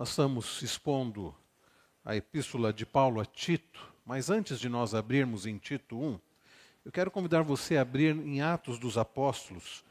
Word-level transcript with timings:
Nós 0.00 0.08
estamos 0.08 0.62
expondo 0.62 1.34
a 2.02 2.16
epístola 2.16 2.72
de 2.72 2.86
Paulo 2.86 3.20
a 3.20 3.26
Tito, 3.26 3.92
mas 4.02 4.30
antes 4.30 4.58
de 4.58 4.66
nós 4.66 4.94
abrirmos 4.94 5.44
em 5.44 5.58
Tito 5.58 5.94
1, 5.94 6.18
eu 6.86 6.90
quero 6.90 7.10
convidar 7.10 7.42
você 7.42 7.76
a 7.76 7.82
abrir 7.82 8.16
em 8.16 8.40
Atos 8.40 8.78
dos 8.78 8.96
Apóstolos. 8.96 9.84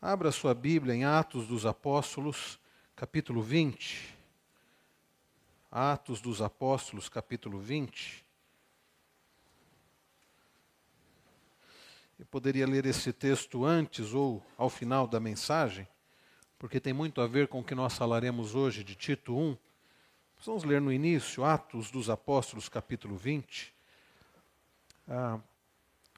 Abra 0.00 0.32
sua 0.32 0.54
Bíblia 0.54 0.94
em 0.94 1.04
Atos 1.04 1.46
dos 1.46 1.66
Apóstolos, 1.66 2.58
capítulo 2.96 3.42
20. 3.42 4.16
Atos 5.70 6.22
dos 6.22 6.40
Apóstolos, 6.40 7.10
capítulo 7.10 7.60
20. 7.60 8.24
Eu 12.18 12.24
poderia 12.24 12.66
ler 12.66 12.86
esse 12.86 13.12
texto 13.12 13.66
antes 13.66 14.14
ou 14.14 14.42
ao 14.56 14.70
final 14.70 15.06
da 15.06 15.20
mensagem, 15.20 15.86
porque 16.62 16.78
tem 16.78 16.92
muito 16.92 17.20
a 17.20 17.26
ver 17.26 17.48
com 17.48 17.58
o 17.58 17.64
que 17.64 17.74
nós 17.74 17.98
falaremos 17.98 18.54
hoje 18.54 18.84
de 18.84 18.94
Tito 18.94 19.36
1. 19.36 19.58
Vamos 20.46 20.62
ler 20.62 20.80
no 20.80 20.92
início, 20.92 21.42
Atos 21.42 21.90
dos 21.90 22.08
Apóstolos, 22.08 22.68
capítulo 22.68 23.16
20. 23.16 23.74
Ah, 25.08 25.40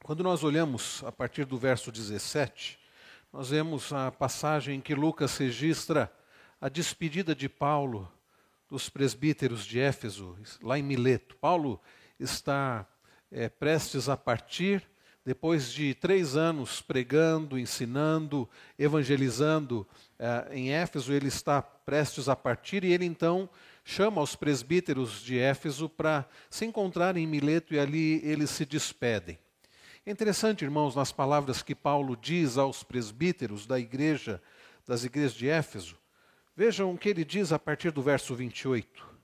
quando 0.03 0.23
nós 0.23 0.45
olhamos 0.45 1.03
a 1.03 1.11
partir 1.11 1.47
do 1.47 1.57
verso 1.57 1.91
17, 1.91 2.79
nós 3.33 3.49
vemos 3.49 3.91
a 3.91 4.13
passagem 4.13 4.77
em 4.77 4.81
que 4.83 4.95
Lucas 4.95 5.35
registra 5.39 6.13
a 6.61 6.69
despedida 6.69 7.35
de 7.35 7.49
Paulo 7.49 8.07
dos 8.69 8.91
presbíteros 8.91 9.65
de 9.65 9.81
Éfeso, 9.81 10.37
lá 10.61 10.79
em 10.79 10.83
Mileto. 10.83 11.37
Paulo 11.37 11.81
está 12.21 12.87
é, 13.33 13.49
prestes 13.49 14.11
a 14.11 14.17
partir 14.17 14.87
depois 15.25 15.73
de 15.73 15.95
três 15.95 16.37
anos 16.37 16.83
pregando, 16.83 17.59
ensinando, 17.59 18.47
evangelizando 18.79 19.89
em 20.53 20.73
Éfeso, 20.73 21.13
ele 21.13 21.29
está 21.29 21.61
prestes 21.61 22.29
a 22.29 22.37
partir 22.37 22.85
e 22.85 22.93
ele 22.93 23.05
então 23.05 23.49
chama 23.85 24.23
os 24.23 24.35
presbíteros 24.35 25.21
de 25.23 25.39
Éfeso 25.39 25.89
para 25.89 26.27
se 26.49 26.65
encontrarem 26.65 27.25
em 27.25 27.27
Mileto 27.27 27.75
e 27.75 27.79
ali 27.79 28.21
eles 28.25 28.51
se 28.51 28.65
despedem. 28.65 29.39
É 30.07 30.11
interessante, 30.11 30.65
irmãos, 30.65 30.95
nas 30.95 31.13
palavras 31.13 31.63
que 31.63 31.75
Paulo 31.75 32.17
diz 32.17 32.59
aos 32.59 32.83
presbíteros 32.83 33.67
da 33.67 33.79
igreja, 33.79 34.41
das 34.87 35.05
igrejas 35.05 35.35
de 35.35 35.49
Éfeso. 35.49 35.97
Vejam 36.57 36.93
o 36.93 36.99
que 36.99 37.09
ele 37.09 37.25
diz 37.25 37.53
a 37.53 37.59
partir 37.59 37.91
do 37.91 38.03
verso 38.03 38.35
28. 38.35 39.15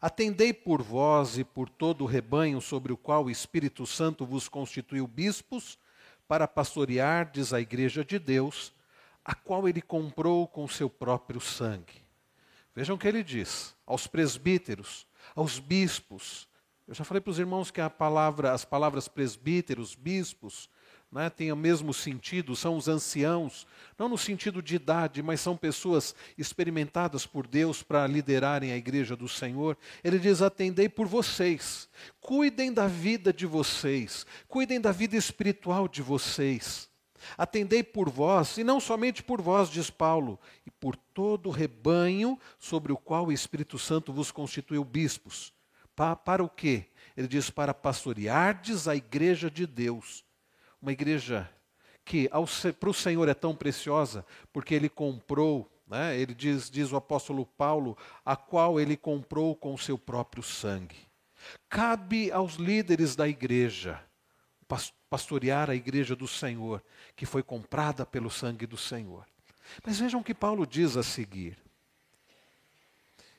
Atendei 0.00 0.52
por 0.52 0.82
vós 0.82 1.38
e 1.38 1.44
por 1.44 1.68
todo 1.68 2.02
o 2.02 2.06
rebanho 2.06 2.60
sobre 2.60 2.92
o 2.92 2.96
qual 2.96 3.24
o 3.24 3.30
Espírito 3.30 3.86
Santo 3.86 4.26
vos 4.26 4.48
constituiu 4.48 5.06
bispos, 5.06 5.78
para 6.28 6.46
pastoreardes 6.46 7.54
a 7.54 7.60
igreja 7.60 8.04
de 8.04 8.18
Deus, 8.18 8.72
a 9.28 9.34
qual 9.34 9.68
ele 9.68 9.82
comprou 9.82 10.48
com 10.48 10.66
seu 10.66 10.88
próprio 10.88 11.38
sangue. 11.38 12.02
Vejam 12.74 12.96
o 12.96 12.98
que 12.98 13.06
ele 13.06 13.22
diz 13.22 13.74
aos 13.84 14.06
presbíteros, 14.06 15.06
aos 15.36 15.58
bispos. 15.58 16.48
Eu 16.86 16.94
já 16.94 17.04
falei 17.04 17.20
para 17.20 17.30
os 17.30 17.38
irmãos 17.38 17.70
que 17.70 17.78
a 17.78 17.90
palavra, 17.90 18.54
as 18.54 18.64
palavras 18.64 19.06
presbíteros, 19.06 19.94
bispos, 19.94 20.70
né, 21.12 21.28
tem 21.28 21.52
o 21.52 21.56
mesmo 21.56 21.92
sentido, 21.92 22.56
são 22.56 22.74
os 22.74 22.88
anciãos, 22.88 23.66
não 23.98 24.08
no 24.08 24.16
sentido 24.16 24.62
de 24.62 24.76
idade, 24.76 25.22
mas 25.22 25.42
são 25.42 25.58
pessoas 25.58 26.14
experimentadas 26.38 27.26
por 27.26 27.46
Deus 27.46 27.82
para 27.82 28.06
liderarem 28.06 28.72
a 28.72 28.78
igreja 28.78 29.14
do 29.14 29.28
Senhor. 29.28 29.76
Ele 30.02 30.18
diz: 30.18 30.40
atendei 30.40 30.88
por 30.88 31.06
vocês, 31.06 31.86
cuidem 32.18 32.72
da 32.72 32.86
vida 32.86 33.30
de 33.30 33.44
vocês, 33.44 34.24
cuidem 34.48 34.80
da 34.80 34.90
vida 34.90 35.16
espiritual 35.16 35.86
de 35.86 36.00
vocês. 36.00 36.87
Atendei 37.36 37.82
por 37.82 38.08
vós, 38.08 38.58
e 38.58 38.64
não 38.64 38.80
somente 38.80 39.22
por 39.22 39.40
vós, 39.40 39.70
diz 39.70 39.90
Paulo, 39.90 40.38
e 40.66 40.70
por 40.70 40.96
todo 40.96 41.48
o 41.48 41.52
rebanho 41.52 42.38
sobre 42.58 42.92
o 42.92 42.96
qual 42.96 43.26
o 43.26 43.32
Espírito 43.32 43.78
Santo 43.78 44.12
vos 44.12 44.30
constituiu 44.30 44.84
bispos. 44.84 45.52
Pa, 45.94 46.14
para 46.14 46.42
o 46.44 46.48
quê? 46.48 46.86
Ele 47.16 47.28
diz: 47.28 47.50
para 47.50 47.74
pastoreardes 47.74 48.86
a 48.86 48.94
igreja 48.94 49.50
de 49.50 49.66
Deus 49.66 50.24
uma 50.80 50.92
igreja 50.92 51.48
que 52.04 52.30
para 52.78 52.88
o 52.88 52.94
Senhor 52.94 53.28
é 53.28 53.34
tão 53.34 53.54
preciosa, 53.54 54.24
porque 54.52 54.74
Ele 54.74 54.88
comprou, 54.88 55.70
né, 55.86 56.18
ele 56.18 56.34
diz, 56.34 56.70
diz 56.70 56.90
o 56.90 56.96
apóstolo 56.96 57.44
Paulo, 57.44 57.96
a 58.24 58.34
qual 58.34 58.80
Ele 58.80 58.96
comprou 58.96 59.54
com 59.54 59.74
o 59.74 59.78
seu 59.78 59.98
próprio 59.98 60.42
sangue. 60.42 60.96
Cabe 61.68 62.32
aos 62.32 62.54
líderes 62.54 63.14
da 63.14 63.28
igreja 63.28 64.02
pastorear 65.08 65.70
a 65.70 65.74
igreja 65.74 66.14
do 66.14 66.28
Senhor, 66.28 66.82
que 67.16 67.26
foi 67.26 67.42
comprada 67.42 68.04
pelo 68.04 68.30
sangue 68.30 68.66
do 68.66 68.76
Senhor. 68.76 69.26
Mas 69.84 69.98
vejam 69.98 70.20
o 70.20 70.24
que 70.24 70.34
Paulo 70.34 70.66
diz 70.66 70.96
a 70.96 71.02
seguir. 71.02 71.58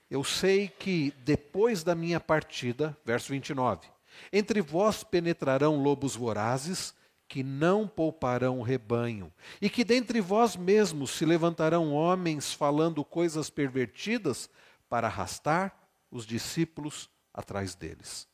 Eu 0.10 0.24
sei 0.24 0.68
que 0.68 1.14
depois 1.24 1.84
da 1.84 1.94
minha 1.94 2.20
partida, 2.20 2.98
verso 3.06 3.32
29, 3.32 3.88
entre 4.34 4.62
vós 4.62 5.04
penetrarão 5.04 5.82
lobos 5.82 6.16
vorazes 6.16 6.96
que 7.28 7.44
não 7.44 7.88
pouparão 7.88 8.60
o 8.60 8.64
rebanho, 8.64 9.32
e 9.62 9.70
que 9.70 9.84
dentre 9.84 10.20
vós 10.20 10.56
mesmos 10.56 11.12
se 11.12 11.26
levantarão 11.26 11.94
homens 11.94 12.52
falando 12.52 13.06
coisas 13.06 13.52
pervertidas 13.52 14.50
para 14.90 15.08
arrastar 15.08 15.78
os 16.10 16.26
discípulos 16.26 17.08
atrás 17.32 17.76
deles. 17.76 18.29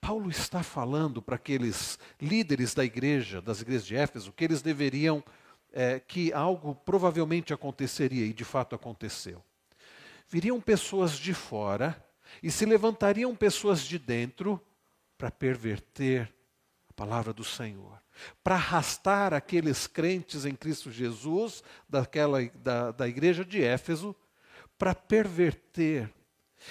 Paulo 0.00 0.30
está 0.30 0.62
falando 0.62 1.20
para 1.22 1.36
aqueles 1.36 1.98
líderes 2.20 2.74
da 2.74 2.84
igreja, 2.84 3.40
das 3.40 3.60
igrejas 3.60 3.86
de 3.86 3.96
Éfeso, 3.96 4.32
que 4.32 4.44
eles 4.44 4.62
deveriam, 4.62 5.22
é, 5.72 6.00
que 6.00 6.32
algo 6.32 6.74
provavelmente 6.74 7.52
aconteceria, 7.52 8.26
e 8.26 8.32
de 8.32 8.44
fato 8.44 8.74
aconteceu. 8.74 9.42
Viriam 10.28 10.60
pessoas 10.60 11.12
de 11.12 11.32
fora 11.32 12.04
e 12.42 12.50
se 12.50 12.66
levantariam 12.66 13.34
pessoas 13.34 13.82
de 13.82 13.98
dentro 13.98 14.60
para 15.16 15.30
perverter 15.30 16.32
a 16.88 16.92
palavra 16.92 17.32
do 17.32 17.44
Senhor 17.44 17.98
para 18.42 18.56
arrastar 18.56 19.34
aqueles 19.34 19.86
crentes 19.86 20.44
em 20.44 20.54
Cristo 20.54 20.90
Jesus, 20.90 21.62
daquela, 21.88 22.44
da, 22.54 22.90
da 22.92 23.08
igreja 23.08 23.44
de 23.44 23.62
Éfeso, 23.62 24.14
para 24.76 24.94
perverter. 24.94 26.12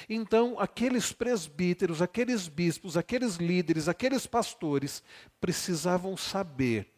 Então, 0.09 0.59
aqueles 0.59 1.11
presbíteros, 1.11 2.01
aqueles 2.01 2.47
bispos, 2.47 2.97
aqueles 2.97 3.35
líderes, 3.35 3.87
aqueles 3.87 4.25
pastores 4.25 5.03
precisavam 5.39 6.15
saber 6.15 6.91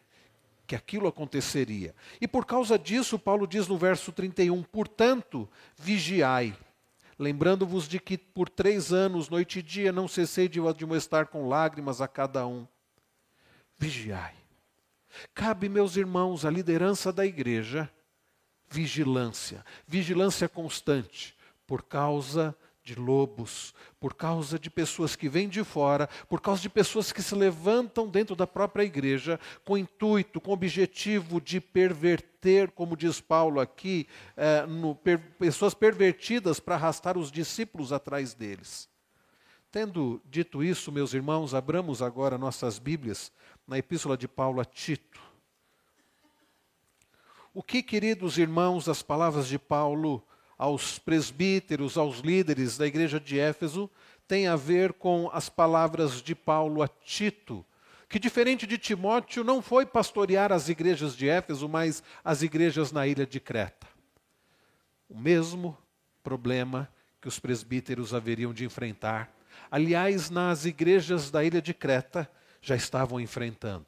que 0.66 0.76
aquilo 0.76 1.08
aconteceria. 1.08 1.96
E 2.22 2.28
por 2.28 2.46
causa 2.46 2.78
disso, 2.78 3.18
Paulo 3.18 3.48
diz 3.48 3.68
no 3.68 3.78
verso 3.78 4.12
31, 4.12 4.62
portanto, 4.64 5.50
vigiai, 5.76 6.56
lembrando-vos 7.18 7.88
de 7.88 8.00
que 8.00 8.18
por 8.18 8.48
três 8.48 8.94
anos, 8.94 9.30
noite 9.30 9.60
e 9.60 9.64
dia, 9.64 9.92
não 9.92 10.08
cessei 10.08 10.48
de 10.48 10.60
admoestar 10.60 11.28
com 11.28 11.48
lágrimas 11.48 12.02
a 12.02 12.08
cada 12.08 12.46
um. 12.46 12.68
Vigiai. 13.78 14.36
Cabe, 15.34 15.68
meus 15.70 15.98
irmãos, 15.98 16.46
à 16.46 16.50
liderança 16.50 17.12
da 17.12 17.26
igreja 17.26 17.90
vigilância, 18.70 19.66
vigilância 19.88 20.48
constante, 20.48 21.36
por 21.66 21.84
causa 21.84 22.56
de 22.90 22.96
lobos, 22.96 23.72
por 24.00 24.16
causa 24.16 24.58
de 24.58 24.68
pessoas 24.68 25.16
que 25.16 25.30
vêm 25.30 25.48
de 25.48 25.64
fora, 25.64 26.10
por 26.28 26.42
causa 26.42 26.60
de 26.60 26.70
pessoas 26.70 27.12
que 27.12 27.22
se 27.22 27.36
levantam 27.36 28.08
dentro 28.08 28.36
da 28.36 28.48
própria 28.48 28.84
igreja 28.84 29.40
com 29.64 29.78
intuito, 29.78 30.42
com 30.42 30.52
objetivo 30.52 31.40
de 31.40 31.62
perverter, 31.62 32.72
como 32.72 32.98
diz 32.98 33.22
Paulo 33.22 33.60
aqui, 33.60 34.08
é, 34.36 34.66
no, 34.66 34.96
per, 34.96 35.20
pessoas 35.38 35.76
pervertidas 35.76 36.60
para 36.60 36.74
arrastar 36.74 37.16
os 37.16 37.32
discípulos 37.32 37.94
atrás 37.94 38.34
deles. 38.34 38.90
Tendo 39.72 40.20
dito 40.26 40.64
isso, 40.64 40.92
meus 40.92 41.14
irmãos, 41.14 41.54
abramos 41.54 42.02
agora 42.02 42.40
nossas 42.40 42.80
Bíblias 42.80 43.32
na 43.68 43.78
epístola 43.78 44.18
de 44.18 44.28
Paulo 44.28 44.60
a 44.60 44.66
Tito. 44.66 45.22
O 47.54 47.62
que, 47.62 47.84
queridos 47.84 48.40
irmãos, 48.40 48.90
as 48.90 49.04
palavras 49.04 49.48
de 49.48 49.60
Paulo 49.60 50.24
aos 50.60 51.00
presbíteros, 51.00 51.98
aos 51.98 52.20
líderes 52.20 52.78
da 52.78 52.86
igreja 52.86 53.18
de 53.18 53.40
Éfeso, 53.40 53.90
tem 54.28 54.46
a 54.46 54.58
ver 54.58 54.92
com 54.92 55.30
as 55.32 55.48
palavras 55.48 56.22
de 56.22 56.36
Paulo 56.36 56.84
a 56.84 56.88
Tito, 56.88 57.66
que, 58.10 58.20
diferente 58.20 58.68
de 58.68 58.78
Timóteo, 58.78 59.44
não 59.44 59.62
foi 59.62 59.86
pastorear 59.86 60.52
as 60.52 60.68
igrejas 60.68 61.16
de 61.16 61.30
Éfeso, 61.30 61.70
mas 61.70 62.04
as 62.24 62.42
igrejas 62.42 62.92
na 62.92 63.08
ilha 63.08 63.26
de 63.26 63.40
Creta. 63.40 63.88
O 65.08 65.18
mesmo 65.18 65.78
problema 66.22 66.90
que 67.22 67.28
os 67.28 67.40
presbíteros 67.40 68.14
haveriam 68.14 68.54
de 68.54 68.66
enfrentar. 68.66 69.32
Aliás, 69.72 70.30
nas 70.30 70.66
igrejas 70.66 71.32
da 71.32 71.44
ilha 71.44 71.62
de 71.62 71.74
Creta, 71.74 72.30
já 72.62 72.76
estavam 72.76 73.20
enfrentando. 73.22 73.88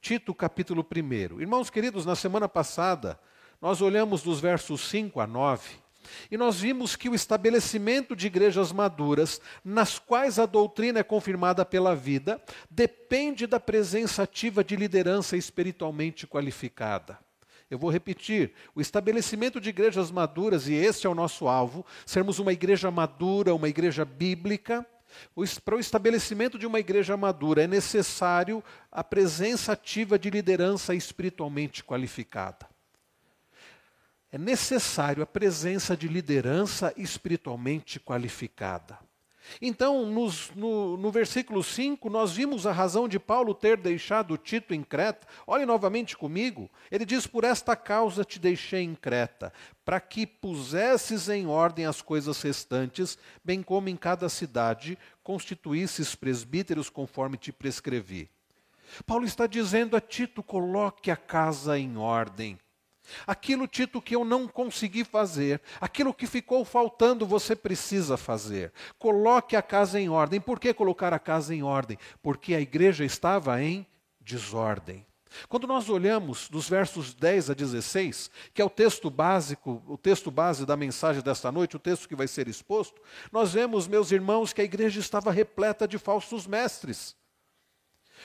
Tito, 0.00 0.32
capítulo 0.32 0.86
1. 0.86 1.40
Irmãos 1.40 1.70
queridos, 1.70 2.06
na 2.06 2.14
semana 2.14 2.48
passada, 2.48 3.18
nós 3.60 3.82
olhamos 3.82 4.22
dos 4.22 4.38
versos 4.38 4.82
5 4.82 5.20
a 5.20 5.26
9 5.26 5.87
e 6.30 6.36
nós 6.36 6.60
vimos 6.60 6.96
que 6.96 7.08
o 7.08 7.14
estabelecimento 7.14 8.14
de 8.14 8.26
igrejas 8.26 8.72
maduras, 8.72 9.40
nas 9.64 9.98
quais 9.98 10.38
a 10.38 10.46
doutrina 10.46 11.00
é 11.00 11.02
confirmada 11.02 11.64
pela 11.64 11.94
vida, 11.94 12.42
depende 12.70 13.46
da 13.46 13.60
presença 13.60 14.22
ativa 14.22 14.62
de 14.62 14.76
liderança 14.76 15.36
espiritualmente 15.36 16.26
qualificada. 16.26 17.18
Eu 17.70 17.78
vou 17.78 17.90
repetir: 17.90 18.52
o 18.74 18.80
estabelecimento 18.80 19.60
de 19.60 19.68
igrejas 19.68 20.10
maduras, 20.10 20.68
e 20.68 20.74
este 20.74 21.06
é 21.06 21.10
o 21.10 21.14
nosso 21.14 21.48
alvo, 21.48 21.84
sermos 22.06 22.38
uma 22.38 22.52
igreja 22.52 22.90
madura, 22.90 23.54
uma 23.54 23.68
igreja 23.68 24.04
bíblica. 24.04 24.86
Para 25.64 25.74
o 25.74 25.80
estabelecimento 25.80 26.58
de 26.58 26.66
uma 26.66 26.78
igreja 26.78 27.16
madura 27.16 27.62
é 27.62 27.66
necessário 27.66 28.62
a 28.92 29.02
presença 29.02 29.72
ativa 29.72 30.18
de 30.18 30.28
liderança 30.28 30.94
espiritualmente 30.94 31.82
qualificada. 31.82 32.68
É 34.30 34.36
necessário 34.36 35.22
a 35.22 35.26
presença 35.26 35.96
de 35.96 36.06
liderança 36.06 36.92
espiritualmente 36.96 37.98
qualificada. 37.98 38.98
Então, 39.60 40.04
nos, 40.04 40.50
no, 40.54 40.96
no 40.96 41.10
versículo 41.10 41.62
5, 41.64 42.10
nós 42.10 42.32
vimos 42.32 42.66
a 42.66 42.72
razão 42.72 43.08
de 43.08 43.18
Paulo 43.18 43.54
ter 43.54 43.78
deixado 43.78 44.36
Tito 44.36 44.74
em 44.74 44.82
Creta. 44.82 45.26
Olhe 45.46 45.64
novamente 45.64 46.16
comigo. 46.16 46.70
Ele 46.90 47.04
diz: 47.04 47.26
Por 47.26 47.44
esta 47.44 47.74
causa 47.74 48.24
te 48.24 48.38
deixei 48.38 48.82
em 48.82 48.94
Creta, 48.94 49.52
para 49.84 50.00
que 50.00 50.26
pusesses 50.26 51.30
em 51.30 51.46
ordem 51.46 51.86
as 51.86 52.02
coisas 52.02 52.40
restantes, 52.42 53.18
bem 53.42 53.62
como 53.62 53.88
em 53.88 53.96
cada 53.96 54.28
cidade 54.28 54.98
constituísses 55.22 56.14
presbíteros 56.14 56.90
conforme 56.90 57.36
te 57.36 57.52
prescrevi. 57.52 58.30
Paulo 59.06 59.24
está 59.24 59.46
dizendo 59.46 59.96
a 59.96 60.00
Tito: 60.00 60.42
coloque 60.42 61.10
a 61.10 61.16
casa 61.16 61.78
em 61.78 61.96
ordem. 61.96 62.58
Aquilo, 63.26 63.66
Tito, 63.66 64.00
que 64.00 64.14
eu 64.14 64.24
não 64.24 64.46
consegui 64.46 65.04
fazer, 65.04 65.60
aquilo 65.80 66.14
que 66.14 66.26
ficou 66.26 66.64
faltando, 66.64 67.26
você 67.26 67.54
precisa 67.54 68.16
fazer. 68.16 68.72
Coloque 68.98 69.56
a 69.56 69.62
casa 69.62 70.00
em 70.00 70.08
ordem. 70.08 70.40
Por 70.40 70.58
que 70.58 70.72
colocar 70.74 71.12
a 71.12 71.18
casa 71.18 71.54
em 71.54 71.62
ordem? 71.62 71.98
Porque 72.22 72.54
a 72.54 72.60
igreja 72.60 73.04
estava 73.04 73.62
em 73.62 73.86
desordem. 74.20 75.06
Quando 75.48 75.66
nós 75.66 75.88
olhamos 75.88 76.48
dos 76.48 76.68
versos 76.68 77.14
10 77.14 77.50
a 77.50 77.54
16, 77.54 78.30
que 78.52 78.62
é 78.62 78.64
o 78.64 78.70
texto 78.70 79.10
básico, 79.10 79.82
o 79.86 79.96
texto 79.96 80.30
base 80.30 80.64
da 80.64 80.76
mensagem 80.76 81.22
desta 81.22 81.52
noite, 81.52 81.76
o 81.76 81.80
texto 81.80 82.08
que 82.08 82.16
vai 82.16 82.26
ser 82.26 82.48
exposto, 82.48 83.00
nós 83.30 83.52
vemos, 83.52 83.86
meus 83.86 84.10
irmãos, 84.10 84.52
que 84.52 84.60
a 84.60 84.64
igreja 84.64 85.00
estava 85.00 85.30
repleta 85.30 85.86
de 85.86 85.98
falsos 85.98 86.46
mestres. 86.46 87.16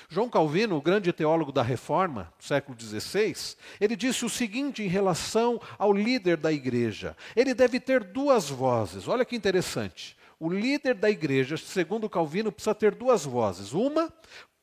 João 0.10 0.30
Calvino, 0.30 0.76
o 0.78 0.82
grande 0.82 1.12
teólogo 1.12 1.52
da 1.52 1.62
Reforma, 1.62 2.32
século 2.40 2.78
XVI, 2.80 3.56
ele 3.80 3.96
disse 3.96 4.26
o 4.26 4.30
seguinte 4.30 4.84
em 4.84 4.88
relação 4.88 5.62
ao 5.78 5.94
líder 5.94 6.38
da 6.38 6.52
igreja: 6.52 7.16
ele 7.36 7.54
deve 7.54 7.80
ter 7.80 8.04
duas 8.04 8.50
vozes. 8.50 9.08
Olha 9.08 9.26
que 9.26 9.36
interessante. 9.36 10.18
O 10.40 10.50
líder 10.50 10.96
da 10.96 11.10
igreja, 11.10 11.56
segundo 11.56 12.10
Calvino, 12.10 12.52
precisa 12.52 12.76
ter 12.76 12.94
duas 12.94 13.24
vozes. 13.24 13.74
Uma 13.74 14.12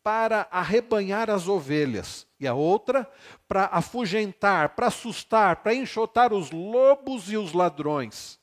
para 0.02 0.48
arrebanhar 0.50 1.30
as 1.30 1.46
ovelhas, 1.46 2.26
e 2.38 2.46
a 2.46 2.54
outra 2.54 3.10
para 3.46 3.66
afugentar, 3.66 4.70
para 4.70 4.86
assustar, 4.86 5.56
para 5.56 5.74
enxotar 5.74 6.32
os 6.32 6.50
lobos 6.50 7.30
e 7.30 7.36
os 7.36 7.52
ladrões 7.52 8.38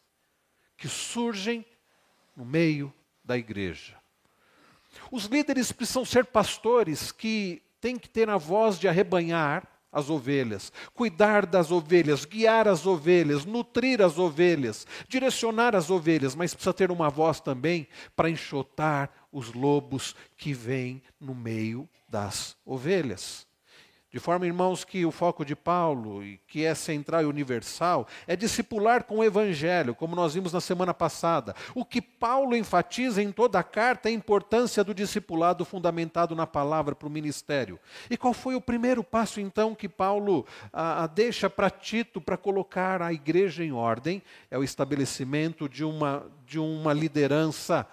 que 0.78 0.88
surgem 0.88 1.66
no 2.36 2.46
meio 2.46 2.94
da 3.24 3.38
igreja. 3.38 3.98
Os 5.12 5.26
líderes 5.26 5.72
precisam 5.72 6.06
ser 6.06 6.26
pastores 6.26 7.12
que 7.12 7.62
têm 7.80 7.98
que 7.98 8.10
ter 8.10 8.30
a 8.30 8.38
voz 8.38 8.80
de 8.80 8.88
arrebanhar 8.88 9.68
as 9.92 10.10
ovelhas, 10.10 10.72
cuidar 10.94 11.46
das 11.46 11.72
ovelhas, 11.72 12.26
guiar 12.26 12.68
as 12.68 12.86
ovelhas, 12.86 13.46
nutrir 13.46 14.02
as 14.02 14.20
ovelhas, 14.20 14.86
direcionar 15.08 15.76
as 15.76 15.90
ovelhas, 15.90 16.36
mas 16.36 16.54
precisa 16.54 16.74
ter 16.74 16.92
uma 16.92 17.10
voz 17.10 17.40
também 17.40 17.88
para 18.16 18.30
enxotar 18.30 19.10
os 19.32 19.54
lobos 19.54 20.16
que 20.36 20.54
vêm 20.54 21.02
no 21.20 21.34
meio 21.34 21.90
das 22.08 22.56
ovelhas. 22.66 23.47
De 24.18 24.24
forma, 24.24 24.48
irmãos, 24.48 24.84
que 24.84 25.06
o 25.06 25.12
foco 25.12 25.46
de 25.46 25.56
Paulo, 25.56 26.24
que 26.48 26.66
é 26.66 26.74
central 26.74 27.22
e 27.22 27.26
universal, 27.26 28.08
é 28.26 28.36
discipular 28.36 29.04
com 29.04 29.20
o 29.20 29.24
Evangelho, 29.24 29.94
como 29.94 30.16
nós 30.16 30.34
vimos 30.34 30.52
na 30.52 30.60
semana 30.60 30.92
passada. 30.92 31.56
O 31.76 31.86
que 31.86 32.02
Paulo 32.02 32.56
enfatiza 32.56 33.22
em 33.22 33.32
toda 33.32 33.60
a 33.60 33.64
carta 33.64 34.10
é 34.10 34.12
a 34.12 34.16
importância 34.16 34.84
do 34.84 34.92
discipulado 34.92 35.64
fundamentado 35.64 36.36
na 36.36 36.48
palavra 36.48 36.96
para 36.96 37.08
o 37.08 37.12
ministério. 37.12 37.80
E 38.10 38.18
qual 38.18 38.34
foi 38.34 38.56
o 38.56 38.62
primeiro 38.62 39.04
passo, 39.04 39.40
então, 39.40 39.76
que 39.76 39.88
Paulo 39.88 40.48
a, 40.74 41.04
a 41.04 41.08
deixa 41.08 41.48
para 41.48 41.70
Tito 41.70 42.20
para 42.20 42.38
colocar 42.38 43.04
a 43.04 43.14
igreja 43.14 43.64
em 43.64 43.72
ordem? 43.72 44.24
É 44.50 44.58
o 44.58 44.64
estabelecimento 44.64 45.70
de 45.70 45.84
uma, 45.84 46.26
de 46.44 46.58
uma 46.58 46.92
liderança 46.92 47.86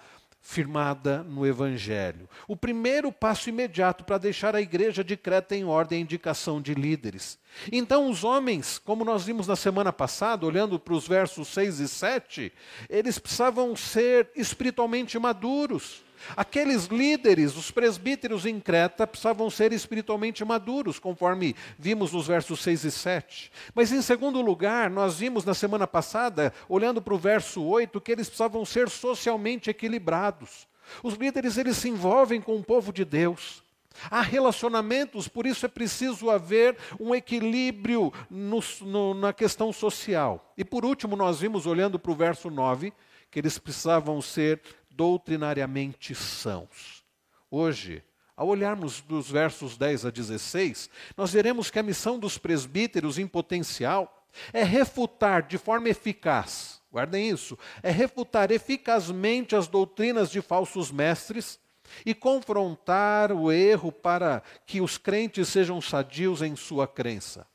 firmada 0.45 1.23
no 1.23 1.43
Evangelho. 1.43 2.29
O 2.47 2.55
primeiro 2.55 3.11
passo 3.11 3.49
imediato 3.49 4.03
para 4.03 4.19
deixar 4.19 4.55
a 4.55 4.61
igreja 4.61 5.03
de 5.03 5.17
Creta 5.17 5.55
em 5.55 5.65
ordem 5.65 5.97
é 5.97 6.01
a 6.01 6.03
indicação 6.03 6.61
de 6.61 6.75
líderes. 6.75 7.39
Então, 7.71 8.11
os 8.11 8.23
homens, 8.23 8.77
como 8.77 9.03
nós 9.03 9.25
vimos 9.25 9.47
na 9.47 9.55
semana 9.55 9.91
passada, 9.91 10.45
olhando 10.45 10.79
para 10.79 10.93
os 10.93 11.07
versos 11.07 11.47
6 11.47 11.79
e 11.79 11.87
7, 11.87 12.53
eles 12.87 13.17
precisavam 13.17 13.75
ser 13.75 14.29
espiritualmente 14.35 15.17
maduros. 15.17 16.04
Aqueles 16.35 16.85
líderes, 16.85 17.55
os 17.55 17.71
presbíteros 17.71 18.45
em 18.45 18.59
Creta, 18.59 19.05
precisavam 19.05 19.49
ser 19.49 19.73
espiritualmente 19.73 20.43
maduros, 20.43 20.99
conforme 20.99 21.55
vimos 21.77 22.13
nos 22.13 22.27
versos 22.27 22.61
6 22.61 22.83
e 22.85 22.91
7. 22.91 23.51
Mas, 23.73 23.91
em 23.91 24.01
segundo 24.01 24.41
lugar, 24.41 24.89
nós 24.89 25.19
vimos 25.19 25.43
na 25.45 25.53
semana 25.53 25.85
passada, 25.85 26.53
olhando 26.69 27.01
para 27.01 27.13
o 27.13 27.17
verso 27.17 27.61
8, 27.63 27.99
que 28.01 28.11
eles 28.11 28.27
precisavam 28.27 28.63
ser 28.65 28.89
socialmente 28.89 29.69
equilibrados. 29.69 30.67
Os 31.03 31.15
líderes 31.15 31.57
eles 31.57 31.77
se 31.77 31.89
envolvem 31.89 32.41
com 32.41 32.55
o 32.55 32.63
povo 32.63 32.93
de 32.93 33.03
Deus. 33.03 33.63
Há 34.11 34.21
relacionamentos, 34.21 35.27
por 35.27 35.45
isso 35.45 35.65
é 35.65 35.69
preciso 35.69 36.29
haver 36.29 36.77
um 36.99 37.15
equilíbrio 37.15 38.11
no, 38.29 38.59
no, 38.81 39.13
na 39.13 39.33
questão 39.33 39.71
social. 39.71 40.53
E 40.57 40.65
por 40.65 40.85
último, 40.85 41.15
nós 41.15 41.39
vimos, 41.39 41.65
olhando 41.65 41.97
para 41.97 42.11
o 42.11 42.15
verso 42.15 42.49
9, 42.49 42.93
que 43.31 43.39
eles 43.39 43.57
precisavam 43.57 44.21
ser 44.21 44.61
doutrinariamente 44.95 46.15
sãos. 46.15 47.03
Hoje, 47.51 48.03
ao 48.35 48.47
olharmos 48.47 49.01
dos 49.01 49.29
versos 49.29 49.77
10 49.77 50.05
a 50.05 50.09
16, 50.09 50.89
nós 51.15 51.31
veremos 51.31 51.69
que 51.69 51.79
a 51.79 51.83
missão 51.83 52.19
dos 52.19 52.37
presbíteros 52.37 53.17
em 53.17 53.27
potencial 53.27 54.25
é 54.51 54.63
refutar 54.63 55.43
de 55.43 55.57
forma 55.57 55.87
eficaz, 55.89 56.81
guardem 56.91 57.29
isso, 57.29 57.57
é 57.81 57.89
refutar 57.89 58.51
eficazmente 58.51 59.55
as 59.55 59.67
doutrinas 59.67 60.29
de 60.29 60.41
falsos 60.41 60.91
mestres 60.91 61.59
e 62.05 62.13
confrontar 62.13 63.31
o 63.31 63.51
erro 63.51 63.91
para 63.91 64.43
que 64.65 64.81
os 64.81 64.97
crentes 64.97 65.47
sejam 65.47 65.79
sadios 65.79 66.41
em 66.41 66.55
sua 66.55 66.87
crença. 66.87 67.47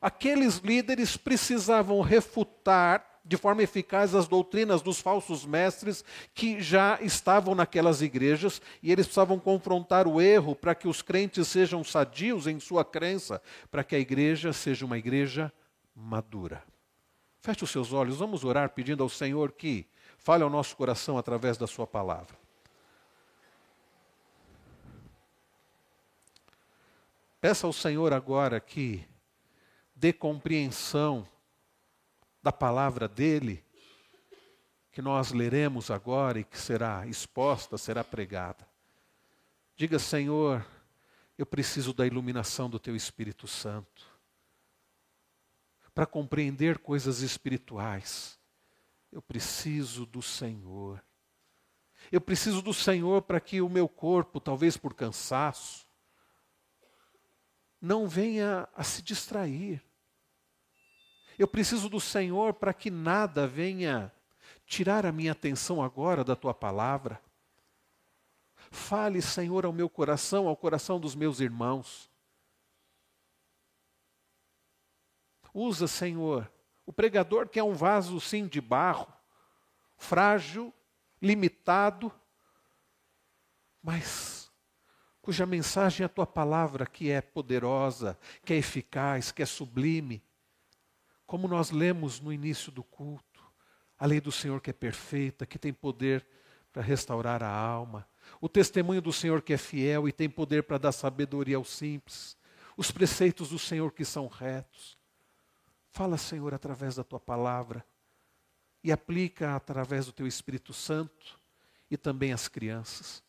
Aqueles 0.00 0.58
líderes 0.58 1.16
precisavam 1.16 2.00
refutar 2.02 3.11
de 3.24 3.36
forma 3.36 3.62
eficaz 3.62 4.14
as 4.14 4.26
doutrinas 4.26 4.82
dos 4.82 5.00
falsos 5.00 5.44
mestres 5.44 6.04
que 6.34 6.60
já 6.60 6.98
estavam 7.00 7.54
naquelas 7.54 8.02
igrejas 8.02 8.60
e 8.82 8.90
eles 8.90 9.06
precisavam 9.06 9.38
confrontar 9.38 10.08
o 10.08 10.20
erro 10.20 10.56
para 10.56 10.74
que 10.74 10.88
os 10.88 11.02
crentes 11.02 11.46
sejam 11.48 11.84
sadios 11.84 12.46
em 12.46 12.58
sua 12.58 12.84
crença, 12.84 13.40
para 13.70 13.84
que 13.84 13.94
a 13.94 13.98
igreja 13.98 14.52
seja 14.52 14.84
uma 14.84 14.98
igreja 14.98 15.52
madura. 15.94 16.62
Feche 17.40 17.64
os 17.64 17.70
seus 17.70 17.92
olhos, 17.92 18.18
vamos 18.18 18.44
orar 18.44 18.70
pedindo 18.70 19.02
ao 19.02 19.08
Senhor 19.08 19.52
que 19.52 19.86
fale 20.16 20.42
ao 20.42 20.50
nosso 20.50 20.76
coração 20.76 21.18
através 21.18 21.56
da 21.56 21.66
Sua 21.66 21.86
palavra. 21.86 22.36
Peça 27.40 27.66
ao 27.66 27.72
Senhor 27.72 28.12
agora 28.12 28.60
que 28.60 29.04
dê 29.96 30.12
compreensão 30.12 31.26
da 32.42 32.52
palavra 32.52 33.06
dele, 33.06 33.64
que 34.90 35.00
nós 35.00 35.32
leremos 35.32 35.90
agora 35.90 36.40
e 36.40 36.44
que 36.44 36.58
será 36.58 37.06
exposta, 37.06 37.78
será 37.78 38.02
pregada. 38.02 38.68
Diga, 39.76 39.98
Senhor, 39.98 40.66
eu 41.38 41.46
preciso 41.46 41.94
da 41.94 42.06
iluminação 42.06 42.68
do 42.68 42.78
Teu 42.78 42.94
Espírito 42.94 43.46
Santo 43.46 44.06
para 45.94 46.06
compreender 46.06 46.78
coisas 46.78 47.20
espirituais. 47.20 48.38
Eu 49.10 49.20
preciso 49.20 50.06
do 50.06 50.22
Senhor. 50.22 51.02
Eu 52.10 52.20
preciso 52.20 52.62
do 52.62 52.74
Senhor 52.74 53.22
para 53.22 53.40
que 53.40 53.60
o 53.60 53.68
meu 53.68 53.88
corpo, 53.88 54.40
talvez 54.40 54.76
por 54.76 54.94
cansaço, 54.94 55.86
não 57.80 58.08
venha 58.08 58.68
a 58.74 58.82
se 58.82 59.02
distrair. 59.02 59.82
Eu 61.38 61.48
preciso 61.48 61.88
do 61.88 62.00
Senhor 62.00 62.54
para 62.54 62.74
que 62.74 62.90
nada 62.90 63.46
venha 63.46 64.12
tirar 64.66 65.04
a 65.04 65.12
minha 65.12 65.32
atenção 65.32 65.82
agora 65.82 66.24
da 66.24 66.36
tua 66.36 66.54
palavra. 66.54 67.20
Fale, 68.70 69.20
Senhor, 69.20 69.64
ao 69.64 69.72
meu 69.72 69.88
coração, 69.88 70.48
ao 70.48 70.56
coração 70.56 70.98
dos 70.98 71.14
meus 71.14 71.40
irmãos. 71.40 72.10
Usa, 75.52 75.86
Senhor, 75.86 76.50
o 76.86 76.92
pregador 76.92 77.48
que 77.48 77.58
é 77.58 77.64
um 77.64 77.74
vaso 77.74 78.18
sim 78.20 78.46
de 78.46 78.60
barro, 78.60 79.06
frágil, 79.98 80.72
limitado, 81.20 82.10
mas 83.82 84.50
cuja 85.20 85.44
mensagem 85.44 86.02
é 86.02 86.06
a 86.06 86.08
tua 86.08 86.26
palavra, 86.26 86.86
que 86.86 87.10
é 87.10 87.20
poderosa, 87.20 88.18
que 88.44 88.54
é 88.54 88.56
eficaz, 88.56 89.30
que 89.30 89.42
é 89.42 89.46
sublime. 89.46 90.22
Como 91.32 91.48
nós 91.48 91.70
lemos 91.70 92.20
no 92.20 92.30
início 92.30 92.70
do 92.70 92.84
culto, 92.84 93.42
a 93.98 94.04
lei 94.04 94.20
do 94.20 94.30
Senhor 94.30 94.60
que 94.60 94.68
é 94.68 94.72
perfeita, 94.74 95.46
que 95.46 95.58
tem 95.58 95.72
poder 95.72 96.26
para 96.70 96.82
restaurar 96.82 97.42
a 97.42 97.48
alma, 97.48 98.06
o 98.38 98.50
testemunho 98.50 99.00
do 99.00 99.14
Senhor 99.14 99.40
que 99.40 99.54
é 99.54 99.56
fiel 99.56 100.06
e 100.06 100.12
tem 100.12 100.28
poder 100.28 100.62
para 100.64 100.76
dar 100.76 100.92
sabedoria 100.92 101.56
aos 101.56 101.70
simples, 101.70 102.36
os 102.76 102.90
preceitos 102.90 103.48
do 103.48 103.58
Senhor 103.58 103.92
que 103.92 104.04
são 104.04 104.26
retos. 104.26 104.98
Fala, 105.88 106.18
Senhor, 106.18 106.52
através 106.52 106.96
da 106.96 107.02
tua 107.02 107.18
palavra 107.18 107.82
e 108.84 108.92
aplica 108.92 109.56
através 109.56 110.04
do 110.04 110.12
teu 110.12 110.26
Espírito 110.26 110.74
Santo 110.74 111.40
e 111.90 111.96
também 111.96 112.34
às 112.34 112.46
crianças. 112.46 113.24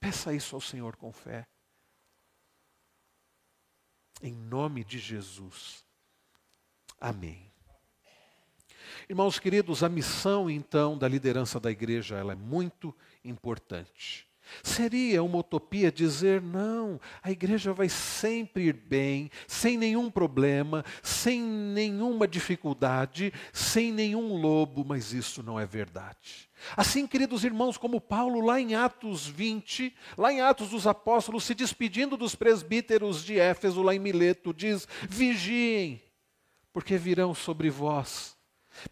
Peça 0.00 0.34
isso 0.34 0.56
ao 0.56 0.60
Senhor 0.60 0.96
com 0.96 1.12
fé. 1.12 1.46
Em 4.20 4.34
nome 4.34 4.82
de 4.82 4.98
Jesus. 4.98 5.88
Amém. 7.00 7.50
Irmãos 9.08 9.38
queridos, 9.38 9.82
a 9.82 9.88
missão 9.88 10.50
então 10.50 10.96
da 10.96 11.08
liderança 11.08 11.58
da 11.58 11.70
igreja, 11.70 12.16
ela 12.16 12.32
é 12.32 12.36
muito 12.36 12.94
importante. 13.24 14.28
Seria 14.62 15.22
uma 15.22 15.38
utopia 15.38 15.90
dizer 15.90 16.42
não, 16.42 17.00
a 17.22 17.30
igreja 17.30 17.72
vai 17.72 17.88
sempre 17.88 18.64
ir 18.64 18.74
bem, 18.74 19.30
sem 19.46 19.78
nenhum 19.78 20.10
problema, 20.10 20.84
sem 21.02 21.40
nenhuma 21.40 22.26
dificuldade, 22.28 23.32
sem 23.52 23.92
nenhum 23.92 24.34
lobo, 24.40 24.84
mas 24.84 25.12
isso 25.12 25.42
não 25.42 25.58
é 25.58 25.64
verdade. 25.64 26.50
Assim, 26.76 27.06
queridos 27.06 27.44
irmãos, 27.44 27.78
como 27.78 28.00
Paulo, 28.00 28.44
lá 28.44 28.60
em 28.60 28.74
Atos 28.74 29.26
20, 29.26 29.94
lá 30.18 30.32
em 30.32 30.40
Atos 30.40 30.70
dos 30.70 30.86
Apóstolos, 30.86 31.44
se 31.44 31.54
despedindo 31.54 32.16
dos 32.16 32.34
presbíteros 32.34 33.24
de 33.24 33.38
Éfeso, 33.38 33.82
lá 33.82 33.94
em 33.94 33.98
Mileto, 33.98 34.52
diz: 34.52 34.86
vigiem, 35.08 36.02
porque 36.72 36.96
virão 36.96 37.34
sobre 37.34 37.70
vós 37.70 38.36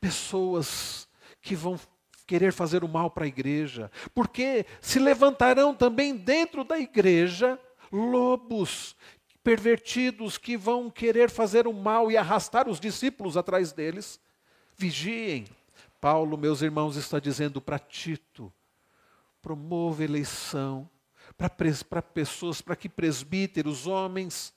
pessoas 0.01 1.09
que 1.41 1.55
vão 1.55 1.79
querer 2.27 2.53
fazer 2.53 2.85
o 2.85 2.89
mal 2.89 3.11
para 3.11 3.25
a 3.25 3.29
igreja, 3.29 3.91
porque 4.15 4.67
se 4.81 4.99
levantarão 4.99 5.75
também 5.75 6.15
dentro 6.15 6.63
da 6.63 6.79
igreja 6.79 7.59
lobos 7.91 8.95
pervertidos 9.43 10.37
que 10.37 10.57
vão 10.57 10.91
querer 10.91 11.31
fazer 11.31 11.67
o 11.67 11.73
mal 11.73 12.11
e 12.11 12.17
arrastar 12.19 12.69
os 12.69 12.79
discípulos 12.79 13.37
atrás 13.37 13.73
deles. 13.73 14.21
Vigiem. 14.77 15.47
Paulo, 16.01 16.37
meus 16.37 16.61
irmãos, 16.61 16.97
está 16.97 17.19
dizendo 17.19 17.61
para 17.61 17.79
Tito: 17.79 18.53
promova 19.41 20.05
eleição 20.05 20.89
para 21.37 22.03
pessoas, 22.03 22.61
para 22.61 22.77
que 22.77 22.89
presbíteros, 22.89 23.87
homens 23.87 24.53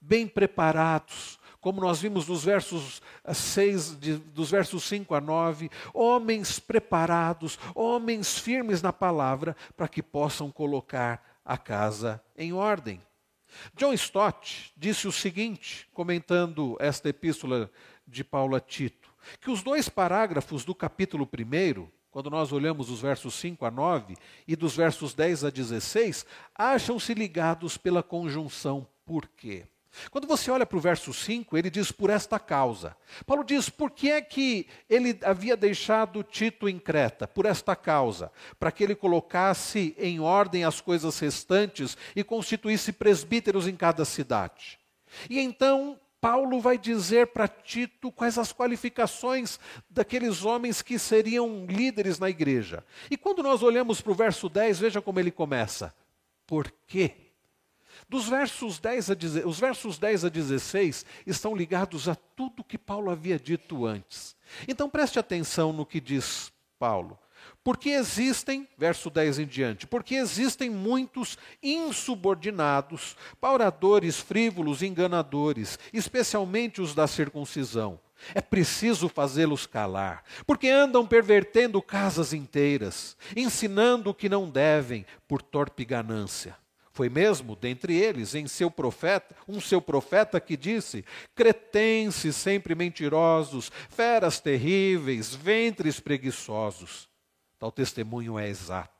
bem 0.00 0.26
preparados, 0.26 1.38
como 1.62 1.80
nós 1.80 2.00
vimos 2.00 2.26
dos 2.26 2.44
versos 2.44 3.00
6, 3.32 4.00
de, 4.00 4.16
dos 4.16 4.50
versos 4.50 4.82
5 4.82 5.14
a 5.14 5.20
9, 5.20 5.70
homens 5.94 6.58
preparados, 6.58 7.56
homens 7.72 8.36
firmes 8.36 8.82
na 8.82 8.92
palavra, 8.92 9.56
para 9.76 9.86
que 9.86 10.02
possam 10.02 10.50
colocar 10.50 11.38
a 11.44 11.56
casa 11.56 12.20
em 12.36 12.52
ordem. 12.52 13.00
John 13.76 13.92
Stott 13.92 14.72
disse 14.76 15.06
o 15.06 15.12
seguinte, 15.12 15.88
comentando 15.94 16.76
esta 16.80 17.08
epístola 17.08 17.70
de 18.04 18.24
Paulo 18.24 18.56
a 18.56 18.60
Tito, 18.60 19.14
que 19.40 19.50
os 19.50 19.62
dois 19.62 19.88
parágrafos 19.88 20.64
do 20.64 20.74
capítulo 20.74 21.28
1, 21.32 21.86
quando 22.10 22.28
nós 22.28 22.50
olhamos 22.50 22.90
os 22.90 23.00
versos 23.00 23.34
5 23.34 23.64
a 23.64 23.70
9 23.70 24.16
e 24.48 24.56
dos 24.56 24.74
versos 24.74 25.14
10 25.14 25.44
a 25.44 25.50
16, 25.50 26.26
acham-se 26.56 27.14
ligados 27.14 27.76
pela 27.76 28.02
conjunção 28.02 28.84
por 29.06 29.28
quê? 29.28 29.64
Quando 30.10 30.26
você 30.26 30.50
olha 30.50 30.64
para 30.64 30.78
o 30.78 30.80
verso 30.80 31.12
5, 31.12 31.56
ele 31.56 31.70
diz 31.70 31.92
por 31.92 32.10
esta 32.10 32.38
causa. 32.38 32.96
Paulo 33.26 33.44
diz 33.44 33.68
por 33.68 33.90
que 33.90 34.10
é 34.10 34.22
que 34.22 34.66
ele 34.88 35.18
havia 35.22 35.56
deixado 35.56 36.22
Tito 36.22 36.68
em 36.68 36.78
Creta? 36.78 37.28
Por 37.28 37.44
esta 37.44 37.76
causa, 37.76 38.32
para 38.58 38.72
que 38.72 38.82
ele 38.82 38.94
colocasse 38.94 39.94
em 39.98 40.18
ordem 40.20 40.64
as 40.64 40.80
coisas 40.80 41.18
restantes 41.18 41.96
e 42.16 42.24
constituísse 42.24 42.92
presbíteros 42.92 43.68
em 43.68 43.76
cada 43.76 44.04
cidade. 44.04 44.78
E 45.28 45.38
então 45.38 46.00
Paulo 46.20 46.60
vai 46.60 46.78
dizer 46.78 47.26
para 47.28 47.48
Tito 47.48 48.10
quais 48.12 48.38
as 48.38 48.52
qualificações 48.52 49.58
daqueles 49.90 50.44
homens 50.44 50.80
que 50.80 50.98
seriam 50.98 51.66
líderes 51.66 52.18
na 52.18 52.30
igreja. 52.30 52.84
E 53.10 53.16
quando 53.16 53.42
nós 53.42 53.62
olhamos 53.62 54.00
para 54.00 54.12
o 54.12 54.14
verso 54.14 54.48
10, 54.48 54.78
veja 54.78 55.02
como 55.02 55.18
ele 55.18 55.32
começa. 55.32 55.92
Por 56.46 56.72
quê? 56.86 57.21
Dos 58.12 58.28
versos 58.28 58.78
10 58.78 59.10
a, 59.10 59.14
os 59.46 59.58
versos 59.58 59.96
10 59.96 60.26
a 60.26 60.28
16 60.28 61.06
estão 61.26 61.56
ligados 61.56 62.10
a 62.10 62.14
tudo 62.14 62.62
que 62.62 62.76
Paulo 62.76 63.10
havia 63.10 63.38
dito 63.38 63.86
antes. 63.86 64.36
Então 64.68 64.90
preste 64.90 65.18
atenção 65.18 65.72
no 65.72 65.86
que 65.86 65.98
diz 65.98 66.52
Paulo. 66.78 67.18
Porque 67.64 67.88
existem, 67.88 68.68
verso 68.76 69.08
10 69.08 69.38
em 69.38 69.46
diante, 69.46 69.86
porque 69.86 70.16
existem 70.16 70.68
muitos 70.68 71.38
insubordinados, 71.62 73.16
pauradores, 73.40 74.18
frívolos, 74.18 74.82
enganadores, 74.82 75.78
especialmente 75.90 76.82
os 76.82 76.94
da 76.94 77.06
circuncisão. 77.06 77.98
É 78.34 78.42
preciso 78.42 79.08
fazê-los 79.08 79.66
calar, 79.66 80.22
porque 80.46 80.68
andam 80.68 81.06
pervertendo 81.06 81.80
casas 81.80 82.34
inteiras, 82.34 83.16
ensinando 83.34 84.10
o 84.10 84.14
que 84.14 84.28
não 84.28 84.50
devem 84.50 85.06
por 85.26 85.40
torpe 85.40 85.82
ganância. 85.82 86.60
Foi 86.92 87.08
mesmo 87.08 87.56
dentre 87.56 87.96
eles 87.96 88.34
em 88.34 88.46
seu 88.46 88.70
profeta, 88.70 89.34
um 89.48 89.60
seu 89.60 89.80
profeta 89.80 90.38
que 90.38 90.58
disse: 90.58 91.04
cretenses 91.34 92.36
sempre 92.36 92.74
mentirosos, 92.74 93.72
feras 93.88 94.38
terríveis, 94.38 95.34
ventres 95.34 95.98
preguiçosos. 95.98 97.08
Tal 97.58 97.72
testemunho 97.72 98.38
é 98.38 98.46
exato. 98.46 98.92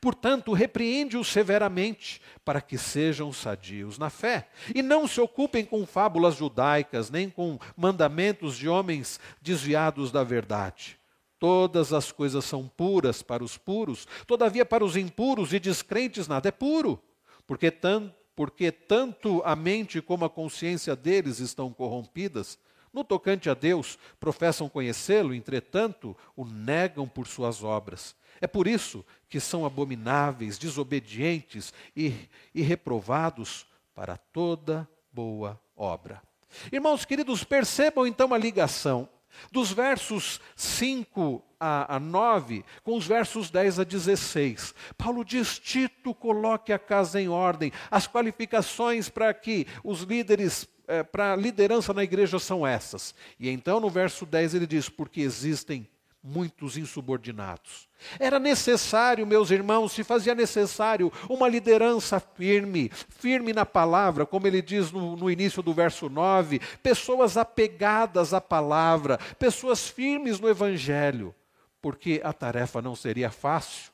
Portanto, 0.00 0.52
repreende-os 0.52 1.28
severamente, 1.28 2.20
para 2.44 2.60
que 2.60 2.76
sejam 2.76 3.32
sadios 3.32 3.96
na 3.96 4.10
fé, 4.10 4.48
e 4.74 4.82
não 4.82 5.06
se 5.08 5.20
ocupem 5.20 5.64
com 5.64 5.86
fábulas 5.86 6.34
judaicas, 6.34 7.10
nem 7.10 7.30
com 7.30 7.58
mandamentos 7.76 8.58
de 8.58 8.68
homens 8.68 9.18
desviados 9.40 10.10
da 10.12 10.22
verdade. 10.22 10.98
Todas 11.38 11.92
as 11.92 12.12
coisas 12.12 12.44
são 12.44 12.68
puras 12.68 13.22
para 13.22 13.44
os 13.44 13.56
puros, 13.56 14.06
todavia 14.26 14.66
para 14.66 14.84
os 14.84 14.96
impuros 14.96 15.54
e 15.54 15.60
descrentes 15.60 16.28
nada 16.28 16.48
é 16.48 16.52
puro 16.52 17.00
porque, 17.48 17.70
tam, 17.70 18.14
porque 18.36 18.70
tanto 18.70 19.42
a 19.42 19.56
mente 19.56 20.02
como 20.02 20.26
a 20.26 20.30
consciência 20.30 20.94
deles 20.94 21.40
estão 21.40 21.72
corrompidas. 21.72 22.58
No 22.92 23.02
tocante 23.02 23.48
a 23.48 23.54
Deus, 23.54 23.98
professam 24.20 24.68
conhecê-lo, 24.68 25.34
entretanto, 25.34 26.14
o 26.36 26.44
negam 26.44 27.08
por 27.08 27.26
suas 27.26 27.64
obras. 27.64 28.14
É 28.38 28.46
por 28.46 28.68
isso 28.68 29.04
que 29.30 29.40
são 29.40 29.64
abomináveis, 29.64 30.58
desobedientes 30.58 31.72
e, 31.96 32.28
e 32.54 32.60
reprovados 32.60 33.66
para 33.94 34.18
toda 34.18 34.86
boa 35.10 35.58
obra. 35.74 36.22
Irmãos 36.70 37.06
queridos, 37.06 37.44
percebam 37.44 38.06
então 38.06 38.34
a 38.34 38.38
ligação 38.38 39.08
dos 39.50 39.72
versos 39.72 40.38
5 40.54 41.42
a, 41.60 41.96
a 41.96 42.00
9 42.00 42.64
com 42.82 42.96
os 42.96 43.06
versos 43.06 43.50
10 43.50 43.80
a 43.80 43.84
16. 43.84 44.74
Paulo 44.96 45.24
diz: 45.24 45.58
Tito, 45.58 46.14
coloque 46.14 46.72
a 46.72 46.78
casa 46.78 47.20
em 47.20 47.28
ordem. 47.28 47.72
As 47.90 48.06
qualificações 48.06 49.08
para 49.08 49.32
que 49.34 49.66
os 49.82 50.02
líderes, 50.02 50.68
é, 50.86 51.02
para 51.02 51.32
a 51.32 51.36
liderança 51.36 51.92
na 51.92 52.04
igreja 52.04 52.38
são 52.38 52.66
essas. 52.66 53.14
E 53.38 53.48
então 53.48 53.80
no 53.80 53.90
verso 53.90 54.24
10 54.24 54.54
ele 54.54 54.66
diz: 54.66 54.88
Porque 54.88 55.20
existem 55.20 55.88
muitos 56.22 56.76
insubordinados. 56.76 57.88
Era 58.18 58.38
necessário, 58.38 59.26
meus 59.26 59.50
irmãos, 59.50 59.92
se 59.92 60.04
fazia 60.04 60.34
necessário 60.34 61.12
uma 61.28 61.48
liderança 61.48 62.20
firme, 62.20 62.90
firme 63.08 63.52
na 63.52 63.64
palavra, 63.64 64.26
como 64.26 64.46
ele 64.46 64.60
diz 64.60 64.92
no, 64.92 65.16
no, 65.16 65.30
início 65.30 65.62
do 65.62 65.72
verso 65.72 66.08
9, 66.08 66.60
pessoas 66.82 67.36
apegadas 67.36 68.34
à 68.34 68.40
palavra, 68.40 69.18
pessoas 69.38 69.88
firmes 69.88 70.38
no 70.38 70.48
evangelho, 70.48 71.34
porque 71.80 72.20
a 72.24 72.32
tarefa 72.32 72.82
não 72.82 72.94
seria 72.94 73.30
fácil. 73.30 73.92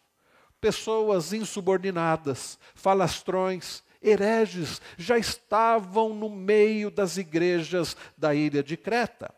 Pessoas 0.60 1.32
insubordinadas, 1.32 2.58
falastrões, 2.74 3.82
hereges 4.02 4.80
já 4.96 5.18
estavam 5.18 6.14
no 6.14 6.28
meio 6.28 6.90
das 6.90 7.16
igrejas 7.16 7.96
da 8.16 8.34
ilha 8.34 8.62
de 8.62 8.76
Creta. 8.76 9.34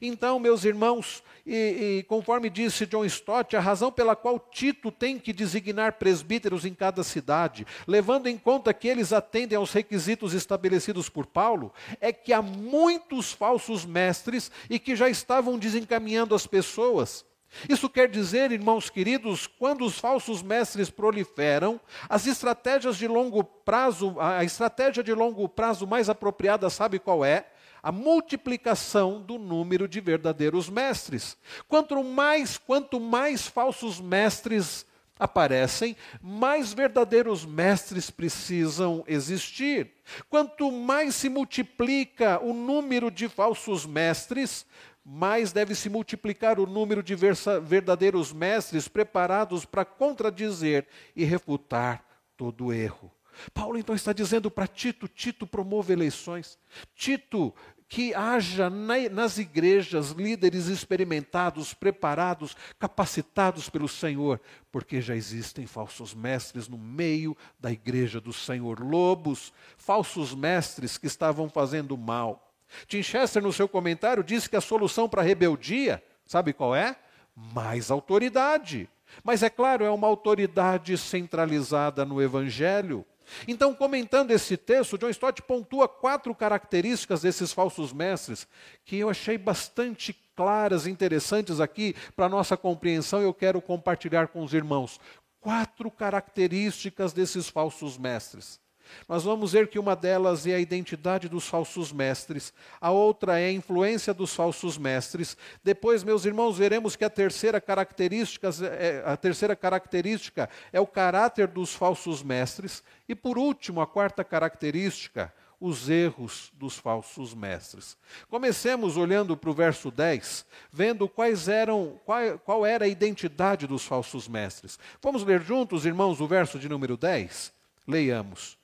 Então, 0.00 0.38
meus 0.38 0.64
irmãos, 0.64 1.22
e, 1.46 1.98
e, 1.98 2.02
conforme 2.04 2.50
disse 2.50 2.86
John 2.86 3.04
Stott, 3.06 3.56
a 3.56 3.60
razão 3.60 3.90
pela 3.90 4.14
qual 4.14 4.38
Tito 4.38 4.90
tem 4.90 5.18
que 5.18 5.32
designar 5.32 5.94
presbíteros 5.94 6.64
em 6.64 6.74
cada 6.74 7.02
cidade, 7.02 7.66
levando 7.86 8.26
em 8.26 8.36
conta 8.36 8.74
que 8.74 8.88
eles 8.88 9.12
atendem 9.12 9.56
aos 9.56 9.72
requisitos 9.72 10.34
estabelecidos 10.34 11.08
por 11.08 11.26
Paulo, 11.26 11.72
é 12.00 12.12
que 12.12 12.32
há 12.32 12.42
muitos 12.42 13.32
falsos 13.32 13.84
mestres 13.84 14.50
e 14.68 14.78
que 14.78 14.94
já 14.94 15.08
estavam 15.08 15.58
desencaminhando 15.58 16.34
as 16.34 16.46
pessoas. 16.46 17.24
Isso 17.68 17.88
quer 17.88 18.08
dizer, 18.08 18.52
irmãos 18.52 18.88
queridos, 18.88 19.46
quando 19.46 19.84
os 19.84 19.98
falsos 19.98 20.42
mestres 20.42 20.90
proliferam, 20.90 21.80
as 22.08 22.26
estratégias 22.26 22.96
de 22.96 23.08
longo 23.08 23.42
prazo, 23.42 24.16
a 24.18 24.44
estratégia 24.44 25.02
de 25.02 25.12
longo 25.12 25.48
prazo 25.48 25.86
mais 25.86 26.08
apropriada, 26.08 26.70
sabe 26.70 26.98
qual 26.98 27.24
é? 27.24 27.46
A 27.82 27.90
multiplicação 27.90 29.20
do 29.20 29.38
número 29.38 29.88
de 29.88 30.00
verdadeiros 30.00 30.68
mestres. 30.68 31.36
Quanto 31.66 32.02
mais, 32.04 32.58
quanto 32.58 33.00
mais 33.00 33.46
falsos 33.46 34.00
mestres 34.00 34.86
aparecem, 35.20 35.94
mais 36.22 36.72
verdadeiros 36.72 37.44
mestres 37.44 38.10
precisam 38.10 39.04
existir. 39.06 39.92
Quanto 40.28 40.72
mais 40.72 41.14
se 41.14 41.28
multiplica 41.28 42.42
o 42.42 42.54
número 42.54 43.10
de 43.10 43.28
falsos 43.28 43.84
mestres, 43.84 44.66
mais 45.04 45.52
deve 45.52 45.74
se 45.74 45.90
multiplicar 45.90 46.58
o 46.58 46.66
número 46.66 47.02
de 47.02 47.14
verdadeiros 47.14 48.32
mestres 48.32 48.88
preparados 48.88 49.64
para 49.64 49.84
contradizer 49.84 50.86
e 51.14 51.24
refutar 51.24 52.04
todo 52.36 52.72
erro. 52.72 53.12
Paulo 53.52 53.78
então 53.78 53.94
está 53.94 54.12
dizendo 54.12 54.50
para 54.50 54.66
Tito: 54.66 55.08
Tito 55.08 55.46
promove 55.46 55.92
eleições. 55.92 56.58
Tito, 56.94 57.54
que 57.90 58.14
haja 58.14 58.70
nas 59.10 59.36
igrejas 59.36 60.12
líderes 60.12 60.68
experimentados, 60.68 61.74
preparados, 61.74 62.56
capacitados 62.78 63.68
pelo 63.68 63.88
Senhor, 63.88 64.40
porque 64.70 65.00
já 65.00 65.16
existem 65.16 65.66
falsos 65.66 66.14
mestres 66.14 66.68
no 66.68 66.78
meio 66.78 67.36
da 67.58 67.72
igreja 67.72 68.20
do 68.20 68.32
Senhor, 68.32 68.78
lobos, 68.78 69.52
falsos 69.76 70.32
mestres 70.32 70.96
que 70.96 71.08
estavam 71.08 71.50
fazendo 71.50 71.98
mal. 71.98 72.54
Tim 72.86 73.02
Chester, 73.02 73.42
no 73.42 73.52
seu 73.52 73.68
comentário, 73.68 74.22
disse 74.22 74.48
que 74.48 74.54
a 74.54 74.60
solução 74.60 75.08
para 75.08 75.22
a 75.22 75.24
rebeldia, 75.24 76.00
sabe 76.24 76.52
qual 76.52 76.76
é? 76.76 76.94
Mais 77.34 77.90
autoridade. 77.90 78.88
Mas 79.24 79.42
é 79.42 79.50
claro, 79.50 79.84
é 79.84 79.90
uma 79.90 80.06
autoridade 80.06 80.96
centralizada 80.96 82.04
no 82.04 82.22
Evangelho. 82.22 83.04
Então, 83.46 83.74
comentando 83.74 84.30
esse 84.30 84.56
texto, 84.56 84.98
John 84.98 85.10
Stott 85.10 85.42
pontua 85.42 85.88
quatro 85.88 86.34
características 86.34 87.22
desses 87.22 87.52
falsos 87.52 87.92
mestres 87.92 88.46
que 88.84 88.96
eu 88.96 89.10
achei 89.10 89.36
bastante 89.38 90.12
claras, 90.34 90.86
interessantes 90.86 91.60
aqui 91.60 91.94
para 92.16 92.28
nossa 92.28 92.56
compreensão. 92.56 93.20
Eu 93.20 93.34
quero 93.34 93.60
compartilhar 93.60 94.28
com 94.28 94.42
os 94.42 94.54
irmãos. 94.54 95.00
Quatro 95.40 95.90
características 95.90 97.12
desses 97.12 97.48
falsos 97.48 97.96
mestres. 97.96 98.60
Nós 99.08 99.24
vamos 99.24 99.52
ver 99.52 99.68
que 99.68 99.78
uma 99.78 99.96
delas 99.96 100.46
é 100.46 100.54
a 100.54 100.60
identidade 100.60 101.28
dos 101.28 101.48
falsos 101.48 101.92
mestres, 101.92 102.52
a 102.80 102.90
outra 102.90 103.38
é 103.38 103.46
a 103.46 103.52
influência 103.52 104.14
dos 104.14 104.34
falsos 104.34 104.78
mestres. 104.78 105.36
Depois, 105.62 106.04
meus 106.04 106.24
irmãos, 106.24 106.56
veremos 106.56 106.96
que 106.96 107.04
a 107.04 107.10
terceira 107.10 107.60
característica 107.60 108.50
é, 108.64 109.02
a 109.04 109.16
terceira 109.16 109.56
característica 109.56 110.48
é 110.72 110.80
o 110.80 110.86
caráter 110.86 111.46
dos 111.48 111.74
falsos 111.74 112.22
mestres. 112.22 112.82
E 113.08 113.14
por 113.14 113.38
último, 113.38 113.80
a 113.80 113.86
quarta 113.86 114.24
característica, 114.24 115.32
os 115.60 115.90
erros 115.90 116.50
dos 116.54 116.78
falsos 116.78 117.34
mestres. 117.34 117.96
Comecemos 118.28 118.96
olhando 118.96 119.36
para 119.36 119.50
o 119.50 119.54
verso 119.54 119.90
10, 119.90 120.46
vendo 120.72 121.08
quais 121.08 121.48
eram, 121.48 122.00
qual, 122.04 122.38
qual 122.38 122.66
era 122.66 122.86
a 122.86 122.88
identidade 122.88 123.66
dos 123.66 123.84
falsos 123.84 124.26
mestres. 124.26 124.78
Vamos 125.02 125.22
ler 125.22 125.42
juntos, 125.42 125.84
irmãos, 125.84 126.20
o 126.20 126.26
verso 126.26 126.58
de 126.58 126.68
número 126.68 126.96
10? 126.96 127.52
Leiamos 127.86 128.59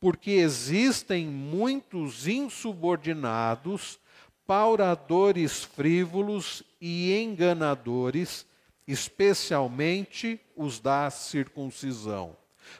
porque 0.00 0.30
existem 0.30 1.26
muitos 1.26 2.26
insubordinados, 2.26 4.00
pauradores 4.46 5.62
frívolos 5.62 6.62
e 6.80 7.14
enganadores, 7.20 8.46
especialmente 8.88 10.40
os 10.56 10.80
da 10.80 11.10
circuncisão. 11.10 12.34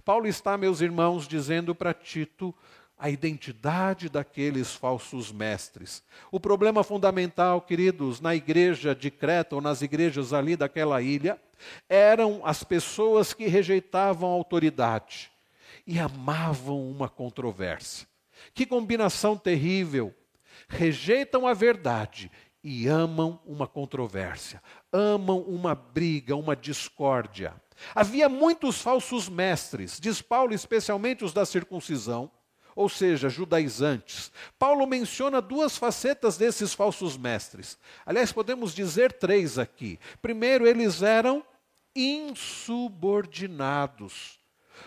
Paulo 0.04 0.26
está, 0.26 0.56
meus 0.56 0.80
irmãos, 0.80 1.28
dizendo 1.28 1.74
para 1.74 1.92
Tito 1.92 2.54
a 2.98 3.10
identidade 3.10 4.08
daqueles 4.08 4.74
falsos 4.74 5.30
mestres. 5.30 6.02
O 6.30 6.40
problema 6.40 6.82
fundamental, 6.82 7.60
queridos, 7.60 8.20
na 8.20 8.34
igreja 8.34 8.94
de 8.94 9.10
Creta 9.10 9.54
ou 9.54 9.60
nas 9.60 9.82
igrejas 9.82 10.32
ali 10.32 10.56
daquela 10.56 11.00
ilha, 11.00 11.40
eram 11.88 12.40
as 12.44 12.62
pessoas 12.62 13.32
que 13.32 13.46
rejeitavam 13.46 14.30
a 14.30 14.32
autoridade 14.32 15.29
e 15.90 15.98
amavam 15.98 16.88
uma 16.88 17.08
controvérsia. 17.08 18.06
Que 18.54 18.64
combinação 18.64 19.36
terrível! 19.36 20.14
Rejeitam 20.68 21.48
a 21.48 21.52
verdade 21.52 22.30
e 22.62 22.86
amam 22.86 23.40
uma 23.44 23.66
controvérsia, 23.66 24.62
amam 24.92 25.40
uma 25.40 25.74
briga, 25.74 26.36
uma 26.36 26.54
discórdia. 26.54 27.60
Havia 27.92 28.28
muitos 28.28 28.80
falsos 28.80 29.28
mestres, 29.28 29.98
diz 29.98 30.22
Paulo, 30.22 30.54
especialmente 30.54 31.24
os 31.24 31.32
da 31.32 31.44
circuncisão, 31.44 32.30
ou 32.76 32.88
seja, 32.88 33.28
judaizantes. 33.28 34.30
Paulo 34.56 34.86
menciona 34.86 35.40
duas 35.40 35.76
facetas 35.76 36.36
desses 36.36 36.72
falsos 36.72 37.16
mestres. 37.16 37.76
Aliás, 38.06 38.30
podemos 38.30 38.72
dizer 38.72 39.14
três 39.14 39.58
aqui. 39.58 39.98
Primeiro, 40.22 40.68
eles 40.68 41.02
eram 41.02 41.44
insubordinados. 41.96 44.39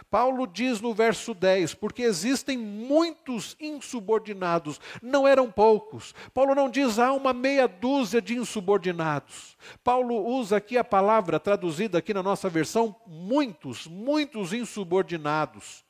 Paulo 0.10 0.47
diz 0.47 0.82
no 0.82 0.93
verso 0.93 1.34
10: 1.34 1.73
porque 1.75 2.03
existem 2.03 2.58
muitos 2.58 3.56
insubordinados, 3.60 4.79
não 5.01 5.27
eram 5.27 5.51
poucos. 5.51 6.13
Paulo 6.34 6.53
não 6.56 6.69
diz 6.69 6.99
há 6.99 7.13
uma 7.13 7.34
meia 7.34 7.67
dúzia 7.67 8.21
de 8.21 8.36
insubordinados. 8.36 9.58
Paulo 9.84 10.25
usa 10.25 10.58
aqui 10.58 10.77
a 10.77 10.84
palavra 10.84 11.39
traduzida 11.39 11.97
aqui 11.97 12.13
na 12.13 12.23
nossa 12.23 12.49
versão, 12.49 12.95
muitos, 13.06 13.88
muitos 13.88 14.53
insubordinados. 14.53 15.84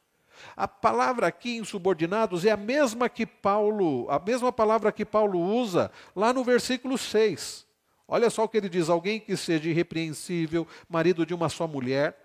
A 0.55 0.67
palavra 0.67 1.27
aqui 1.27 1.57
insubordinados 1.57 2.45
é 2.45 2.51
a 2.51 2.57
mesma 2.57 3.07
que 3.09 3.25
Paulo, 3.25 4.07
a 4.09 4.19
mesma 4.19 4.51
palavra 4.51 4.91
que 4.91 5.05
Paulo 5.05 5.39
usa 5.39 5.91
lá 6.15 6.33
no 6.33 6.43
versículo 6.43 6.97
6. 6.97 7.65
Olha 8.07 8.29
só 8.29 8.43
o 8.43 8.49
que 8.49 8.57
ele 8.57 8.69
diz: 8.69 8.89
alguém 8.89 9.19
que 9.19 9.35
seja 9.37 9.69
irrepreensível, 9.69 10.67
marido 10.89 11.25
de 11.25 11.33
uma 11.33 11.49
só 11.49 11.67
mulher, 11.67 12.22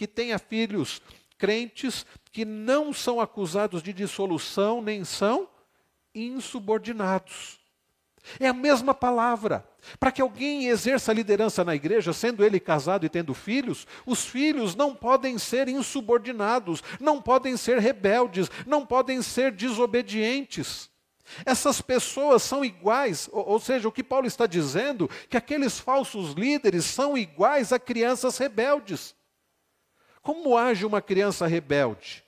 que 0.00 0.06
tenha 0.06 0.38
filhos 0.38 1.02
crentes 1.36 2.06
que 2.32 2.42
não 2.42 2.90
são 2.90 3.20
acusados 3.20 3.82
de 3.82 3.92
dissolução 3.92 4.80
nem 4.80 5.04
são 5.04 5.46
insubordinados. 6.14 7.60
É 8.38 8.46
a 8.48 8.54
mesma 8.54 8.94
palavra. 8.94 9.62
Para 9.98 10.10
que 10.10 10.22
alguém 10.22 10.68
exerça 10.68 11.12
liderança 11.12 11.62
na 11.62 11.74
igreja, 11.74 12.14
sendo 12.14 12.42
ele 12.42 12.58
casado 12.58 13.04
e 13.04 13.10
tendo 13.10 13.34
filhos, 13.34 13.86
os 14.06 14.24
filhos 14.24 14.74
não 14.74 14.94
podem 14.94 15.36
ser 15.36 15.68
insubordinados, 15.68 16.82
não 16.98 17.20
podem 17.20 17.54
ser 17.58 17.78
rebeldes, 17.78 18.50
não 18.66 18.86
podem 18.86 19.20
ser 19.20 19.52
desobedientes. 19.52 20.88
Essas 21.44 21.82
pessoas 21.82 22.42
são 22.42 22.64
iguais, 22.64 23.28
ou, 23.30 23.46
ou 23.50 23.60
seja, 23.60 23.86
o 23.86 23.92
que 23.92 24.02
Paulo 24.02 24.26
está 24.26 24.46
dizendo, 24.46 25.10
que 25.28 25.36
aqueles 25.36 25.78
falsos 25.78 26.32
líderes 26.32 26.86
são 26.86 27.18
iguais 27.18 27.70
a 27.70 27.78
crianças 27.78 28.38
rebeldes. 28.38 29.19
Como 30.22 30.56
age 30.56 30.84
uma 30.84 31.00
criança 31.00 31.46
rebelde? 31.46 32.22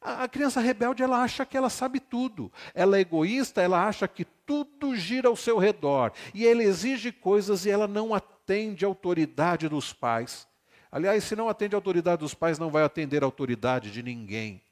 A 0.00 0.28
criança 0.28 0.60
rebelde 0.60 1.02
ela 1.02 1.22
acha 1.22 1.44
que 1.44 1.56
ela 1.56 1.68
sabe 1.68 1.98
tudo. 1.98 2.52
Ela 2.74 2.96
é 2.96 3.00
egoísta, 3.00 3.60
ela 3.60 3.86
acha 3.86 4.06
que 4.06 4.24
tudo 4.24 4.94
gira 4.94 5.28
ao 5.28 5.36
seu 5.36 5.58
redor 5.58 6.12
e 6.32 6.46
ela 6.46 6.62
exige 6.62 7.10
coisas 7.10 7.66
e 7.66 7.70
ela 7.70 7.88
não 7.88 8.14
atende 8.14 8.84
à 8.84 8.88
autoridade 8.88 9.68
dos 9.68 9.92
pais. 9.92 10.46
Aliás, 10.92 11.24
se 11.24 11.34
não 11.34 11.48
atende 11.48 11.74
à 11.74 11.78
autoridade 11.78 12.20
dos 12.20 12.34
pais, 12.34 12.58
não 12.58 12.70
vai 12.70 12.84
atender 12.84 13.22
à 13.22 13.26
autoridade 13.26 13.90
de 13.90 14.02
ninguém. 14.02 14.62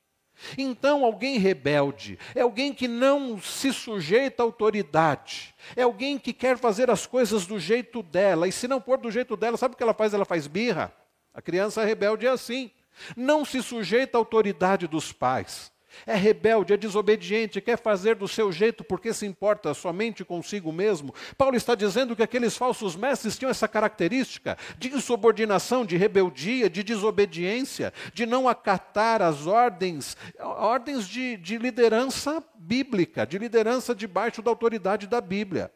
Então, 0.57 1.05
alguém 1.05 1.39
rebelde 1.39 2.19
é 2.35 2.41
alguém 2.41 2.73
que 2.73 2.89
não 2.89 3.41
se 3.41 3.73
sujeita 3.73 4.43
à 4.43 4.45
autoridade, 4.45 5.55
é 5.77 5.83
alguém 5.83 6.19
que 6.19 6.33
quer 6.33 6.59
fazer 6.59 6.91
as 6.91 7.07
coisas 7.07 7.47
do 7.47 7.59
jeito 7.59 8.03
dela, 8.03 8.49
e 8.49 8.53
se 8.53 8.67
não 8.67 8.81
for 8.81 8.99
do 8.99 9.11
jeito 9.11 9.37
dela, 9.37 9.57
sabe 9.57 9.75
o 9.75 9.77
que 9.77 9.83
ela 9.83 9.95
faz? 9.95 10.13
Ela 10.13 10.25
faz 10.25 10.47
birra. 10.47 10.93
A 11.35 11.43
criança 11.43 11.85
rebelde 11.85 12.27
é 12.27 12.31
assim. 12.31 12.71
Não 13.17 13.45
se 13.45 13.63
sujeita 13.63 14.17
à 14.17 14.21
autoridade 14.21 14.87
dos 14.87 15.13
pais. 15.13 15.75
É 16.07 16.15
rebelde, 16.15 16.73
é 16.73 16.77
desobediente, 16.77 17.61
quer 17.61 17.79
fazer 17.79 18.17
do 18.17 18.27
seu 18.27 18.51
jeito 18.51 18.83
porque 18.83 19.13
se 19.13 19.27
importa 19.27 19.73
somente 19.75 20.25
consigo 20.25 20.73
mesmo. 20.73 21.15
Paulo 21.39 21.57
está 21.57 21.75
dizendo 21.75 22.17
que 22.17 22.23
aqueles 22.23 22.57
falsos 22.57 22.97
mestres 22.97 23.39
tinham 23.39 23.51
essa 23.51 23.69
característica 23.69 24.59
de 24.77 24.89
insubordinação, 24.89 25.85
de 25.85 25.97
rebeldia, 25.97 26.69
de 26.69 26.83
desobediência, 26.83 27.93
de 28.13 28.27
não 28.27 28.49
acatar 28.49 29.23
as 29.23 29.47
ordens, 29.47 30.17
ordens 30.41 31.07
de, 31.07 31.37
de 31.37 31.59
liderança 31.59 32.43
bíblica, 32.57 33.27
de 33.27 33.39
liderança 33.39 33.95
debaixo 33.95 34.43
da 34.43 34.51
autoridade 34.51 35.07
da 35.07 35.21
Bíblia. 35.21 35.71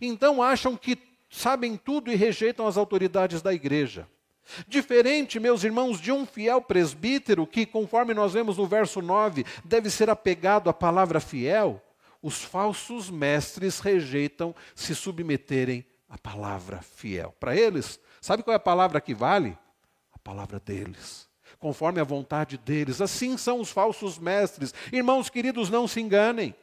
Então 0.00 0.42
acham 0.42 0.76
que 0.76 0.98
sabem 1.30 1.76
tudo 1.76 2.10
e 2.10 2.16
rejeitam 2.16 2.66
as 2.66 2.76
autoridades 2.76 3.42
da 3.42 3.52
igreja. 3.52 4.08
Diferente, 4.66 5.38
meus 5.38 5.64
irmãos, 5.64 6.00
de 6.00 6.10
um 6.10 6.24
fiel 6.24 6.60
presbítero 6.60 7.46
que, 7.46 7.66
conforme 7.66 8.14
nós 8.14 8.32
vemos 8.32 8.56
no 8.56 8.66
verso 8.66 9.00
9, 9.00 9.44
deve 9.64 9.90
ser 9.90 10.10
apegado 10.10 10.70
à 10.70 10.72
palavra 10.72 11.20
fiel, 11.20 11.82
os 12.22 12.42
falsos 12.42 13.10
mestres 13.10 13.80
rejeitam 13.80 14.54
se 14.74 14.94
submeterem 14.94 15.84
a 16.08 16.18
palavra 16.18 16.80
fiel. 16.80 17.34
Para 17.38 17.54
eles, 17.54 18.00
sabe 18.20 18.42
qual 18.42 18.52
é 18.52 18.56
a 18.56 18.60
palavra 18.60 19.00
que 19.00 19.14
vale? 19.14 19.56
A 20.12 20.18
palavra 20.18 20.58
deles. 20.58 21.28
Conforme 21.58 22.00
a 22.00 22.04
vontade 22.04 22.56
deles. 22.56 23.00
Assim 23.00 23.36
são 23.36 23.60
os 23.60 23.70
falsos 23.70 24.18
mestres. 24.18 24.72
Irmãos 24.92 25.28
queridos, 25.28 25.70
não 25.70 25.86
se 25.86 26.00
enganem. 26.00 26.54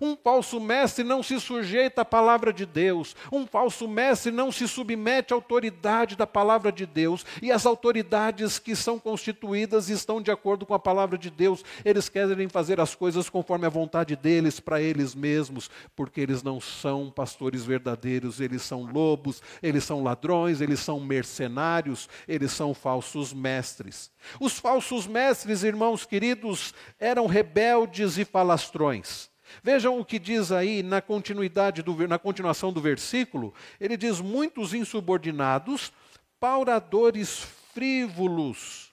Um 0.00 0.16
falso 0.16 0.60
mestre 0.60 1.04
não 1.04 1.22
se 1.22 1.38
sujeita 1.40 2.02
à 2.02 2.04
palavra 2.04 2.52
de 2.52 2.64
Deus. 2.64 3.14
Um 3.30 3.46
falso 3.46 3.88
mestre 3.88 4.30
não 4.30 4.50
se 4.52 4.66
submete 4.68 5.32
à 5.32 5.36
autoridade 5.36 6.16
da 6.16 6.26
palavra 6.26 6.72
de 6.72 6.86
Deus. 6.86 7.24
E 7.40 7.50
as 7.50 7.66
autoridades 7.66 8.58
que 8.58 8.74
são 8.76 8.98
constituídas 8.98 9.88
estão 9.88 10.20
de 10.20 10.30
acordo 10.30 10.64
com 10.64 10.74
a 10.74 10.78
palavra 10.78 11.18
de 11.18 11.30
Deus. 11.30 11.64
Eles 11.84 12.08
querem 12.08 12.48
fazer 12.48 12.80
as 12.80 12.94
coisas 12.94 13.28
conforme 13.28 13.66
a 13.66 13.70
vontade 13.70 14.16
deles, 14.16 14.60
para 14.60 14.80
eles 14.80 15.14
mesmos, 15.14 15.70
porque 15.96 16.20
eles 16.20 16.42
não 16.42 16.60
são 16.60 17.10
pastores 17.10 17.64
verdadeiros. 17.64 18.40
Eles 18.40 18.62
são 18.62 18.84
lobos, 18.84 19.42
eles 19.62 19.84
são 19.84 20.02
ladrões, 20.02 20.60
eles 20.60 20.80
são 20.80 21.00
mercenários, 21.00 22.08
eles 22.28 22.52
são 22.52 22.74
falsos 22.74 23.32
mestres. 23.32 24.10
Os 24.40 24.58
falsos 24.58 25.06
mestres, 25.06 25.62
irmãos 25.62 26.06
queridos, 26.06 26.74
eram 26.98 27.26
rebeldes 27.26 28.18
e 28.18 28.24
falastrões. 28.24 29.31
Vejam 29.62 29.98
o 29.98 30.04
que 30.04 30.18
diz 30.18 30.52
aí 30.52 30.82
na 30.82 31.00
continuidade 31.00 31.82
do, 31.82 32.06
na 32.06 32.18
continuação 32.18 32.72
do 32.72 32.80
versículo. 32.80 33.52
Ele 33.80 33.96
diz: 33.96 34.20
muitos 34.20 34.74
insubordinados, 34.74 35.92
pauradores 36.38 37.46
frívolos. 37.72 38.92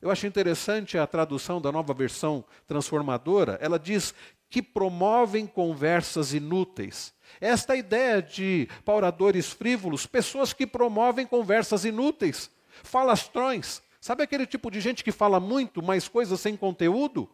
Eu 0.00 0.10
acho 0.10 0.26
interessante 0.26 0.98
a 0.98 1.06
tradução 1.06 1.60
da 1.60 1.72
nova 1.72 1.94
versão 1.94 2.44
transformadora. 2.66 3.58
Ela 3.60 3.78
diz 3.78 4.14
que 4.48 4.62
promovem 4.62 5.46
conversas 5.46 6.32
inúteis. 6.32 7.12
Esta 7.40 7.76
ideia 7.76 8.22
de 8.22 8.68
pauradores 8.84 9.50
frívolos, 9.50 10.06
pessoas 10.06 10.52
que 10.52 10.66
promovem 10.66 11.26
conversas 11.26 11.84
inúteis, 11.84 12.50
falastrões. 12.82 13.82
Sabe 14.00 14.22
aquele 14.22 14.46
tipo 14.46 14.70
de 14.70 14.80
gente 14.80 15.02
que 15.02 15.10
fala 15.10 15.40
muito, 15.40 15.82
mas 15.82 16.06
coisas 16.06 16.40
sem 16.40 16.56
conteúdo? 16.56 17.28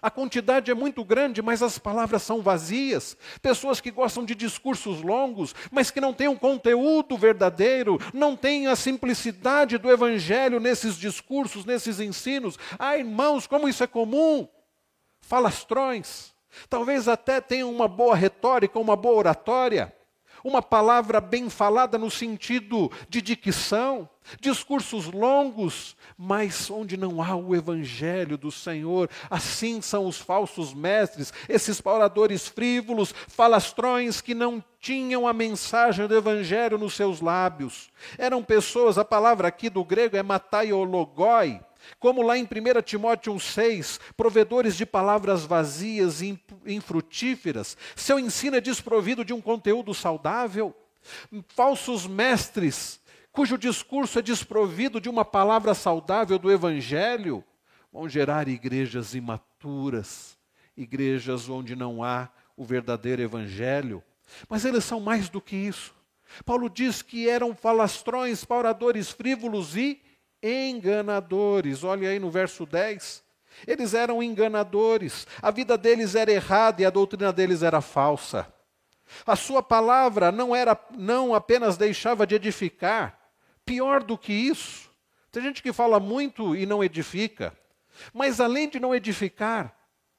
A 0.00 0.10
quantidade 0.10 0.70
é 0.70 0.74
muito 0.74 1.04
grande, 1.04 1.42
mas 1.42 1.62
as 1.62 1.78
palavras 1.78 2.22
são 2.22 2.42
vazias. 2.42 3.16
Pessoas 3.40 3.80
que 3.80 3.90
gostam 3.90 4.24
de 4.24 4.34
discursos 4.34 5.02
longos, 5.02 5.54
mas 5.70 5.90
que 5.90 6.00
não 6.00 6.12
têm 6.12 6.28
um 6.28 6.36
conteúdo 6.36 7.16
verdadeiro, 7.16 7.98
não 8.12 8.36
têm 8.36 8.66
a 8.66 8.76
simplicidade 8.76 9.78
do 9.78 9.90
evangelho 9.90 10.60
nesses 10.60 10.96
discursos, 10.96 11.64
nesses 11.64 12.00
ensinos. 12.00 12.58
Ah, 12.78 12.96
irmãos, 12.96 13.46
como 13.46 13.68
isso 13.68 13.84
é 13.84 13.86
comum! 13.86 14.48
Falastrões. 15.20 16.34
Talvez 16.68 17.08
até 17.08 17.40
tenham 17.40 17.70
uma 17.70 17.88
boa 17.88 18.14
retórica, 18.14 18.78
uma 18.78 18.96
boa 18.96 19.16
oratória, 19.16 19.92
uma 20.44 20.60
palavra 20.60 21.22
bem 21.22 21.48
falada 21.48 21.96
no 21.96 22.10
sentido 22.10 22.92
de 23.08 23.22
dicção, 23.22 24.06
discursos 24.38 25.06
longos, 25.06 25.96
mas 26.16 26.70
onde 26.70 26.98
não 26.98 27.22
há 27.22 27.34
o 27.34 27.56
evangelho 27.56 28.36
do 28.36 28.52
Senhor. 28.52 29.08
Assim 29.30 29.80
são 29.80 30.06
os 30.06 30.18
falsos 30.18 30.74
mestres, 30.74 31.32
esses 31.48 31.80
oradores 31.84 32.46
frívolos, 32.46 33.14
falastrões 33.26 34.20
que 34.20 34.34
não 34.34 34.62
tinham 34.78 35.26
a 35.26 35.32
mensagem 35.32 36.06
do 36.06 36.14
evangelho 36.14 36.76
nos 36.76 36.94
seus 36.94 37.22
lábios. 37.22 37.88
Eram 38.18 38.42
pessoas, 38.42 38.98
a 38.98 39.04
palavra 39.04 39.48
aqui 39.48 39.70
do 39.70 39.82
grego 39.82 40.16
é 40.16 40.22
mataiologoi, 40.22 41.58
como 41.98 42.22
lá 42.22 42.36
em 42.36 42.44
1 42.44 42.82
Timóteo 42.82 43.34
1,6, 43.34 44.00
provedores 44.16 44.76
de 44.76 44.86
palavras 44.86 45.44
vazias 45.44 46.20
e 46.20 46.38
infrutíferas, 46.66 47.76
seu 47.96 48.18
ensino 48.18 48.56
é 48.56 48.60
desprovido 48.60 49.24
de 49.24 49.32
um 49.32 49.40
conteúdo 49.40 49.94
saudável, 49.94 50.74
falsos 51.48 52.06
mestres, 52.06 53.00
cujo 53.32 53.58
discurso 53.58 54.18
é 54.18 54.22
desprovido 54.22 55.00
de 55.00 55.08
uma 55.08 55.24
palavra 55.24 55.74
saudável 55.74 56.38
do 56.38 56.50
Evangelho, 56.50 57.44
vão 57.92 58.08
gerar 58.08 58.48
igrejas 58.48 59.14
imaturas, 59.14 60.38
igrejas 60.76 61.48
onde 61.48 61.76
não 61.76 62.02
há 62.02 62.28
o 62.56 62.64
verdadeiro 62.64 63.22
Evangelho. 63.22 64.02
Mas 64.48 64.64
eles 64.64 64.84
são 64.84 65.00
mais 65.00 65.28
do 65.28 65.40
que 65.40 65.54
isso. 65.54 65.94
Paulo 66.44 66.68
diz 66.68 67.02
que 67.02 67.28
eram 67.28 67.54
falastrões, 67.54 68.44
pauradores 68.44 69.10
frívolos 69.10 69.76
e 69.76 70.00
enganadores. 70.44 71.82
Olha 71.82 72.10
aí 72.10 72.18
no 72.18 72.30
verso 72.30 72.66
10. 72.66 73.24
Eles 73.66 73.94
eram 73.94 74.22
enganadores, 74.22 75.26
a 75.40 75.50
vida 75.50 75.78
deles 75.78 76.14
era 76.14 76.32
errada 76.32 76.82
e 76.82 76.84
a 76.84 76.90
doutrina 76.90 77.32
deles 77.32 77.62
era 77.62 77.80
falsa. 77.80 78.52
A 79.26 79.36
sua 79.36 79.62
palavra 79.62 80.32
não 80.32 80.54
era 80.54 80.78
não 80.96 81.34
apenas 81.34 81.76
deixava 81.76 82.26
de 82.26 82.34
edificar, 82.34 83.18
pior 83.64 84.02
do 84.02 84.18
que 84.18 84.32
isso. 84.32 84.90
Tem 85.30 85.42
gente 85.42 85.62
que 85.62 85.72
fala 85.72 86.00
muito 86.00 86.56
e 86.56 86.66
não 86.66 86.82
edifica, 86.82 87.56
mas 88.12 88.40
além 88.40 88.68
de 88.68 88.80
não 88.80 88.94
edificar, 88.94 89.74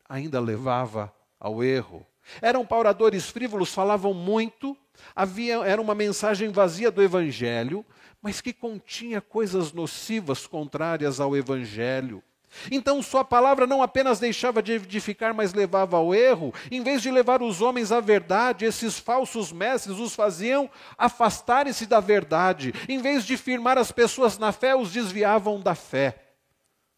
ainda 0.08 0.40
levava 0.40 1.14
ao 1.40 1.64
erro. 1.64 2.06
Eram 2.42 2.66
pauradores 2.66 3.30
frívolos, 3.30 3.74
falavam 3.74 4.14
muito, 4.14 4.78
havia 5.16 5.56
era 5.66 5.82
uma 5.82 5.96
mensagem 5.96 6.50
vazia 6.50 6.92
do 6.92 7.02
evangelho, 7.02 7.86
mas 8.26 8.42
que 8.42 8.52
continha 8.52 9.22
coisas 9.22 9.72
nocivas 9.72 10.48
contrárias 10.48 11.20
ao 11.20 11.38
Evangelho. 11.38 12.24
Então, 12.72 13.04
Sua 13.04 13.24
palavra 13.24 13.68
não 13.68 13.84
apenas 13.84 14.20
deixava 14.20 14.64
de 14.64 14.72
edificar, 14.74 15.32
mas 15.32 15.54
levava 15.54 15.98
ao 15.98 16.16
erro. 16.16 16.52
Em 16.72 16.82
vez 16.82 17.04
de 17.04 17.12
levar 17.12 17.44
os 17.44 17.62
homens 17.62 17.92
à 17.92 18.00
verdade, 18.00 18.66
esses 18.66 18.98
falsos 18.98 19.52
mestres 19.52 20.00
os 20.00 20.16
faziam 20.16 20.68
afastarem-se 20.98 21.86
da 21.86 22.00
verdade. 22.00 22.74
Em 22.90 22.98
vez 23.00 23.26
de 23.26 23.38
firmar 23.38 23.78
as 23.78 23.92
pessoas 23.92 24.40
na 24.40 24.52
fé, 24.52 24.76
os 24.76 24.92
desviavam 24.92 25.60
da 25.60 25.76
fé. 25.76 26.20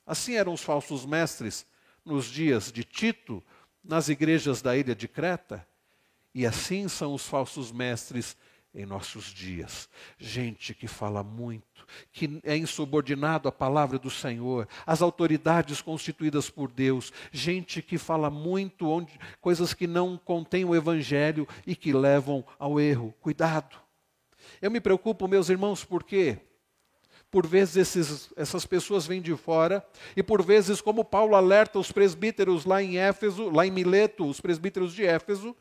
Assim 0.06 0.36
eram 0.36 0.54
os 0.54 0.62
falsos 0.64 1.06
mestres 1.06 1.66
nos 2.06 2.28
dias 2.28 2.72
de 2.72 2.86
Tito, 2.86 3.44
nas 3.84 4.08
igrejas 4.08 4.62
da 4.62 4.78
ilha 4.78 4.96
de 4.96 5.10
Creta. 5.10 5.68
E 6.38 6.46
assim 6.46 6.88
são 6.88 7.16
os 7.16 7.26
falsos 7.26 7.72
mestres 7.72 8.38
em 8.72 8.86
nossos 8.86 9.34
dias. 9.34 9.90
Gente 10.20 10.72
que 10.72 10.88
fala 10.88 11.24
muito, 11.24 11.84
que 12.12 12.40
é 12.44 12.56
insubordinado 12.56 13.50
à 13.50 13.52
palavra 13.52 13.98
do 13.98 14.12
Senhor, 14.12 14.68
às 14.86 15.02
autoridades 15.02 15.82
constituídas 15.82 16.48
por 16.48 16.72
Deus. 16.72 17.12
Gente 17.32 17.82
que 17.82 17.98
fala 17.98 18.30
muito, 18.30 18.88
onde, 18.88 19.20
coisas 19.42 19.74
que 19.74 19.88
não 19.88 20.16
contêm 20.16 20.64
o 20.64 20.76
Evangelho 20.76 21.48
e 21.66 21.76
que 21.76 21.92
levam 21.92 22.46
ao 22.60 22.80
erro. 22.80 23.16
Cuidado. 23.20 23.76
Eu 24.62 24.70
me 24.70 24.80
preocupo, 24.80 25.28
meus 25.28 25.50
irmãos, 25.50 25.84
porque 25.84 26.38
por 27.32 27.48
vezes 27.48 27.78
esses, 27.78 28.30
essas 28.36 28.64
pessoas 28.64 29.08
vêm 29.08 29.24
de 29.24 29.36
fora, 29.36 29.84
e 30.16 30.22
por 30.22 30.44
vezes, 30.44 30.82
como 30.82 31.04
Paulo 31.04 31.36
alerta 31.36 31.80
os 31.80 31.92
presbíteros 31.92 32.64
lá 32.64 32.84
em 32.84 33.00
Éfeso, 33.00 33.50
lá 33.50 33.66
em 33.66 33.72
Mileto, 33.72 34.30
os 34.30 34.40
presbíteros 34.40 34.94
de 34.94 35.04
Éfeso, 35.04 35.56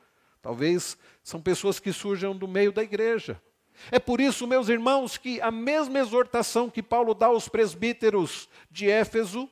Talvez 0.47 0.97
são 1.25 1.43
pessoas 1.43 1.81
que 1.81 1.93
surjam 1.93 2.37
do 2.37 2.47
meio 2.47 2.71
da 2.71 2.81
igreja. 2.81 3.43
É 3.91 3.99
por 3.99 4.21
isso, 4.21 4.47
meus 4.47 4.69
irmãos, 4.69 5.19
que 5.19 5.41
a 5.41 5.51
mesma 5.51 5.99
exortação 5.99 6.71
que 6.71 6.81
Paulo 6.81 7.15
dá 7.15 7.27
aos 7.27 7.49
presbíteros 7.49 8.49
de 8.71 8.89
Éfeso, 8.89 9.51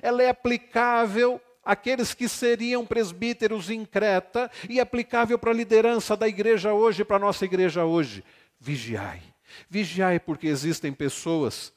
ela 0.00 0.22
é 0.22 0.30
aplicável 0.30 1.38
àqueles 1.62 2.14
que 2.14 2.26
seriam 2.26 2.86
presbíteros 2.86 3.68
em 3.68 3.84
Creta 3.84 4.50
e 4.66 4.80
aplicável 4.80 5.38
para 5.38 5.50
a 5.50 5.54
liderança 5.54 6.16
da 6.16 6.26
igreja 6.26 6.72
hoje, 6.72 7.04
para 7.04 7.16
a 7.16 7.20
nossa 7.20 7.44
igreja 7.44 7.84
hoje. 7.84 8.24
Vigiai. 8.58 9.20
Vigiai 9.68 10.18
porque 10.18 10.46
existem 10.46 10.90
pessoas 10.90 11.70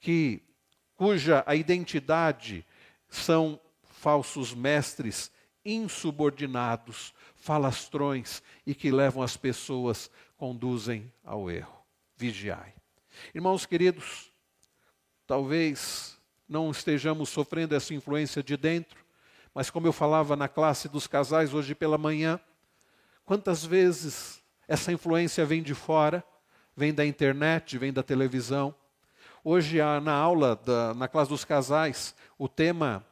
que 0.00 0.42
cuja 0.96 1.44
a 1.46 1.54
identidade 1.54 2.66
são 3.08 3.60
falsos 4.00 4.52
mestres 4.52 5.30
insubordinados, 5.64 7.14
falastrões 7.48 8.42
e 8.66 8.74
que 8.74 8.90
levam 8.90 9.22
as 9.22 9.34
pessoas, 9.34 10.10
conduzem 10.36 11.10
ao 11.24 11.50
erro. 11.50 11.78
Vigiai. 12.14 12.74
Irmãos 13.34 13.64
queridos, 13.64 14.30
talvez 15.26 16.18
não 16.46 16.70
estejamos 16.70 17.30
sofrendo 17.30 17.74
essa 17.74 17.94
influência 17.94 18.42
de 18.42 18.54
dentro, 18.54 19.02
mas 19.54 19.70
como 19.70 19.86
eu 19.86 19.94
falava 19.94 20.36
na 20.36 20.46
classe 20.46 20.90
dos 20.90 21.06
casais 21.06 21.54
hoje 21.54 21.74
pela 21.74 21.96
manhã, 21.96 22.38
quantas 23.24 23.64
vezes 23.64 24.44
essa 24.68 24.92
influência 24.92 25.46
vem 25.46 25.62
de 25.62 25.72
fora, 25.72 26.22
vem 26.76 26.92
da 26.92 27.06
internet, 27.06 27.78
vem 27.78 27.94
da 27.94 28.02
televisão. 28.02 28.74
Hoje, 29.42 29.78
na 30.02 30.12
aula, 30.12 30.54
da, 30.54 30.92
na 30.92 31.08
classe 31.08 31.30
dos 31.30 31.46
casais, 31.46 32.14
o 32.36 32.46
tema 32.46 33.02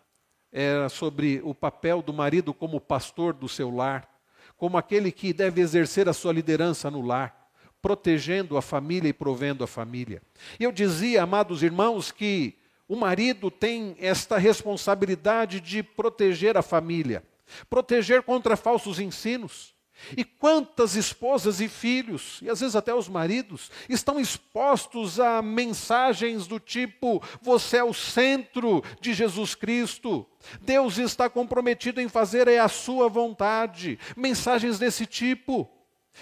era 0.53 0.91
sobre 0.91 1.41
o 1.43 1.55
papel 1.55 2.03
do 2.03 2.13
marido 2.13 2.53
como 2.53 2.79
pastor 2.79 3.33
do 3.33 3.49
seu 3.49 3.75
lar 3.75 4.15
como 4.57 4.79
aquele 4.79 5.13
que 5.13 5.33
deve 5.33 5.61
exercer 5.61 6.09
a 6.09 6.13
sua 6.13 6.33
liderança 6.33 6.91
no 6.91 7.03
lar, 7.03 7.51
protegendo 7.83 8.57
a 8.57 8.63
família 8.63 9.09
e 9.09 9.13
provendo 9.13 9.63
a 9.63 9.67
família. 9.67 10.23
E 10.59 10.65
eu 10.65 10.73
dizia, 10.73 11.23
amados 11.23 11.63
irmãos, 11.63 12.11
que 12.11 12.57
o 12.89 12.97
marido 12.97 13.51
tem 13.51 13.97
esta 14.01 14.39
responsabilidade 14.39 15.61
de 15.61 15.83
proteger 15.83 16.57
a 16.57 16.63
família, 16.63 17.23
proteger 17.69 18.23
contra 18.23 18.57
falsos 18.57 18.99
ensinos. 18.99 19.76
E 20.17 20.25
quantas 20.25 20.95
esposas 20.95 21.61
e 21.61 21.69
filhos, 21.69 22.39
e 22.43 22.51
às 22.51 22.61
vezes 22.61 22.77
até 22.77 22.95
os 22.95 23.09
maridos, 23.09 23.71
estão 23.89 24.21
expostos 24.21 25.19
a 25.19 25.41
mensagens 25.43 26.47
do 26.47 26.61
tipo: 26.61 27.23
você 27.41 27.79
é 27.79 27.85
o 27.85 27.95
centro 27.95 28.85
de 29.01 29.15
Jesus 29.15 29.55
Cristo, 29.55 30.27
Deus 30.61 30.99
está 30.99 31.29
comprometido 31.29 32.01
em 32.01 32.09
fazer 32.09 32.49
é 32.49 32.59
a 32.59 32.69
sua 32.69 33.09
vontade. 33.09 33.99
Mensagens 34.17 34.79
desse 34.79 35.07
tipo. 35.07 35.69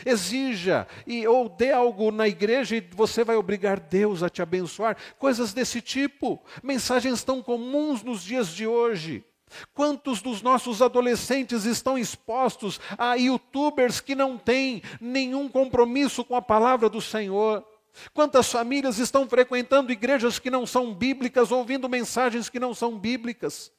Exija 0.05 0.89
e 1.07 1.25
ou 1.25 1.49
dê 1.49 1.71
algo 1.71 2.11
na 2.11 2.27
igreja 2.27 2.75
e 2.75 2.81
você 2.81 3.23
vai 3.23 3.37
obrigar 3.37 3.79
Deus 3.79 4.25
a 4.25 4.29
te 4.29 4.43
abençoar. 4.43 4.97
Coisas 5.19 5.53
desse 5.53 5.81
tipo. 5.81 6.43
Mensagens 6.63 7.23
tão 7.23 7.41
comuns 7.41 8.03
nos 8.03 8.25
dias 8.25 8.49
de 8.49 8.67
hoje. 8.67 9.25
Quantos 9.73 10.21
dos 10.21 10.43
nossos 10.43 10.83
adolescentes 10.83 11.65
estão 11.65 11.99
expostos 11.99 12.81
a 12.99 13.15
youtubers 13.15 14.01
que 14.01 14.15
não 14.15 14.37
têm 14.37 14.83
nenhum 15.01 15.49
compromisso 15.49 16.25
com 16.25 16.35
a 16.35 16.43
palavra 16.43 16.89
do 16.89 17.01
Senhor? 17.01 17.65
Quantas 18.13 18.51
famílias 18.51 18.99
estão 18.99 19.29
frequentando 19.29 19.93
igrejas 19.93 20.39
que 20.39 20.51
não 20.51 20.67
são 20.67 20.93
bíblicas, 20.93 21.53
ouvindo 21.53 21.89
mensagens 21.89 22.49
que 22.49 22.59
não 22.59 22.75
são 22.75 22.99
bíblicas? 22.99 23.71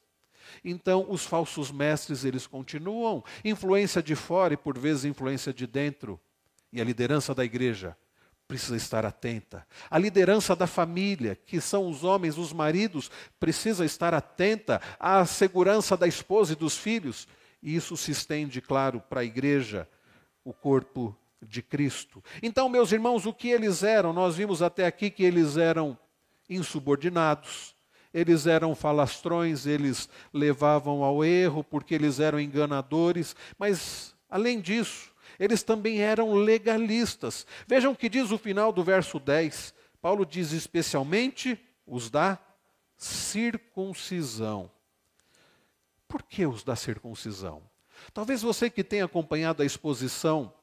Então, 0.63 1.05
os 1.09 1.25
falsos 1.25 1.71
mestres, 1.71 2.23
eles 2.23 2.47
continuam, 2.47 3.23
influência 3.43 4.01
de 4.01 4.15
fora 4.15 4.53
e 4.53 4.57
por 4.57 4.77
vezes 4.77 5.05
influência 5.05 5.53
de 5.53 5.67
dentro. 5.67 6.19
E 6.71 6.79
a 6.79 6.83
liderança 6.83 7.35
da 7.35 7.43
igreja 7.43 7.97
precisa 8.47 8.75
estar 8.75 9.05
atenta. 9.05 9.65
A 9.89 9.97
liderança 9.97 10.55
da 10.55 10.67
família, 10.67 11.35
que 11.35 11.59
são 11.59 11.89
os 11.89 12.03
homens, 12.03 12.37
os 12.37 12.53
maridos, 12.53 13.09
precisa 13.39 13.83
estar 13.83 14.13
atenta 14.13 14.81
à 14.99 15.25
segurança 15.25 15.97
da 15.97 16.07
esposa 16.07 16.53
e 16.53 16.55
dos 16.55 16.77
filhos. 16.77 17.27
E 17.61 17.75
isso 17.75 17.97
se 17.97 18.11
estende, 18.11 18.61
claro, 18.61 19.01
para 19.01 19.21
a 19.21 19.25
igreja, 19.25 19.87
o 20.43 20.53
corpo 20.53 21.17
de 21.41 21.61
Cristo. 21.61 22.23
Então, 22.41 22.69
meus 22.69 22.91
irmãos, 22.91 23.25
o 23.25 23.33
que 23.33 23.49
eles 23.49 23.83
eram? 23.83 24.13
Nós 24.13 24.35
vimos 24.35 24.61
até 24.61 24.85
aqui 24.85 25.09
que 25.09 25.23
eles 25.23 25.57
eram 25.57 25.97
insubordinados, 26.49 27.75
eles 28.13 28.45
eram 28.45 28.75
falastrões, 28.75 29.65
eles 29.65 30.07
levavam 30.31 31.03
ao 31.03 31.23
erro 31.25 31.63
porque 31.63 31.95
eles 31.95 32.19
eram 32.19 32.39
enganadores, 32.39 33.35
mas, 33.57 34.15
além 34.29 34.61
disso, 34.61 35.11
eles 35.39 35.63
também 35.63 36.01
eram 36.01 36.33
legalistas. 36.33 37.45
Vejam 37.67 37.91
o 37.91 37.95
que 37.95 38.09
diz 38.09 38.31
o 38.31 38.37
final 38.37 38.71
do 38.71 38.83
verso 38.83 39.19
10. 39.19 39.73
Paulo 40.01 40.25
diz 40.25 40.51
especialmente 40.51 41.59
os 41.85 42.09
da 42.09 42.37
circuncisão. 42.97 44.71
Por 46.07 46.23
que 46.23 46.45
os 46.45 46.63
da 46.63 46.75
circuncisão? 46.75 47.61
Talvez 48.13 48.41
você 48.41 48.69
que 48.69 48.83
tenha 48.83 49.05
acompanhado 49.05 49.63
a 49.63 49.65
exposição 49.65 50.53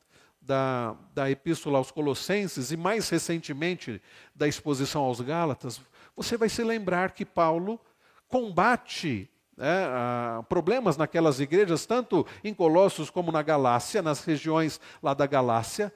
da, 0.41 0.97
da 1.15 1.31
Epístola 1.31 1.79
aos 1.79 1.91
Colossenses 1.91 2.73
e 2.73 2.77
mais 2.77 3.09
recentemente 3.09 4.03
da 4.35 4.49
exposição 4.49 5.03
aos 5.03 5.21
Gálatas, 5.21 5.81
você 6.17 6.37
vai 6.37 6.49
se 6.49 6.63
lembrar 6.63 7.13
que 7.13 7.25
Paulo 7.25 7.81
combate 8.29 9.31
é, 9.59 10.43
problemas 10.49 10.97
naquelas 10.97 11.41
igrejas, 11.41 11.87
tanto 11.87 12.27
em 12.43 12.55
Colossos 12.55 13.11
como 13.11 13.31
na 13.31 13.43
Galácia, 13.43 14.03
nas 14.03 14.25
regiões 14.25 14.81
lá 15.03 15.15
da 15.15 15.27
Galácia. 15.27 15.93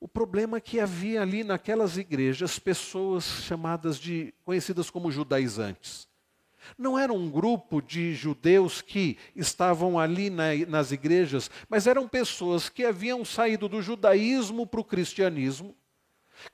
O 0.00 0.08
problema 0.08 0.58
é 0.58 0.60
que 0.60 0.80
havia 0.80 1.22
ali 1.22 1.44
naquelas 1.44 1.96
igrejas 1.96 2.58
pessoas 2.58 3.24
chamadas 3.24 3.98
de 3.98 4.34
conhecidas 4.44 4.90
como 4.90 5.10
judaizantes. 5.10 6.06
Não 6.76 6.98
era 6.98 7.12
um 7.12 7.30
grupo 7.30 7.80
de 7.80 8.14
judeus 8.14 8.80
que 8.80 9.18
estavam 9.36 9.98
ali 9.98 10.30
na, 10.30 10.54
nas 10.68 10.92
igrejas, 10.92 11.50
mas 11.68 11.86
eram 11.86 12.08
pessoas 12.08 12.68
que 12.68 12.84
haviam 12.84 13.24
saído 13.24 13.68
do 13.68 13.82
judaísmo 13.82 14.66
para 14.66 14.80
o 14.80 14.84
cristianismo, 14.84 15.74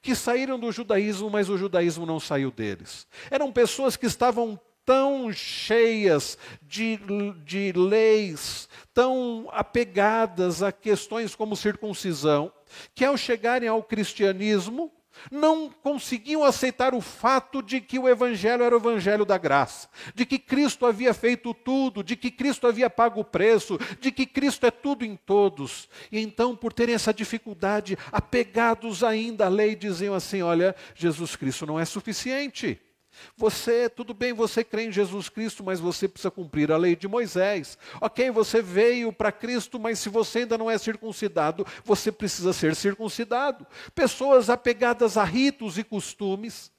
que 0.02 0.14
saíram 0.14 0.59
do 0.59 0.70
judaísmo, 0.70 1.30
mas 1.30 1.48
o 1.48 1.56
judaísmo 1.56 2.04
não 2.04 2.20
saiu 2.20 2.50
deles. 2.50 3.06
Eram 3.30 3.50
pessoas 3.52 3.96
que 3.96 4.06
estavam 4.06 4.61
tão 4.90 5.33
cheias 5.33 6.37
de, 6.61 6.98
de 7.44 7.70
leis, 7.70 8.68
tão 8.92 9.48
apegadas 9.53 10.64
a 10.64 10.72
questões 10.72 11.37
como 11.37 11.55
circuncisão, 11.55 12.53
que 12.92 13.05
ao 13.05 13.16
chegarem 13.16 13.68
ao 13.68 13.85
cristianismo, 13.85 14.90
não 15.31 15.70
conseguiam 15.70 16.42
aceitar 16.42 16.92
o 16.92 17.00
fato 17.00 17.62
de 17.62 17.81
que 17.81 18.00
o 18.00 18.09
Evangelho 18.09 18.64
era 18.64 18.74
o 18.74 18.81
Evangelho 18.81 19.24
da 19.24 19.38
graça, 19.38 19.88
de 20.12 20.26
que 20.26 20.40
Cristo 20.40 20.85
havia 20.85 21.14
feito 21.14 21.55
tudo, 21.55 22.03
de 22.03 22.16
que 22.16 22.29
Cristo 22.29 22.66
havia 22.66 22.90
pago 22.90 23.20
o 23.20 23.24
preço, 23.24 23.79
de 24.00 24.11
que 24.11 24.26
Cristo 24.26 24.66
é 24.66 24.72
tudo 24.72 25.05
em 25.05 25.14
todos. 25.14 25.88
E 26.11 26.18
então, 26.18 26.57
por 26.57 26.72
terem 26.72 26.96
essa 26.96 27.14
dificuldade, 27.14 27.96
apegados 28.11 29.05
ainda 29.05 29.46
à 29.46 29.48
lei, 29.48 29.76
diziam 29.76 30.14
assim: 30.14 30.42
olha, 30.42 30.74
Jesus 30.96 31.37
Cristo 31.37 31.64
não 31.64 31.79
é 31.79 31.85
suficiente. 31.85 32.89
Você, 33.37 33.88
tudo 33.88 34.14
bem, 34.14 34.33
você 34.33 34.62
crê 34.62 34.85
em 34.85 34.92
Jesus 34.92 35.29
Cristo, 35.29 35.64
mas 35.64 35.81
você 35.81 36.09
precisa 36.09 36.31
cumprir 36.31 36.70
a 36.70 36.77
lei 36.77 36.94
de 36.94 37.09
Moisés. 37.09 37.77
Ok, 38.01 38.31
você 38.31 38.62
veio 38.62 39.12
para 39.12 39.33
Cristo, 39.33 39.79
mas 39.79 39.99
se 39.99 40.09
você 40.09 40.40
ainda 40.40 40.57
não 40.57 40.70
é 40.70 40.79
circuncidado, 40.79 41.66
você 41.85 42.12
precisa 42.12 42.53
ser 42.53 42.75
circuncidado. 42.75 43.66
Pessoas 43.94 44.49
apegadas 44.51 45.16
a 45.16 45.25
ritos 45.25 45.79
e 45.79 45.85
costumes, 45.85 46.70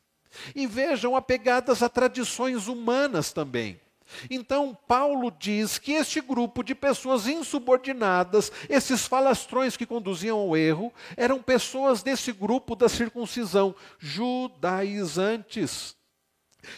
e 0.56 0.66
vejam, 0.66 1.16
apegadas 1.16 1.84
a 1.84 1.90
tradições 1.90 2.68
humanas 2.68 3.34
também. 3.34 3.80
Então, 4.30 4.78
Paulo 4.88 5.32
diz 5.32 5.78
que 5.78 5.94
este 5.94 6.20
grupo 6.20 6.64
de 6.64 6.76
pessoas 6.76 7.28
insubordinadas, 7.28 8.52
esses 8.70 9.06
falastrões 9.06 9.78
que 9.78 9.86
conduziam 9.86 10.38
ao 10.38 10.58
erro, 10.58 10.94
eram 11.16 11.42
pessoas 11.42 12.04
desse 12.04 12.34
grupo 12.34 12.76
da 12.76 12.90
circuncisão, 12.90 13.74
judaizantes 13.98 15.96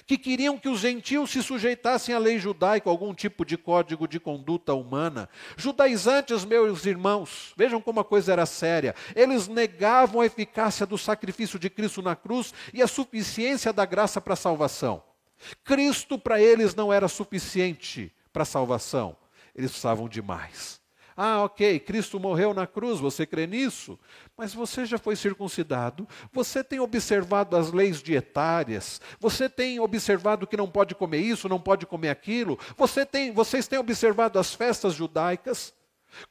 que 0.06 0.18
queriam 0.18 0.58
que 0.58 0.70
os 0.70 0.80
gentios 0.80 1.32
se 1.32 1.42
sujeitassem 1.42 2.14
à 2.14 2.20
lei 2.20 2.40
judaica, 2.40 2.90
algum 2.90 3.14
tipo 3.14 3.46
de 3.46 3.58
código 3.58 4.08
de 4.08 4.20
conduta 4.20 4.74
humana. 4.74 5.30
Judaizantes, 5.58 6.46
meus 6.46 6.86
irmãos, 6.86 7.54
vejam 7.56 7.82
como 7.82 8.00
a 8.00 8.06
coisa 8.06 8.34
era 8.34 8.46
séria. 8.46 8.96
Eles 9.16 9.48
negavam 9.48 10.22
a 10.22 10.26
eficácia 10.26 10.86
do 10.86 10.98
sacrifício 10.98 11.58
de 11.58 11.70
Cristo 11.70 12.02
na 12.02 12.16
cruz 12.16 12.54
e 12.74 12.82
a 12.82 12.88
suficiência 12.88 13.72
da 13.72 13.86
graça 13.86 14.20
para 14.20 14.34
a 14.34 14.38
salvação. 14.38 15.04
Cristo 15.64 16.18
para 16.18 16.42
eles 16.42 16.76
não 16.76 16.92
era 16.92 17.08
suficiente 17.08 18.14
para 18.32 18.44
a 18.44 18.46
salvação, 18.46 19.16
eles 19.56 19.72
precisavam 19.72 20.08
de 20.08 20.22
mais. 20.22 20.83
Ah, 21.16 21.44
ok, 21.44 21.80
Cristo 21.80 22.20
morreu 22.20 22.54
na 22.54 22.66
cruz, 22.66 23.00
você 23.00 23.26
crê 23.26 23.46
nisso? 23.46 24.00
Mas 24.36 24.54
você 24.54 24.86
já 24.86 24.98
foi 24.98 25.16
circuncidado, 25.16 26.08
você 26.32 26.64
tem 26.64 26.80
observado 26.80 27.56
as 27.56 27.72
leis 27.72 28.02
dietárias, 28.02 29.00
você 29.20 29.48
tem 29.48 29.80
observado 29.80 30.48
que 30.48 30.58
não 30.58 30.70
pode 30.70 30.96
comer 30.96 31.20
isso, 31.20 31.48
não 31.48 31.60
pode 31.60 31.86
comer 31.86 32.10
aquilo, 32.10 32.58
você 32.76 33.06
tem, 33.06 33.32
vocês 33.32 33.68
têm 33.68 33.80
observado 33.80 34.40
as 34.40 34.54
festas 34.54 34.94
judaicas? 34.94 35.74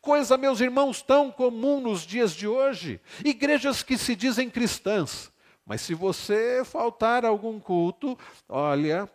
Coisa, 0.01 0.37
meus 0.37 0.61
irmãos, 0.61 1.03
tão 1.03 1.31
comum 1.31 1.81
nos 1.81 2.03
dias 2.03 2.33
de 2.33 2.47
hoje. 2.47 3.01
Igrejas 3.25 3.83
que 3.83 3.99
se 3.99 4.15
dizem 4.15 4.49
cristãs, 4.49 5.33
mas 5.67 5.81
se 5.81 5.95
você 5.95 6.63
faltar 6.65 7.25
algum 7.25 7.59
culto, 7.59 8.19
olha, 8.49 9.09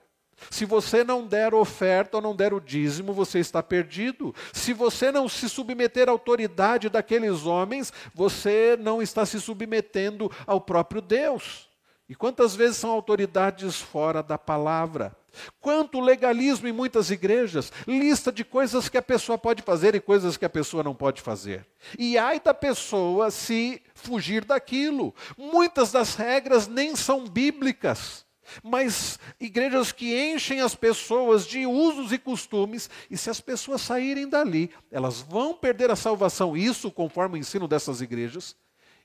se 0.50 0.66
você 0.66 1.04
não 1.04 1.26
der 1.26 1.54
oferta 1.54 2.18
ou 2.18 2.24
não 2.24 2.36
der 2.36 2.54
o 2.54 2.62
dízimo, 2.62 3.14
você 3.14 3.40
está 3.40 3.62
perdido. 3.64 4.34
Se 4.54 4.74
você 4.74 5.12
não 5.12 5.28
se 5.28 5.50
submeter 5.50 6.08
à 6.08 6.12
autoridade 6.12 6.90
daqueles 6.90 7.46
homens, 7.46 7.92
você 8.14 8.78
não 8.80 9.02
está 9.02 9.26
se 9.26 9.42
submetendo 9.42 10.32
ao 10.46 10.62
próprio 10.62 11.02
Deus. 11.02 11.68
E 12.10 12.16
quantas 12.16 12.56
vezes 12.56 12.78
são 12.78 12.92
autoridades 12.92 13.82
fora 13.82 14.24
da 14.24 14.38
palavra? 14.38 15.16
Quanto 15.60 16.00
legalismo 16.00 16.68
em 16.68 16.72
muitas 16.72 17.12
igrejas, 17.12 17.72
lista 17.86 18.32
de 18.32 18.46
coisas 18.46 18.88
que 18.88 18.98
a 18.98 19.02
pessoa 19.02 19.38
pode 19.38 19.62
fazer 19.62 19.94
e 19.94 20.00
coisas 20.00 20.38
que 20.38 20.46
a 20.46 20.50
pessoa 20.50 20.82
não 20.82 20.96
pode 20.96 21.22
fazer. 21.22 21.68
E 22.00 22.18
ai 22.18 22.40
da 22.40 22.54
pessoa 22.54 23.30
se 23.30 23.82
fugir 23.94 24.46
daquilo. 24.46 25.14
Muitas 25.38 25.92
das 25.92 26.16
regras 26.16 26.68
nem 26.68 26.96
são 26.96 27.28
bíblicas 27.28 28.26
mas 28.64 29.20
igrejas 29.40 29.92
que 29.92 30.16
enchem 30.16 30.62
as 30.62 30.76
pessoas 30.76 31.46
de 31.46 31.66
usos 31.66 32.12
e 32.12 32.18
costumes, 32.18 32.90
e 33.10 33.18
se 33.18 33.30
as 33.30 33.42
pessoas 33.42 33.82
saírem 33.82 34.28
dali, 34.28 34.72
elas 34.92 35.22
vão 35.22 35.54
perder 35.54 35.92
a 35.92 35.96
salvação, 35.96 36.56
isso 36.56 36.92
conforme 36.92 37.36
o 37.36 37.40
ensino 37.40 37.68
dessas 37.68 38.02
igrejas, 38.02 38.56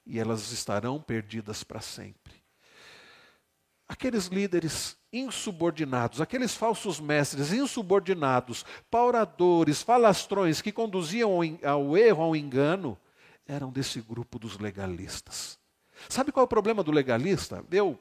e 0.06 0.18
elas 0.18 0.50
estarão 0.52 1.00
perdidas 1.00 1.62
para 1.62 1.80
sempre. 1.80 2.42
Aqueles 3.88 4.26
líderes 4.26 4.96
insubordinados, 5.12 6.20
aqueles 6.20 6.54
falsos 6.54 6.98
mestres 6.98 7.52
insubordinados, 7.52 8.64
pauradores, 8.90 9.82
falastrões 9.82 10.62
que 10.62 10.72
conduziam 10.72 11.38
ao 11.62 11.96
erro, 11.96 12.22
ao 12.22 12.34
engano, 12.34 12.98
eram 13.46 13.70
desse 13.70 14.00
grupo 14.00 14.38
dos 14.38 14.58
legalistas. 14.58 15.58
Sabe 16.08 16.32
qual 16.32 16.44
é 16.44 16.46
o 16.46 16.48
problema 16.48 16.82
do 16.82 16.90
legalista? 16.90 17.64
Eu 17.70 17.98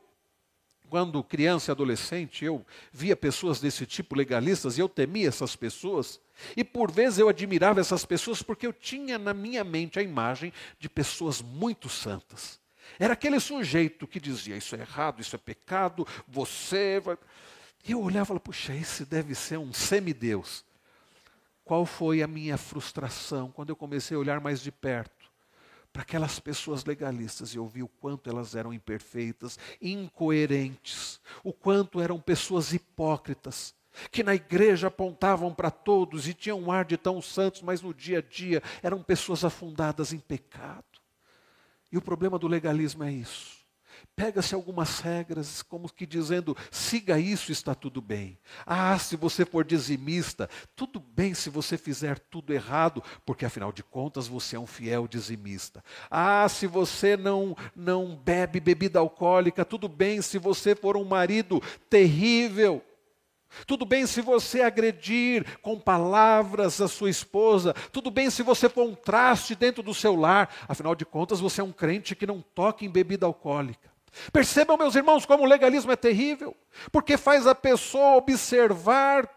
quando 0.91 1.23
criança 1.23 1.71
e 1.71 1.73
adolescente, 1.73 2.43
eu 2.43 2.65
via 2.91 3.15
pessoas 3.15 3.61
desse 3.61 3.85
tipo 3.85 4.13
legalistas 4.13 4.77
e 4.77 4.81
eu 4.81 4.89
temia 4.89 5.29
essas 5.29 5.55
pessoas. 5.55 6.19
E 6.53 6.65
por 6.65 6.91
vezes 6.91 7.17
eu 7.17 7.29
admirava 7.29 7.79
essas 7.79 8.03
pessoas 8.03 8.43
porque 8.43 8.67
eu 8.67 8.73
tinha 8.73 9.17
na 9.17 9.33
minha 9.33 9.63
mente 9.63 9.97
a 9.99 10.01
imagem 10.03 10.51
de 10.77 10.89
pessoas 10.89 11.41
muito 11.41 11.87
santas. 11.87 12.59
Era 12.99 13.13
aquele 13.13 13.39
sujeito 13.39 14.05
que 14.05 14.19
dizia: 14.19 14.57
Isso 14.57 14.75
é 14.75 14.81
errado, 14.81 15.21
isso 15.21 15.33
é 15.33 15.39
pecado, 15.39 16.05
você 16.27 16.99
vai. 16.99 17.17
E 17.87 17.93
eu 17.93 18.01
olhava 18.01 18.25
e 18.25 18.27
falava: 18.27 18.43
Puxa, 18.43 18.75
esse 18.75 19.05
deve 19.05 19.33
ser 19.33 19.57
um 19.57 19.71
semideus. 19.71 20.65
Qual 21.63 21.85
foi 21.85 22.21
a 22.21 22.27
minha 22.27 22.57
frustração 22.57 23.49
quando 23.49 23.69
eu 23.69 23.77
comecei 23.77 24.17
a 24.17 24.19
olhar 24.19 24.41
mais 24.41 24.59
de 24.59 24.73
perto 24.73 25.20
para 25.91 26.03
aquelas 26.03 26.39
pessoas 26.39 26.85
legalistas 26.85 27.53
e 27.53 27.57
eu 27.57 27.67
vi 27.67 27.83
o 27.83 27.87
quanto 27.87 28.29
elas 28.29 28.55
eram 28.55 28.73
imperfeitas, 28.73 29.59
incoerentes, 29.81 31.19
o 31.43 31.51
quanto 31.51 31.99
eram 31.99 32.19
pessoas 32.19 32.73
hipócritas 32.73 33.73
que 34.09 34.23
na 34.23 34.33
igreja 34.33 34.87
apontavam 34.87 35.53
para 35.53 35.69
todos 35.69 36.27
e 36.27 36.33
tinham 36.33 36.59
um 36.59 36.71
ar 36.71 36.85
de 36.85 36.97
tão 36.97 37.21
santos, 37.21 37.61
mas 37.61 37.81
no 37.81 37.93
dia 37.93 38.19
a 38.19 38.21
dia 38.21 38.63
eram 38.81 39.03
pessoas 39.03 39.43
afundadas 39.43 40.13
em 40.13 40.19
pecado. 40.19 40.85
E 41.91 41.97
o 41.97 42.01
problema 42.01 42.39
do 42.39 42.47
legalismo 42.47 43.03
é 43.03 43.11
isso. 43.11 43.60
Pega-se 44.21 44.53
algumas 44.53 44.99
regras, 44.99 45.63
como 45.63 45.91
que 45.91 46.05
dizendo, 46.05 46.55
siga 46.69 47.17
isso, 47.17 47.51
está 47.51 47.73
tudo 47.73 47.99
bem. 47.99 48.37
Ah, 48.67 48.95
se 48.99 49.15
você 49.15 49.43
for 49.43 49.65
dizimista, 49.65 50.47
tudo 50.75 50.99
bem 50.99 51.33
se 51.33 51.49
você 51.49 51.75
fizer 51.75 52.19
tudo 52.19 52.53
errado, 52.53 53.01
porque 53.25 53.45
afinal 53.45 53.71
de 53.71 53.81
contas 53.81 54.27
você 54.27 54.55
é 54.55 54.59
um 54.59 54.67
fiel 54.67 55.07
dizimista. 55.07 55.83
Ah, 56.07 56.47
se 56.47 56.67
você 56.67 57.17
não, 57.17 57.57
não 57.75 58.15
bebe 58.15 58.59
bebida 58.59 58.99
alcoólica, 58.99 59.65
tudo 59.65 59.89
bem 59.89 60.21
se 60.21 60.37
você 60.37 60.75
for 60.75 60.95
um 60.95 61.03
marido 61.03 61.59
terrível. 61.89 62.79
Tudo 63.65 63.85
bem 63.85 64.05
se 64.05 64.21
você 64.21 64.61
agredir 64.61 65.45
com 65.63 65.79
palavras 65.79 66.79
a 66.79 66.87
sua 66.87 67.09
esposa, 67.09 67.73
tudo 67.91 68.11
bem 68.11 68.29
se 68.29 68.43
você 68.43 68.69
for 68.69 68.83
um 68.83 68.93
traste 68.93 69.55
dentro 69.55 69.81
do 69.81 69.95
seu 69.95 70.15
lar, 70.15 70.53
afinal 70.67 70.93
de 70.93 71.05
contas 71.05 71.39
você 71.39 71.59
é 71.59 71.63
um 71.63 71.71
crente 71.71 72.15
que 72.15 72.27
não 72.27 72.39
toca 72.39 72.85
em 72.85 72.89
bebida 72.89 73.25
alcoólica. 73.25 73.90
Percebam, 74.31 74.77
meus 74.77 74.95
irmãos, 74.95 75.25
como 75.25 75.43
o 75.43 75.47
legalismo 75.47 75.91
é 75.91 75.95
terrível, 75.95 76.55
porque 76.91 77.17
faz 77.17 77.47
a 77.47 77.55
pessoa 77.55 78.17
observar 78.17 79.29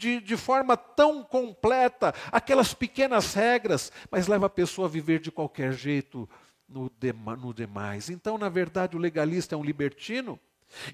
de, 0.00 0.20
de 0.20 0.36
forma 0.36 0.76
tão 0.76 1.22
completa 1.22 2.14
aquelas 2.32 2.72
pequenas 2.72 3.34
regras, 3.34 3.92
mas 4.10 4.26
leva 4.26 4.46
a 4.46 4.50
pessoa 4.50 4.88
a 4.88 4.90
viver 4.90 5.20
de 5.20 5.30
qualquer 5.30 5.72
jeito 5.72 6.28
no, 6.68 6.90
no 7.38 7.52
demais. 7.52 8.08
Então, 8.08 8.38
na 8.38 8.48
verdade, 8.48 8.96
o 8.96 9.00
legalista 9.00 9.54
é 9.54 9.58
um 9.58 9.64
libertino, 9.64 10.38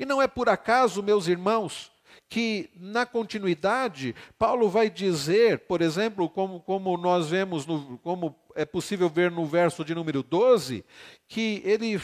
e 0.00 0.04
não 0.04 0.20
é 0.20 0.26
por 0.26 0.48
acaso, 0.48 1.02
meus 1.02 1.28
irmãos, 1.28 1.92
que 2.28 2.70
na 2.76 3.06
continuidade, 3.06 4.14
Paulo 4.38 4.68
vai 4.68 4.90
dizer, 4.90 5.60
por 5.60 5.80
exemplo, 5.80 6.28
como, 6.28 6.60
como 6.60 6.96
nós 6.96 7.30
vemos, 7.30 7.66
no, 7.66 7.98
como 7.98 8.34
é 8.56 8.64
possível 8.64 9.08
ver 9.08 9.30
no 9.30 9.44
verso 9.44 9.84
de 9.84 9.94
número 9.94 10.22
12, 10.22 10.84
que 11.28 11.60
ele 11.64 11.98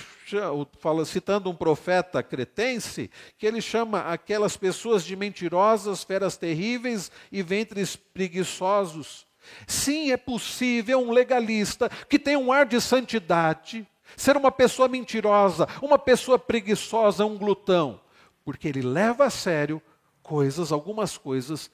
fala, 0.78 1.04
citando 1.04 1.50
um 1.50 1.54
profeta 1.54 2.22
cretense, 2.22 3.10
que 3.38 3.46
ele 3.46 3.60
chama 3.60 4.00
aquelas 4.00 4.56
pessoas 4.56 5.04
de 5.04 5.16
mentirosas, 5.16 6.04
feras 6.04 6.36
terríveis 6.36 7.10
e 7.32 7.42
ventres 7.42 7.96
preguiçosos. 7.96 9.26
Sim, 9.66 10.12
é 10.12 10.16
possível 10.16 11.00
um 11.00 11.10
legalista 11.10 11.88
que 12.08 12.18
tem 12.18 12.36
um 12.36 12.52
ar 12.52 12.66
de 12.66 12.80
santidade, 12.80 13.86
ser 14.16 14.36
uma 14.36 14.52
pessoa 14.52 14.88
mentirosa, 14.88 15.66
uma 15.80 15.98
pessoa 15.98 16.38
preguiçosa, 16.38 17.24
um 17.24 17.36
glutão, 17.36 18.00
porque 18.44 18.68
ele 18.68 18.82
leva 18.82 19.24
a 19.24 19.30
sério 19.30 19.80
coisas, 20.22 20.72
algumas 20.72 21.18
coisas, 21.18 21.70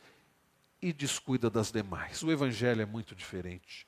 e 0.81 0.93
descuida 0.93 1.51
das 1.51 1.71
demais. 1.71 2.23
O 2.23 2.31
Evangelho 2.31 2.83
é 2.83 2.87
muito 2.87 3.15
diferente. 3.15 3.87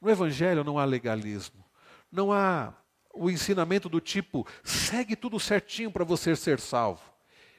No 0.00 0.10
Evangelho 0.10 0.62
não 0.62 0.78
há 0.78 0.84
legalismo, 0.84 1.64
não 2.10 2.32
há 2.32 2.74
o 3.12 3.30
ensinamento 3.30 3.88
do 3.88 4.00
tipo, 4.00 4.46
segue 4.62 5.16
tudo 5.16 5.40
certinho 5.40 5.90
para 5.90 6.04
você 6.04 6.36
ser 6.36 6.60
salvo. 6.60 7.02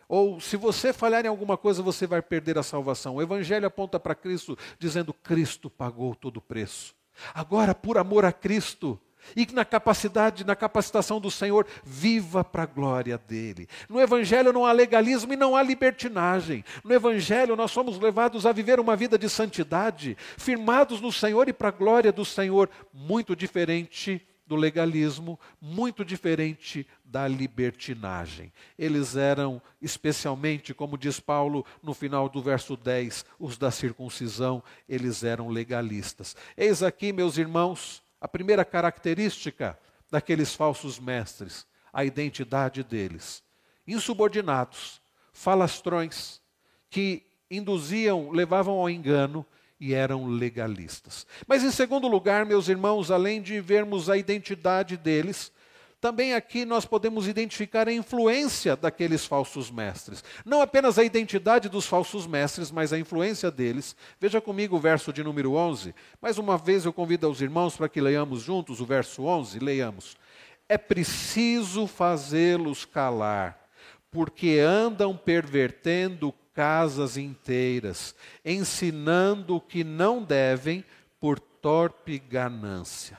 Ou 0.08 0.40
se 0.40 0.56
você 0.56 0.94
falhar 0.94 1.26
em 1.26 1.30
alguma 1.30 1.58
coisa, 1.58 1.82
você 1.82 2.08
vai 2.08 2.22
perder 2.22 2.58
a 2.58 2.64
salvação. 2.64 3.16
O 3.16 3.22
Evangelho 3.22 3.68
aponta 3.68 4.00
para 4.00 4.16
Cristo, 4.16 4.58
dizendo: 4.80 5.14
Cristo 5.14 5.70
pagou 5.70 6.16
todo 6.16 6.38
o 6.38 6.42
preço. 6.42 6.96
Agora, 7.34 7.76
por 7.76 7.98
amor 7.98 8.24
a 8.24 8.32
Cristo, 8.32 9.00
e 9.36 9.48
na 9.54 9.66
capacidade, 9.66 10.46
na 10.46 10.56
capacitação 10.56 11.20
do 11.20 11.32
Senhor, 11.32 11.66
viva 11.84 12.44
para 12.44 12.64
a 12.64 12.68
glória 12.68 13.18
dele. 13.18 13.68
No 13.90 14.00
Evangelho 14.00 14.54
não 14.54 14.66
há 14.66 14.72
legalismo 14.72 15.34
e 15.34 15.38
não 15.38 15.56
há 15.56 15.64
libertinagem. 15.64 16.64
No 16.84 16.94
Evangelho 16.94 17.56
nós 17.56 17.72
somos 17.72 18.00
levados 18.00 18.46
a 18.46 18.52
viver 18.52 18.80
uma 18.80 18.96
vida 18.96 19.18
de 19.18 19.30
santidade, 19.30 20.18
firmados 20.38 21.02
no 21.02 21.12
Senhor 21.12 21.48
e 21.48 21.54
para 21.54 21.70
a 21.70 21.72
glória 21.72 22.12
do 22.12 22.26
Senhor, 22.26 22.70
muito 22.94 23.36
diferente 23.36 24.22
do 24.48 24.56
legalismo, 24.56 25.38
muito 25.62 26.06
diferente 26.06 26.88
da 27.04 27.28
libertinagem. 27.28 28.52
Eles 28.80 29.18
eram, 29.18 29.62
especialmente, 29.82 30.74
como 30.74 30.98
diz 30.98 31.20
Paulo 31.20 31.66
no 31.84 31.94
final 31.94 32.30
do 32.30 32.42
verso 32.42 32.78
10, 32.78 33.26
os 33.38 33.58
da 33.58 33.70
circuncisão, 33.70 34.64
eles 34.88 35.24
eram 35.24 35.50
legalistas. 35.50 36.36
Eis 36.56 36.82
aqui, 36.82 37.12
meus 37.12 37.38
irmãos, 37.38 38.02
a 38.20 38.28
primeira 38.28 38.66
característica 38.66 39.78
daqueles 40.10 40.54
falsos 40.54 41.00
mestres, 41.00 41.66
a 41.92 42.04
identidade 42.04 42.84
deles. 42.84 43.44
Insubordinados, 43.88 45.02
falastrões, 45.32 46.42
que 46.90 47.24
induziam, 47.50 48.32
levavam 48.32 48.76
ao 48.76 48.90
engano 48.90 49.46
e 49.80 49.94
eram 49.94 50.26
legalistas. 50.26 51.26
Mas, 51.48 51.64
em 51.64 51.72
segundo 51.72 52.08
lugar, 52.08 52.46
meus 52.46 52.68
irmãos, 52.68 53.12
além 53.12 53.42
de 53.42 53.60
vermos 53.62 54.10
a 54.10 54.18
identidade 54.18 54.98
deles, 54.98 55.52
também 56.00 56.34
aqui 56.36 56.64
nós 56.64 56.86
podemos 56.86 57.28
identificar 57.28 57.88
a 57.88 57.94
influência 57.94 58.76
daqueles 58.76 59.26
falsos 59.26 59.72
mestres. 59.72 60.24
Não 60.46 60.62
apenas 60.62 61.00
a 61.00 61.04
identidade 61.04 61.70
dos 61.70 61.88
falsos 61.88 62.28
mestres, 62.28 62.70
mas 62.70 62.94
a 62.94 63.00
influência 63.00 63.50
deles. 63.50 63.96
Veja 64.20 64.40
comigo 64.40 64.76
o 64.76 64.80
verso 64.80 65.12
de 65.12 65.24
número 65.24 65.54
11. 65.54 65.96
Mais 66.22 66.38
uma 66.38 66.58
vez 66.58 66.86
eu 66.86 66.94
convido 66.94 67.30
os 67.30 67.42
irmãos 67.42 67.76
para 67.76 67.90
que 67.90 68.00
leiamos 68.00 68.42
juntos 68.42 68.80
o 68.80 68.86
verso 68.86 69.24
11. 69.24 69.58
Leiamos. 69.58 70.16
É 70.70 70.78
preciso 70.78 71.88
fazê-los 71.88 72.86
calar, 72.86 73.58
porque 74.12 74.60
andam 74.60 75.18
pervertendo 75.18 76.34
casas 76.54 77.18
inteiras, 77.18 78.14
ensinando 78.44 79.56
o 79.56 79.62
que 79.62 79.84
não 79.84 80.22
devem 80.22 80.86
por 81.20 81.40
torpe 81.40 82.20
ganância. 82.20 83.18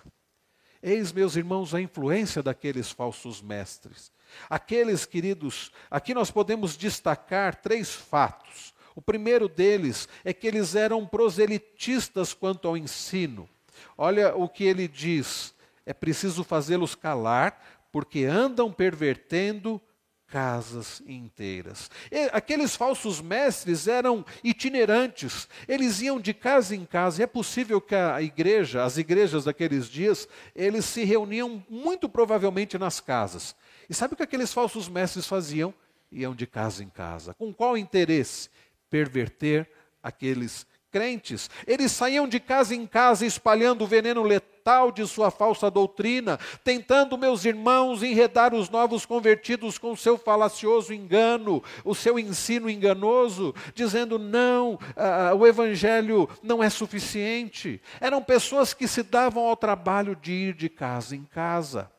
Eis, 0.83 1.13
meus 1.13 1.37
irmãos, 1.37 1.75
a 1.75 1.81
influência 1.81 2.43
daqueles 2.43 2.91
falsos 2.93 3.43
mestres. 3.43 4.13
Aqueles, 4.49 5.05
queridos, 5.05 5.73
aqui 5.91 6.15
nós 6.15 6.31
podemos 6.31 6.77
destacar 6.77 7.57
três 7.57 7.93
fatos. 7.93 8.75
O 8.95 9.03
primeiro 9.03 9.49
deles 9.49 10.09
é 10.25 10.33
que 10.33 10.47
eles 10.47 10.75
eram 10.75 11.07
proselitistas 11.07 12.35
quanto 12.35 12.69
ao 12.69 12.77
ensino. 12.77 13.49
Olha 13.97 14.35
o 14.37 14.49
que 14.49 14.65
ele 14.65 14.87
diz: 14.87 15.55
é 15.87 15.93
preciso 15.93 16.45
fazê-los 16.45 16.95
calar, 16.95 17.61
porque 17.91 18.25
andam 18.25 18.73
pervertendo 18.73 19.81
casas 20.29 21.03
inteiras. 21.07 21.91
E 22.13 22.29
aqueles 22.33 22.77
falsos 22.77 23.21
mestres 23.21 23.89
eram 23.89 24.25
itinerantes, 24.45 25.49
eles 25.67 26.01
iam 26.01 26.21
de 26.21 26.35
casa 26.35 26.77
em 26.77 26.85
casa. 26.85 27.21
E 27.21 27.25
é 27.25 27.27
possível 27.27 27.81
que 27.81 27.95
a 27.95 28.21
igreja, 28.23 28.85
as 28.85 28.99
igrejas 28.99 29.45
daqueles 29.45 29.89
dias, 29.89 30.29
eles 30.55 30.85
se 30.85 31.05
reuniam 31.05 31.65
muito 31.69 32.09
provavelmente 32.09 32.79
nas 32.79 33.01
casas. 33.01 33.57
E 33.89 33.95
sabe 33.95 34.15
o 34.15 34.17
que 34.17 34.23
aqueles 34.23 34.53
falsos 34.53 34.89
mestres 34.89 35.27
faziam? 35.27 35.73
Iam 36.13 36.35
de 36.35 36.47
casa 36.47 36.85
em 36.85 36.89
casa. 36.89 37.35
Com 37.35 37.53
qual 37.53 37.77
interesse? 37.77 38.51
Perverter 38.91 39.69
aqueles 40.03 40.67
crentes. 40.91 41.51
Eles 41.67 41.93
saíam 41.93 42.27
de 42.29 42.41
casa 42.41 42.75
em 42.75 42.87
casa 42.87 43.27
espalhando 43.27 43.85
o 43.85 43.87
veneno 43.87 44.23
letal 44.23 44.93
de 44.93 45.07
sua 45.07 45.31
falsa 45.31 45.71
doutrina, 45.71 46.39
tentando, 46.63 47.17
meus 47.17 47.45
irmãos, 47.45 48.03
enredar 48.03 48.55
os 48.55 48.69
novos 48.69 49.07
convertidos 49.07 49.79
com 49.79 49.93
o 49.93 49.97
seu 49.97 50.19
falacioso 50.19 50.93
engano, 50.93 51.63
o 51.85 51.95
seu 51.95 52.19
ensino 52.19 52.69
enganoso, 52.69 53.55
dizendo: 53.75 54.19
não, 54.19 54.75
uh, 54.75 55.35
o 55.39 55.47
evangelho 55.47 56.29
não 56.43 56.63
é 56.63 56.69
suficiente. 56.69 57.81
Eram 58.01 58.23
pessoas 58.23 58.75
que 58.75 58.87
se 58.87 59.03
davam 59.03 59.45
ao 59.45 59.57
trabalho 59.57 60.15
de 60.15 60.33
ir 60.33 60.55
de 60.55 60.69
casa 60.69 61.17
em 61.17 61.25
casa. 61.25 61.91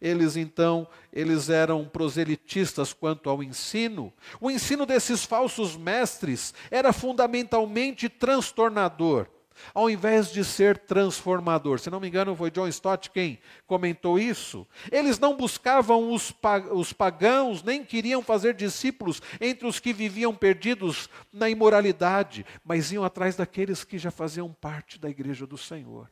Eles 0.00 0.36
então, 0.36 0.86
eles 1.12 1.48
eram 1.48 1.84
proselitistas 1.86 2.92
quanto 2.92 3.28
ao 3.28 3.42
ensino. 3.42 4.12
O 4.40 4.50
ensino 4.50 4.86
desses 4.86 5.24
falsos 5.24 5.76
mestres 5.76 6.54
era 6.70 6.92
fundamentalmente 6.92 8.08
transtornador. 8.08 9.26
ao 9.74 9.90
invés 9.90 10.32
de 10.32 10.44
ser 10.44 10.78
transformador. 10.78 11.78
Se 11.78 11.90
não 11.90 12.00
me 12.00 12.08
engano, 12.08 12.34
foi 12.34 12.50
John 12.50 12.68
Stott 12.68 13.10
quem 13.10 13.38
comentou 13.66 14.18
isso. 14.18 14.66
Eles 14.90 15.18
não 15.18 15.36
buscavam 15.36 16.12
os, 16.12 16.32
os 16.72 16.92
pagãos, 16.92 17.62
nem 17.62 17.84
queriam 17.84 18.22
fazer 18.22 18.54
discípulos 18.54 19.20
entre 19.40 19.66
os 19.66 19.78
que 19.78 19.92
viviam 19.92 20.34
perdidos 20.34 21.08
na 21.32 21.48
imoralidade, 21.48 22.44
mas 22.64 22.92
iam 22.92 23.04
atrás 23.04 23.36
daqueles 23.36 23.84
que 23.84 23.98
já 23.98 24.10
faziam 24.10 24.52
parte 24.52 24.98
da 24.98 25.08
igreja 25.08 25.46
do 25.46 25.58
Senhor. 25.58 26.10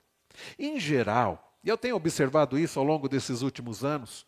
Em 0.59 0.79
geral, 0.79 1.48
e 1.63 1.69
eu 1.69 1.77
tenho 1.77 1.97
observado 1.97 2.59
isso 2.59 2.79
ao 2.79 2.85
longo 2.85 3.09
desses 3.09 3.43
últimos 3.43 3.85
anos, 3.85 4.27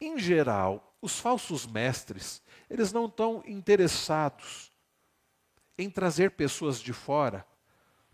em 0.00 0.18
geral, 0.18 0.94
os 1.00 1.18
falsos 1.18 1.66
mestres, 1.66 2.42
eles 2.68 2.92
não 2.92 3.06
estão 3.06 3.42
interessados 3.46 4.70
em 5.78 5.88
trazer 5.88 6.32
pessoas 6.32 6.80
de 6.80 6.92
fora 6.92 7.46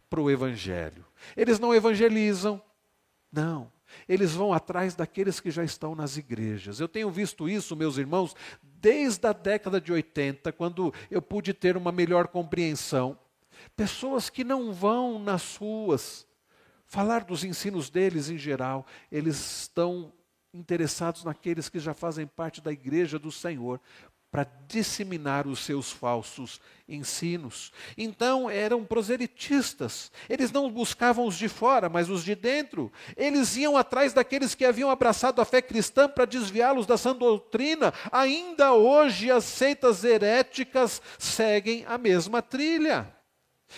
para 0.09 0.21
o 0.21 0.31
Evangelho. 0.31 1.05
Eles 1.37 1.59
não 1.59 1.75
evangelizam, 1.75 2.63
não. 3.33 3.73
Eles 4.09 4.33
vão 4.33 4.53
atrás 4.53 4.95
daqueles 4.95 5.41
que 5.41 5.51
já 5.51 5.65
estão 5.65 5.95
nas 5.95 6.17
igrejas. 6.17 6.81
Eu 6.81 6.89
tenho 6.89 7.11
visto 7.11 7.49
isso, 7.49 7.77
meus 7.77 7.99
irmãos, 7.99 8.35
desde 8.63 9.27
a 9.27 9.33
década 9.33 9.81
de 9.81 9.93
80, 9.93 10.53
quando 10.53 10.93
eu 11.11 11.21
pude 11.21 11.53
ter 11.53 11.77
uma 11.77 11.93
melhor 11.93 12.29
compreensão. 12.29 13.19
Pessoas 13.77 14.29
que 14.29 14.45
não 14.45 14.73
vão 14.73 15.19
nas 15.19 15.57
ruas 15.57 16.27
falar 16.93 17.25
dos 17.25 17.43
ensinos 17.43 17.89
deles 17.89 18.29
em 18.29 18.37
geral, 18.37 18.87
eles 19.11 19.63
estão 19.63 20.13
interessados 20.53 21.25
naqueles 21.25 21.71
que 21.71 21.79
já 21.79 21.95
fazem 21.95 22.27
parte 22.27 22.61
da 22.61 22.71
igreja 22.71 23.19
do 23.19 23.33
Senhor, 23.33 23.81
para 24.31 24.47
disseminar 24.69 25.47
os 25.47 25.61
seus 25.61 25.91
falsos 25.91 26.61
ensinos. 26.87 27.73
Então 27.97 28.51
eram 28.51 28.85
proselitistas. 28.85 30.13
Eles 30.29 30.53
não 30.53 30.71
buscavam 30.71 31.27
os 31.27 31.37
de 31.37 31.49
fora, 31.49 31.89
mas 31.89 32.11
os 32.11 32.23
de 32.25 32.35
dentro. 32.35 32.93
Eles 33.17 33.57
iam 33.57 33.75
atrás 33.75 34.13
daqueles 34.13 34.55
que 34.55 34.65
haviam 34.65 34.91
abraçado 34.91 35.41
a 35.41 35.47
fé 35.47 35.63
cristã 35.63 36.11
para 36.11 36.27
desviá-los 36.27 36.87
da 36.87 36.99
sã 36.99 37.17
doutrina. 37.17 37.93
Ainda 38.11 38.75
hoje 38.75 39.31
as 39.31 39.45
seitas 39.45 40.05
heréticas 40.05 41.01
seguem 41.19 41.87
a 41.87 41.97
mesma 41.97 42.43
trilha. 42.43 43.22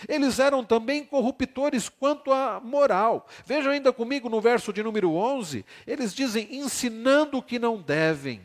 Eles 0.09 0.39
eram 0.39 0.65
também 0.65 1.05
corruptores 1.05 1.89
quanto 1.89 2.33
à 2.33 2.61
moral. 2.61 3.27
Vejam 3.45 3.73
ainda 3.73 3.93
comigo 3.93 4.29
no 4.29 4.41
verso 4.41 4.73
de 4.73 4.83
número 4.83 5.13
11, 5.13 5.65
eles 5.87 6.15
dizem 6.15 6.49
ensinando 6.51 7.39
o 7.39 7.43
que 7.43 7.59
não 7.59 7.81
devem. 7.81 8.41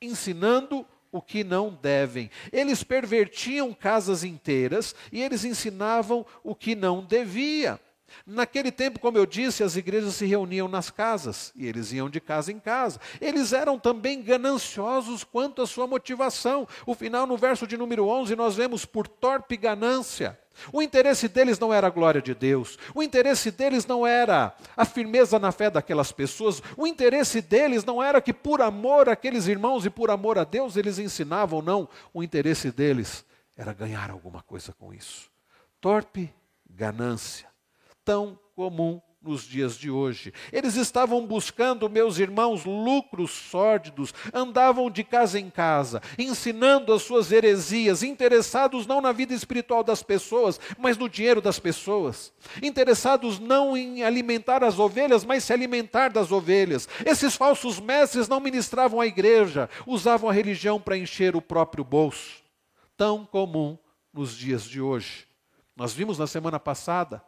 Ensinando 0.00 0.86
o 1.10 1.22
que 1.22 1.42
não 1.42 1.70
devem. 1.70 2.30
Eles 2.52 2.82
pervertiam 2.82 3.72
casas 3.72 4.24
inteiras 4.24 4.94
e 5.10 5.22
eles 5.22 5.44
ensinavam 5.44 6.24
o 6.42 6.54
que 6.54 6.74
não 6.74 7.04
devia. 7.04 7.80
Naquele 8.26 8.70
tempo, 8.70 8.98
como 8.98 9.18
eu 9.18 9.26
disse, 9.26 9.62
as 9.62 9.76
igrejas 9.76 10.14
se 10.14 10.26
reuniam 10.26 10.68
nas 10.68 10.90
casas 10.90 11.52
e 11.54 11.66
eles 11.66 11.92
iam 11.92 12.08
de 12.08 12.20
casa 12.20 12.52
em 12.52 12.58
casa. 12.58 13.00
Eles 13.20 13.52
eram 13.52 13.78
também 13.78 14.22
gananciosos 14.22 15.24
quanto 15.24 15.62
à 15.62 15.66
sua 15.66 15.86
motivação. 15.86 16.66
O 16.86 16.94
final, 16.94 17.26
no 17.26 17.36
verso 17.36 17.66
de 17.66 17.76
número 17.76 18.06
11, 18.06 18.34
nós 18.36 18.56
vemos 18.56 18.84
por 18.84 19.06
torpe 19.06 19.56
ganância. 19.56 20.38
O 20.72 20.82
interesse 20.82 21.28
deles 21.28 21.58
não 21.58 21.72
era 21.72 21.86
a 21.86 21.90
glória 21.90 22.20
de 22.20 22.34
Deus, 22.34 22.78
o 22.94 23.02
interesse 23.02 23.50
deles 23.50 23.86
não 23.86 24.06
era 24.06 24.54
a 24.76 24.84
firmeza 24.84 25.38
na 25.38 25.52
fé 25.52 25.70
daquelas 25.70 26.10
pessoas, 26.10 26.62
o 26.76 26.86
interesse 26.86 27.40
deles 27.40 27.84
não 27.84 28.02
era 28.02 28.20
que 28.20 28.32
por 28.32 28.60
amor 28.60 29.08
àqueles 29.08 29.46
irmãos 29.46 29.86
e 29.86 29.90
por 29.90 30.10
amor 30.10 30.38
a 30.38 30.44
Deus 30.44 30.76
eles 30.76 30.98
ensinavam, 30.98 31.62
não. 31.62 31.88
O 32.12 32.22
interesse 32.22 32.70
deles 32.70 33.24
era 33.56 33.72
ganhar 33.72 34.10
alguma 34.10 34.42
coisa 34.42 34.72
com 34.72 34.92
isso. 34.92 35.30
Torpe 35.80 36.32
ganância, 36.68 37.47
tão 38.08 38.40
comum 38.56 39.02
nos 39.20 39.42
dias 39.42 39.76
de 39.76 39.90
hoje. 39.90 40.32
Eles 40.50 40.76
estavam 40.76 41.26
buscando, 41.26 41.90
meus 41.90 42.18
irmãos, 42.18 42.64
lucros 42.64 43.30
sórdidos, 43.30 44.14
andavam 44.32 44.90
de 44.90 45.04
casa 45.04 45.38
em 45.38 45.50
casa, 45.50 46.00
ensinando 46.16 46.94
as 46.94 47.02
suas 47.02 47.30
heresias, 47.30 48.02
interessados 48.02 48.86
não 48.86 49.02
na 49.02 49.12
vida 49.12 49.34
espiritual 49.34 49.84
das 49.84 50.02
pessoas, 50.02 50.58
mas 50.78 50.96
no 50.96 51.06
dinheiro 51.06 51.42
das 51.42 51.58
pessoas, 51.58 52.32
interessados 52.62 53.38
não 53.38 53.76
em 53.76 54.02
alimentar 54.02 54.64
as 54.64 54.78
ovelhas, 54.78 55.22
mas 55.22 55.44
se 55.44 55.52
alimentar 55.52 56.08
das 56.08 56.32
ovelhas. 56.32 56.88
Esses 57.04 57.36
falsos 57.36 57.78
mestres 57.78 58.26
não 58.26 58.40
ministravam 58.40 59.02
a 59.02 59.06
igreja, 59.06 59.68
usavam 59.86 60.30
a 60.30 60.32
religião 60.32 60.80
para 60.80 60.96
encher 60.96 61.36
o 61.36 61.42
próprio 61.42 61.84
bolso. 61.84 62.42
Tão 62.96 63.26
comum 63.26 63.76
nos 64.14 64.34
dias 64.34 64.64
de 64.64 64.80
hoje. 64.80 65.26
Nós 65.76 65.92
vimos 65.92 66.18
na 66.18 66.26
semana 66.26 66.58
passada 66.58 67.22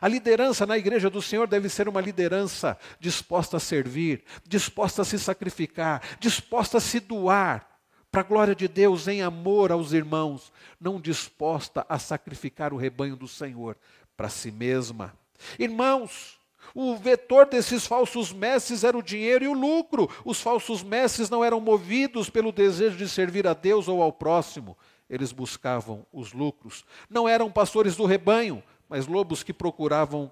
a 0.00 0.08
liderança 0.08 0.66
na 0.66 0.76
igreja 0.76 1.08
do 1.08 1.22
Senhor 1.22 1.46
deve 1.46 1.68
ser 1.68 1.88
uma 1.88 2.00
liderança 2.00 2.78
disposta 3.00 3.56
a 3.56 3.60
servir, 3.60 4.24
disposta 4.46 5.02
a 5.02 5.04
se 5.04 5.18
sacrificar, 5.18 6.02
disposta 6.18 6.78
a 6.78 6.80
se 6.80 7.00
doar 7.00 7.66
para 8.10 8.22
a 8.22 8.24
glória 8.24 8.54
de 8.54 8.66
Deus 8.66 9.06
em 9.06 9.22
amor 9.22 9.70
aos 9.70 9.92
irmãos, 9.92 10.52
não 10.80 11.00
disposta 11.00 11.84
a 11.88 11.98
sacrificar 11.98 12.72
o 12.72 12.76
rebanho 12.76 13.16
do 13.16 13.28
Senhor 13.28 13.76
para 14.16 14.28
si 14.28 14.50
mesma. 14.50 15.14
Irmãos, 15.58 16.38
o 16.74 16.96
vetor 16.96 17.46
desses 17.46 17.86
falsos 17.86 18.32
mestres 18.32 18.84
era 18.84 18.96
o 18.96 19.02
dinheiro 19.02 19.44
e 19.44 19.48
o 19.48 19.52
lucro. 19.52 20.08
Os 20.24 20.40
falsos 20.40 20.82
mestres 20.82 21.30
não 21.30 21.44
eram 21.44 21.60
movidos 21.60 22.28
pelo 22.28 22.52
desejo 22.52 22.96
de 22.96 23.08
servir 23.08 23.46
a 23.46 23.54
Deus 23.54 23.88
ou 23.88 24.02
ao 24.02 24.12
próximo, 24.12 24.76
eles 25.08 25.32
buscavam 25.32 26.06
os 26.12 26.32
lucros. 26.32 26.84
Não 27.08 27.28
eram 27.28 27.50
pastores 27.50 27.96
do 27.96 28.04
rebanho, 28.04 28.62
mas 28.88 29.06
lobos 29.06 29.42
que 29.42 29.52
procuravam 29.52 30.30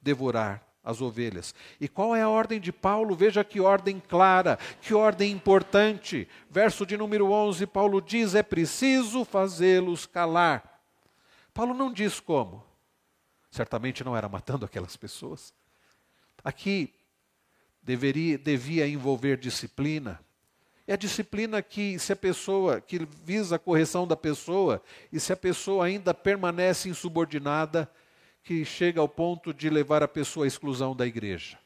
devorar 0.00 0.66
as 0.82 1.02
ovelhas. 1.02 1.54
E 1.80 1.86
qual 1.86 2.16
é 2.16 2.22
a 2.22 2.28
ordem 2.28 2.58
de 2.58 2.72
Paulo? 2.72 3.14
Veja 3.14 3.44
que 3.44 3.60
ordem 3.60 4.00
clara, 4.00 4.58
que 4.80 4.94
ordem 4.94 5.30
importante. 5.30 6.26
Verso 6.48 6.86
de 6.86 6.96
número 6.96 7.30
11, 7.30 7.66
Paulo 7.66 8.00
diz: 8.00 8.34
é 8.34 8.42
preciso 8.42 9.24
fazê-los 9.24 10.06
calar. 10.06 10.80
Paulo 11.52 11.74
não 11.74 11.92
diz 11.92 12.20
como. 12.20 12.64
Certamente 13.50 14.04
não 14.04 14.16
era 14.16 14.28
matando 14.28 14.64
aquelas 14.64 14.96
pessoas. 14.96 15.52
Aqui 16.44 16.94
deveria, 17.82 18.38
devia 18.38 18.86
envolver 18.86 19.36
disciplina. 19.36 20.20
É 20.88 20.94
a 20.94 20.96
disciplina 20.96 21.60
que, 21.60 21.98
se 21.98 22.14
a 22.14 22.16
pessoa, 22.16 22.80
que 22.80 23.06
visa 23.22 23.56
a 23.56 23.58
correção 23.58 24.06
da 24.06 24.16
pessoa, 24.16 24.82
e 25.12 25.20
se 25.20 25.30
a 25.30 25.36
pessoa 25.36 25.84
ainda 25.84 26.14
permanece 26.14 26.88
insubordinada, 26.88 27.92
que 28.42 28.64
chega 28.64 28.98
ao 28.98 29.06
ponto 29.06 29.52
de 29.52 29.68
levar 29.68 30.02
a 30.02 30.08
pessoa 30.08 30.46
à 30.46 30.48
exclusão 30.48 30.96
da 30.96 31.06
igreja. 31.06 31.58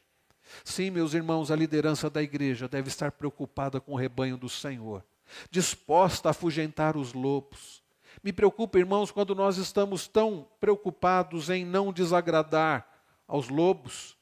Sim, 0.65 0.91
meus 0.91 1.15
irmãos, 1.15 1.53
a 1.53 1.57
liderança 1.57 2.11
da 2.11 2.21
igreja 2.21 2.67
deve 2.67 2.89
estar 2.89 3.13
preocupada 3.13 3.81
com 3.81 3.93
o 3.93 3.97
rebanho 3.97 4.37
do 4.37 4.49
Senhor, 4.49 5.05
disposta 5.53 6.29
a 6.29 6.33
afugentar 6.33 6.97
os 6.97 7.13
lobos. 7.13 7.81
Me 8.25 8.33
preocupa, 8.33 8.77
irmãos, 8.77 9.13
quando 9.13 9.37
nós 9.37 9.57
estamos 9.57 10.09
tão 10.09 10.49
preocupados 10.59 11.49
em 11.49 11.65
não 11.65 11.93
desagradar 11.93 12.89
aos 13.29 13.49
lobos, 13.49 14.19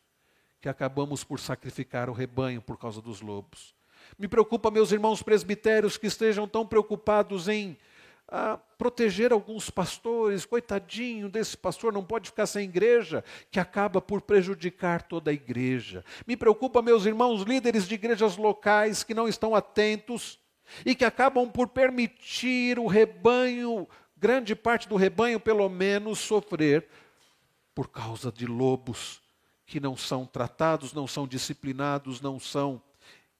que 0.60 0.68
acabamos 0.68 1.24
por 1.24 1.40
sacrificar 1.40 2.10
o 2.10 2.12
rebanho 2.12 2.60
por 2.60 2.76
causa 2.76 3.00
dos 3.00 3.22
lobos. 3.22 3.79
Me 4.20 4.28
preocupa, 4.28 4.70
meus 4.70 4.92
irmãos 4.92 5.22
presbitérios, 5.22 5.96
que 5.96 6.06
estejam 6.06 6.46
tão 6.46 6.66
preocupados 6.66 7.48
em 7.48 7.78
ah, 8.28 8.58
proteger 8.76 9.32
alguns 9.32 9.70
pastores, 9.70 10.44
coitadinho 10.44 11.26
desse 11.26 11.56
pastor, 11.56 11.90
não 11.90 12.04
pode 12.04 12.28
ficar 12.28 12.44
sem 12.44 12.64
igreja, 12.64 13.24
que 13.50 13.58
acaba 13.58 13.98
por 13.98 14.20
prejudicar 14.20 15.00
toda 15.00 15.30
a 15.30 15.32
igreja. 15.32 16.04
Me 16.26 16.36
preocupa, 16.36 16.82
meus 16.82 17.06
irmãos 17.06 17.44
líderes 17.44 17.88
de 17.88 17.94
igrejas 17.94 18.36
locais 18.36 19.02
que 19.02 19.14
não 19.14 19.26
estão 19.26 19.54
atentos 19.54 20.38
e 20.84 20.94
que 20.94 21.06
acabam 21.06 21.50
por 21.50 21.68
permitir 21.68 22.78
o 22.78 22.86
rebanho, 22.86 23.88
grande 24.18 24.54
parte 24.54 24.86
do 24.86 24.96
rebanho 24.96 25.40
pelo 25.40 25.66
menos, 25.70 26.18
sofrer 26.18 26.86
por 27.74 27.88
causa 27.88 28.30
de 28.30 28.44
lobos 28.44 29.22
que 29.64 29.80
não 29.80 29.96
são 29.96 30.26
tratados, 30.26 30.92
não 30.92 31.06
são 31.06 31.26
disciplinados, 31.26 32.20
não 32.20 32.38
são. 32.38 32.82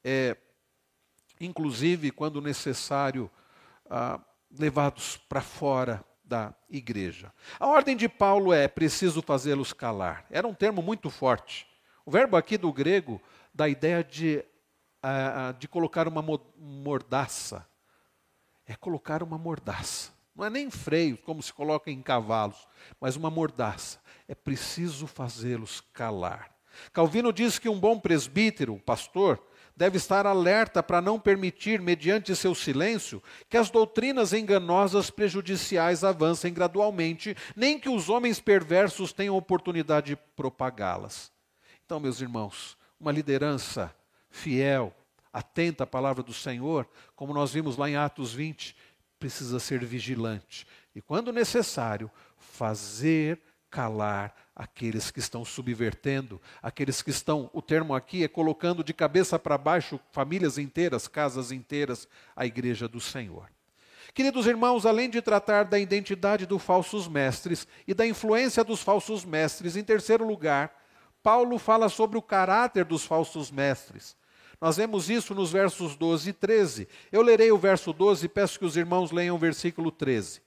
É, 0.03 0.39
inclusive, 1.41 2.11
quando 2.11 2.41
necessário, 2.41 3.30
ah, 3.88 4.20
levados 4.59 5.16
para 5.16 5.41
fora 5.41 6.05
da 6.22 6.55
igreja. 6.68 7.32
A 7.59 7.66
ordem 7.66 7.97
de 7.97 8.09
Paulo 8.09 8.53
é 8.53 8.68
preciso 8.68 9.20
fazê-los 9.20 9.72
calar. 9.72 10.24
Era 10.30 10.47
um 10.47 10.55
termo 10.55 10.80
muito 10.80 11.11
forte. 11.11 11.66
O 12.07 12.11
verbo 12.11 12.36
aqui 12.36 12.57
do 12.57 12.72
grego 12.72 13.20
dá 13.53 13.64
a 13.64 13.68
ideia 13.68 14.05
de, 14.05 14.45
uh, 15.05 15.53
de 15.59 15.66
colocar 15.66 16.07
uma 16.07 16.22
mordaça. 16.57 17.66
É 18.64 18.76
colocar 18.76 19.24
uma 19.24 19.36
mordaça. 19.36 20.12
Não 20.34 20.45
é 20.45 20.51
nem 20.51 20.70
freio, 20.70 21.18
como 21.18 21.43
se 21.43 21.53
coloca 21.53 21.91
em 21.91 22.01
cavalos, 22.01 22.68
mas 23.01 23.16
uma 23.16 23.28
mordaça. 23.28 23.99
É 24.28 24.34
preciso 24.34 25.09
fazê-los 25.09 25.80
calar. 25.93 26.55
Calvino 26.93 27.32
diz 27.32 27.59
que 27.59 27.68
um 27.68 27.78
bom 27.78 27.99
presbítero, 27.99 28.78
pastor, 28.78 29.45
deve 29.81 29.97
estar 29.97 30.26
alerta 30.26 30.83
para 30.83 31.01
não 31.01 31.18
permitir, 31.18 31.81
mediante 31.81 32.37
seu 32.37 32.55
silêncio, 32.55 33.22
que 33.49 33.57
as 33.57 33.70
doutrinas 33.70 34.35
enganosas 34.35 35.09
prejudiciais 35.09 36.05
avancem 36.05 36.53
gradualmente, 36.53 37.35
nem 37.57 37.81
que 37.81 37.89
os 37.89 38.11
homens 38.11 38.39
perversos 38.39 39.11
tenham 39.11 39.35
oportunidade 39.35 40.09
de 40.09 40.16
propagá-las. 40.37 41.33
Então, 41.83 41.99
meus 41.99 42.20
irmãos, 42.20 42.76
uma 43.01 43.11
liderança 43.11 43.91
fiel, 44.28 44.95
atenta 45.33 45.85
à 45.85 45.87
palavra 45.87 46.22
do 46.22 46.35
Senhor, 46.35 46.87
como 47.16 47.33
nós 47.33 47.51
vimos 47.51 47.78
lá 47.78 47.89
em 47.89 47.97
Atos 47.97 48.35
20, 48.35 48.76
precisa 49.18 49.59
ser 49.59 49.83
vigilante 49.83 50.66
e, 50.95 51.01
quando 51.01 51.33
necessário, 51.33 52.11
fazer 52.37 53.41
calar 53.70 54.35
aqueles 54.61 55.11
que 55.11 55.21
estão 55.21 55.43
subvertendo, 55.43 56.39
aqueles 56.63 57.01
que 57.01 57.09
estão, 57.09 57.49
o 57.55 57.63
termo 57.63 57.95
aqui 57.95 58.25
é 58.25 58.29
colocando 58.29 58.85
de 58.85 58.93
cabeça 58.93 59.39
para 59.39 59.57
baixo 59.57 59.99
famílias 60.13 60.59
inteiras, 60.59 61.09
casas 61.09 61.51
inteiras, 61.51 62.07
a 62.37 62.45
igreja 62.45 62.87
do 62.87 63.01
Senhor. 63.01 63.49
Queridos 64.13 64.47
irmãos, 64.47 64.85
além 64.85 65.09
de 65.09 65.23
tratar 65.23 65.65
da 65.65 65.79
identidade 65.79 66.45
dos 66.45 66.63
falsos 66.63 67.09
mestres 67.09 67.67
e 67.89 67.95
da 67.95 68.07
influência 68.07 68.63
dos 68.63 68.83
falsos 68.83 69.25
mestres, 69.25 69.77
em 69.77 69.83
terceiro 69.83 70.27
lugar, 70.27 70.77
Paulo 71.23 71.59
fala 71.59 71.89
sobre 71.89 72.19
o 72.19 72.23
caráter 72.23 72.85
dos 72.85 73.03
falsos 73.03 73.51
mestres. 73.51 74.15
Nós 74.61 74.77
vemos 74.77 75.09
isso 75.09 75.35
nos 75.35 75.51
versos 75.51 75.97
12 75.97 76.29
e 76.29 76.33
13. 76.35 76.89
Eu 77.11 77.23
lerei 77.23 77.51
o 77.51 77.57
verso 77.57 77.95
12 77.95 78.27
e 78.27 78.29
peço 78.29 78.59
que 78.59 78.67
os 78.67 78.77
irmãos 78.77 79.11
leiam 79.11 79.37
o 79.37 79.39
versículo 79.39 79.91
13. 79.91 80.43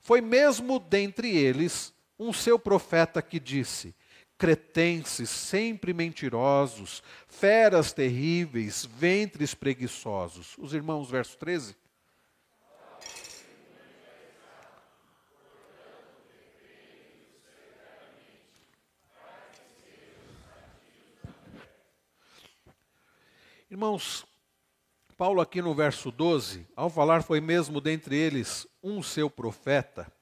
Foi 0.00 0.20
mesmo 0.20 0.78
dentre 0.78 1.36
eles 1.36 1.92
um 2.20 2.34
seu 2.34 2.58
profeta 2.58 3.22
que 3.22 3.40
disse: 3.40 3.94
cretenses, 4.36 5.30
sempre 5.30 5.94
mentirosos, 5.94 7.02
feras 7.26 7.94
terríveis, 7.94 8.84
ventres 8.84 9.54
preguiçosos. 9.54 10.54
Os 10.58 10.74
irmãos, 10.74 11.10
verso 11.10 11.38
13. 11.38 11.74
Irmãos, 23.70 24.26
Paulo 25.16 25.40
aqui 25.40 25.62
no 25.62 25.72
verso 25.74 26.10
12, 26.10 26.66
ao 26.74 26.90
falar 26.90 27.22
foi 27.22 27.40
mesmo 27.40 27.80
dentre 27.80 28.16
eles 28.16 28.66
um 28.82 29.00
seu 29.00 29.30
profeta, 29.30 30.12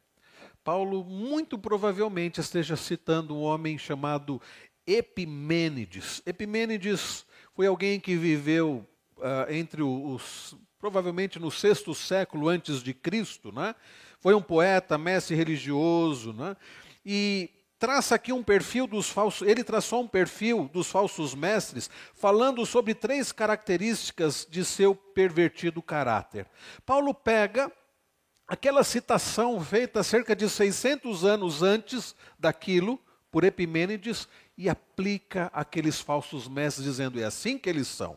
Paulo 0.68 1.02
muito 1.02 1.58
provavelmente 1.58 2.42
esteja 2.42 2.76
citando 2.76 3.34
um 3.34 3.40
homem 3.40 3.78
chamado 3.78 4.38
Epimênides. 4.86 6.20
Epimênides 6.26 7.24
foi 7.54 7.66
alguém 7.66 7.98
que 7.98 8.14
viveu 8.16 8.86
uh, 9.16 9.50
entre 9.50 9.82
os 9.82 10.54
provavelmente 10.78 11.38
no 11.38 11.50
sexto 11.50 11.94
século 11.94 12.50
antes 12.50 12.82
de 12.82 12.92
Cristo, 12.92 13.50
né? 13.50 13.74
Foi 14.20 14.34
um 14.34 14.42
poeta, 14.42 14.98
mestre 14.98 15.34
religioso, 15.34 16.34
né? 16.34 16.54
E 17.02 17.48
traça 17.78 18.16
aqui 18.16 18.30
um 18.30 18.42
perfil 18.42 18.86
dos 18.86 19.08
falsos, 19.08 19.48
ele 19.48 19.64
traçou 19.64 20.02
um 20.02 20.06
perfil 20.06 20.68
dos 20.70 20.90
falsos 20.90 21.34
mestres, 21.34 21.88
falando 22.14 22.66
sobre 22.66 22.92
três 22.94 23.32
características 23.32 24.46
de 24.50 24.62
seu 24.66 24.94
pervertido 24.94 25.80
caráter. 25.80 26.46
Paulo 26.84 27.14
pega 27.14 27.72
aquela 28.48 28.82
citação 28.82 29.62
feita 29.62 30.02
cerca 30.02 30.34
de 30.34 30.48
600 30.48 31.24
anos 31.24 31.62
antes 31.62 32.14
daquilo, 32.38 32.98
por 33.30 33.44
Epimênides, 33.44 34.26
e 34.56 34.68
aplica 34.68 35.50
aqueles 35.52 36.00
falsos 36.00 36.48
mestres, 36.48 36.86
dizendo: 36.86 37.20
é 37.20 37.24
assim 37.24 37.58
que 37.58 37.68
eles 37.68 37.86
são. 37.86 38.16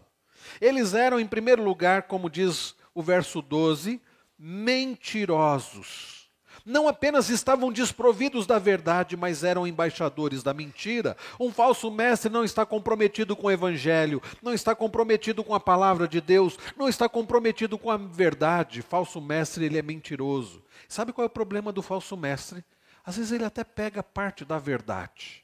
Eles 0.60 0.94
eram, 0.94 1.20
em 1.20 1.28
primeiro 1.28 1.62
lugar, 1.62 2.04
como 2.04 2.30
diz 2.30 2.74
o 2.96 3.04
verso 3.04 3.42
12, 3.42 4.02
mentirosos 4.40 6.21
não 6.66 6.88
apenas 6.88 7.30
estavam 7.30 7.72
desprovidos 7.72 8.46
da 8.46 8.60
verdade, 8.60 9.18
mas 9.18 9.44
eram 9.44 9.68
embaixadores 9.68 10.44
da 10.44 10.54
mentira. 10.54 11.16
Um 11.40 11.52
falso 11.52 11.90
mestre 11.90 12.32
não 12.32 12.44
está 12.44 12.66
comprometido 12.66 13.36
com 13.36 13.48
o 13.48 13.52
evangelho, 13.52 14.22
não 14.42 14.54
está 14.54 14.76
comprometido 14.76 15.44
com 15.44 15.56
a 15.56 15.60
palavra 15.60 16.08
de 16.08 16.22
Deus, 16.22 16.58
não 16.78 16.88
está 16.88 17.08
comprometido 17.10 17.78
com 17.78 17.90
a 17.90 17.98
verdade. 17.98 18.82
Falso 18.82 19.20
mestre, 19.22 19.66
ele 19.66 19.78
é 19.78 19.82
mentiroso. 19.82 20.64
Sabe 20.88 21.14
qual 21.14 21.24
é 21.24 21.28
o 21.28 21.30
problema 21.30 21.72
do 21.72 21.82
falso 21.82 22.16
mestre? 22.18 22.64
Às 23.04 23.18
vezes 23.18 23.32
ele 23.32 23.46
até 23.46 23.64
pega 23.64 24.04
parte 24.04 24.46
da 24.46 24.60
verdade. 24.60 25.44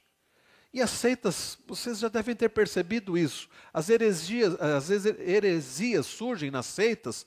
E 0.72 0.82
as 0.82 0.90
seitas, 0.90 1.58
vocês 1.66 1.98
já 1.98 2.08
devem 2.08 2.36
ter 2.36 2.50
percebido 2.50 3.16
isso. 3.16 3.48
As 3.72 3.88
heresias, 3.88 4.54
às 4.60 4.88
vezes 4.88 5.14
heresias 5.18 6.06
surgem 6.06 6.50
nas 6.50 6.66
seitas 6.66 7.26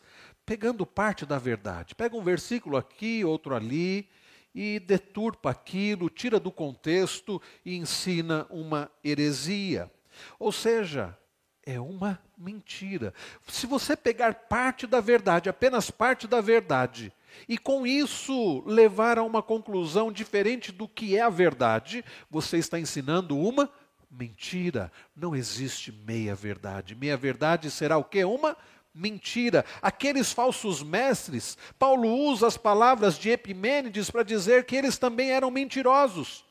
pegando 0.51 0.85
parte 0.85 1.25
da 1.25 1.37
verdade. 1.37 1.95
Pega 1.95 2.17
um 2.17 2.21
versículo 2.21 2.75
aqui, 2.75 3.23
outro 3.23 3.55
ali, 3.55 4.09
e 4.53 4.81
deturpa 4.81 5.49
aquilo, 5.49 6.09
tira 6.09 6.41
do 6.41 6.51
contexto 6.51 7.41
e 7.63 7.77
ensina 7.77 8.45
uma 8.49 8.91
heresia. 9.01 9.89
Ou 10.37 10.51
seja, 10.51 11.17
é 11.65 11.79
uma 11.79 12.19
mentira. 12.37 13.13
Se 13.47 13.65
você 13.65 13.95
pegar 13.95 14.33
parte 14.49 14.85
da 14.85 14.99
verdade, 14.99 15.47
apenas 15.47 15.89
parte 15.89 16.27
da 16.27 16.41
verdade, 16.41 17.13
e 17.47 17.57
com 17.57 17.87
isso 17.87 18.61
levar 18.65 19.17
a 19.17 19.23
uma 19.23 19.41
conclusão 19.41 20.11
diferente 20.11 20.69
do 20.69 20.85
que 20.85 21.15
é 21.15 21.21
a 21.21 21.29
verdade, 21.29 22.03
você 22.29 22.57
está 22.57 22.77
ensinando 22.77 23.37
uma 23.37 23.69
mentira. 24.11 24.91
Não 25.15 25.33
existe 25.33 25.93
meia 25.93 26.35
verdade. 26.35 26.93
Meia 26.93 27.15
verdade 27.15 27.71
será 27.71 27.97
o 27.97 28.03
quê? 28.03 28.25
Uma 28.25 28.57
mentira. 28.93 29.65
Aqueles 29.81 30.31
falsos 30.31 30.83
mestres, 30.83 31.57
Paulo 31.79 32.09
usa 32.09 32.47
as 32.47 32.57
palavras 32.57 33.17
de 33.17 33.29
Epimênides 33.29 34.09
para 34.09 34.23
dizer 34.23 34.65
que 34.65 34.75
eles 34.75 34.97
também 34.97 35.31
eram 35.31 35.49
mentirosos. 35.51 36.45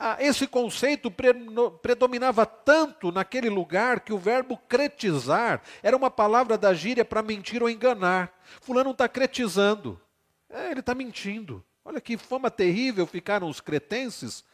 Ah, 0.00 0.16
esse 0.20 0.46
conceito 0.46 1.12
predominava 1.82 2.46
tanto 2.46 3.10
naquele 3.10 3.50
lugar 3.50 4.00
que 4.00 4.12
o 4.12 4.18
verbo 4.18 4.56
cretizar 4.68 5.60
era 5.82 5.96
uma 5.96 6.08
palavra 6.08 6.56
da 6.56 6.72
gíria 6.72 7.04
para 7.04 7.20
mentir 7.20 7.62
ou 7.62 7.68
enganar. 7.68 8.32
Fulano 8.60 8.92
está 8.92 9.08
cretizando. 9.08 10.00
É, 10.48 10.70
ele 10.70 10.80
está 10.80 10.94
mentindo. 10.94 11.64
Olha 11.84 12.00
que 12.00 12.16
fama 12.16 12.48
terrível 12.48 13.06
ficaram 13.06 13.48
os 13.48 13.60
cretenses 13.60 14.44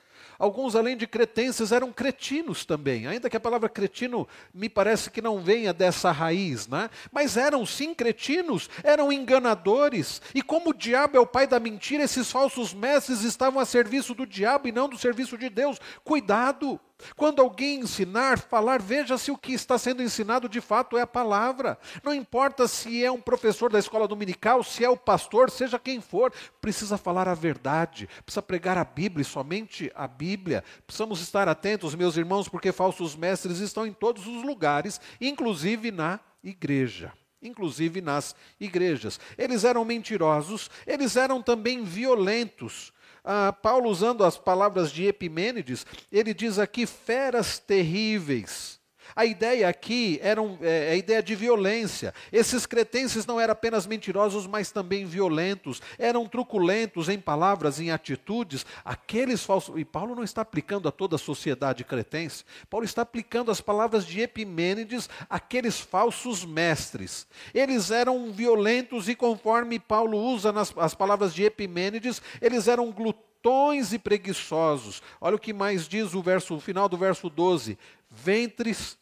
Alguns, 0.44 0.76
além 0.76 0.94
de 0.94 1.06
cretenses, 1.06 1.72
eram 1.72 1.90
cretinos 1.90 2.66
também, 2.66 3.06
ainda 3.06 3.30
que 3.30 3.36
a 3.36 3.40
palavra 3.40 3.66
cretino 3.66 4.28
me 4.52 4.68
parece 4.68 5.10
que 5.10 5.22
não 5.22 5.40
venha 5.40 5.72
dessa 5.72 6.12
raiz, 6.12 6.68
né? 6.68 6.90
mas 7.10 7.38
eram 7.38 7.64
sim 7.64 7.94
cretinos, 7.94 8.68
eram 8.82 9.10
enganadores. 9.10 10.20
E 10.34 10.42
como 10.42 10.68
o 10.68 10.74
diabo 10.74 11.16
é 11.16 11.20
o 11.20 11.26
pai 11.26 11.46
da 11.46 11.58
mentira, 11.58 12.04
esses 12.04 12.30
falsos 12.30 12.74
mestres 12.74 13.22
estavam 13.22 13.58
a 13.58 13.64
serviço 13.64 14.14
do 14.14 14.26
diabo 14.26 14.68
e 14.68 14.72
não 14.72 14.86
do 14.86 14.98
serviço 14.98 15.38
de 15.38 15.48
Deus. 15.48 15.80
Cuidado! 16.04 16.78
Quando 17.16 17.40
alguém 17.40 17.80
ensinar, 17.80 18.38
falar, 18.38 18.80
veja 18.80 19.18
se 19.18 19.30
o 19.30 19.36
que 19.36 19.52
está 19.52 19.78
sendo 19.78 20.02
ensinado 20.02 20.48
de 20.48 20.60
fato 20.60 20.96
é 20.96 21.02
a 21.02 21.06
palavra. 21.06 21.78
Não 22.02 22.14
importa 22.14 22.66
se 22.66 23.04
é 23.04 23.10
um 23.10 23.20
professor 23.20 23.70
da 23.70 23.78
escola 23.78 24.08
dominical, 24.08 24.62
se 24.62 24.84
é 24.84 24.88
o 24.88 24.96
pastor, 24.96 25.50
seja 25.50 25.78
quem 25.78 26.00
for, 26.00 26.32
precisa 26.60 26.96
falar 26.96 27.28
a 27.28 27.34
verdade, 27.34 28.08
precisa 28.24 28.42
pregar 28.42 28.78
a 28.78 28.84
Bíblia 28.84 29.22
e 29.22 29.24
somente 29.24 29.92
a 29.94 30.06
Bíblia. 30.06 30.64
Precisamos 30.86 31.20
estar 31.20 31.48
atentos, 31.48 31.94
meus 31.94 32.16
irmãos, 32.16 32.48
porque 32.48 32.72
falsos 32.72 33.14
mestres 33.16 33.58
estão 33.58 33.86
em 33.86 33.92
todos 33.92 34.26
os 34.26 34.42
lugares, 34.42 35.00
inclusive 35.20 35.90
na 35.90 36.20
igreja 36.42 37.12
inclusive 37.46 38.00
nas 38.00 38.34
igrejas. 38.58 39.20
Eles 39.36 39.64
eram 39.64 39.84
mentirosos, 39.84 40.70
eles 40.86 41.14
eram 41.14 41.42
também 41.42 41.84
violentos. 41.84 42.92
Ah, 43.24 43.52
Paulo, 43.52 43.88
usando 43.88 44.22
as 44.22 44.36
palavras 44.36 44.92
de 44.92 45.06
Epimênides, 45.06 45.86
ele 46.12 46.34
diz 46.34 46.58
aqui 46.58 46.86
feras 46.86 47.58
terríveis. 47.58 48.78
A 49.16 49.24
ideia 49.24 49.68
aqui 49.68 50.18
era 50.22 50.42
um, 50.42 50.58
é, 50.60 50.90
a 50.90 50.96
ideia 50.96 51.22
de 51.22 51.34
violência. 51.34 52.12
Esses 52.32 52.66
cretenses 52.66 53.24
não 53.26 53.40
eram 53.40 53.52
apenas 53.52 53.86
mentirosos, 53.86 54.46
mas 54.46 54.72
também 54.72 55.04
violentos. 55.04 55.80
Eram 55.98 56.26
truculentos 56.26 57.08
em 57.08 57.18
palavras, 57.18 57.78
em 57.78 57.90
atitudes. 57.92 58.66
Aqueles 58.84 59.44
falsos. 59.44 59.78
E 59.78 59.84
Paulo 59.84 60.16
não 60.16 60.24
está 60.24 60.42
aplicando 60.42 60.88
a 60.88 60.92
toda 60.92 61.14
a 61.14 61.18
sociedade 61.18 61.84
cretense. 61.84 62.44
Paulo 62.68 62.84
está 62.84 63.02
aplicando 63.02 63.50
as 63.50 63.60
palavras 63.60 64.04
de 64.04 64.20
Epimênides 64.20 65.08
àqueles 65.30 65.78
falsos 65.78 66.44
mestres. 66.44 67.26
Eles 67.54 67.92
eram 67.92 68.32
violentos 68.32 69.08
e, 69.08 69.14
conforme 69.14 69.78
Paulo 69.78 70.18
usa 70.18 70.52
nas, 70.52 70.74
as 70.76 70.94
palavras 70.94 71.32
de 71.32 71.44
Epimênides, 71.44 72.20
eles 72.40 72.66
eram 72.66 72.90
glutões 72.90 73.92
e 73.92 73.98
preguiçosos. 73.98 75.02
Olha 75.20 75.36
o 75.36 75.38
que 75.38 75.52
mais 75.52 75.86
diz 75.86 76.14
o 76.14 76.22
verso, 76.22 76.56
o 76.56 76.60
final 76.60 76.88
do 76.88 76.96
verso 76.96 77.30
12: 77.30 77.78
ventres 78.10 78.98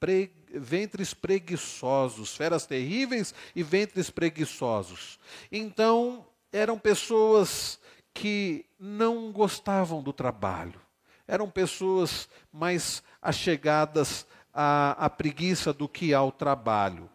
pre, 0.00 0.30
ventres 0.52 1.14
preguiçosos, 1.14 2.36
feras 2.36 2.66
terríveis 2.66 3.34
e 3.54 3.62
ventres 3.62 4.10
preguiçosos. 4.10 5.18
Então, 5.50 6.26
eram 6.52 6.78
pessoas 6.78 7.78
que 8.14 8.64
não 8.78 9.30
gostavam 9.30 10.02
do 10.02 10.12
trabalho, 10.12 10.80
eram 11.26 11.48
pessoas 11.48 12.28
mais 12.52 13.02
achegadas 13.20 14.26
à, 14.52 15.04
à 15.04 15.10
preguiça 15.10 15.72
do 15.72 15.88
que 15.88 16.14
ao 16.14 16.32
trabalho. 16.32 17.08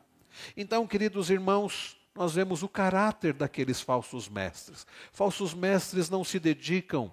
Então, 0.56 0.88
queridos 0.88 1.30
irmãos, 1.30 1.98
nós 2.16 2.34
vemos 2.34 2.62
o 2.64 2.70
caráter 2.70 3.34
daqueles 3.34 3.82
falsos 3.82 4.30
mestres. 4.30 4.86
Falsos 5.12 5.54
mestres 5.54 6.10
não 6.10 6.24
se 6.24 6.40
dedicam 6.40 7.12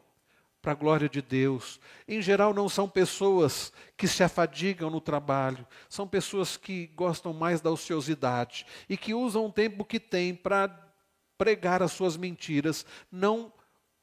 para 0.61 0.73
a 0.73 0.75
glória 0.75 1.09
de 1.09 1.23
Deus. 1.23 1.81
Em 2.07 2.21
geral, 2.21 2.53
não 2.53 2.69
são 2.69 2.89
pessoas 2.89 3.73
que 3.97 4.07
se 4.07 4.23
afadigam 4.23 4.91
no 4.91 5.01
trabalho, 5.01 5.67
são 5.89 6.07
pessoas 6.07 6.57
que 6.57 6.89
gostam 6.89 7.33
mais 7.33 7.61
da 7.61 7.71
ociosidade 7.71 8.67
e 8.89 8.97
que 8.97 9.15
usam 9.15 9.47
o 9.47 9.53
tempo 9.53 9.85
que 9.85 9.99
têm 9.99 10.35
para 10.35 10.69
pregar 11.39 11.83
as 11.83 11.93
suas 11.93 12.17
mentiras, 12.17 12.85
não 13.11 13.53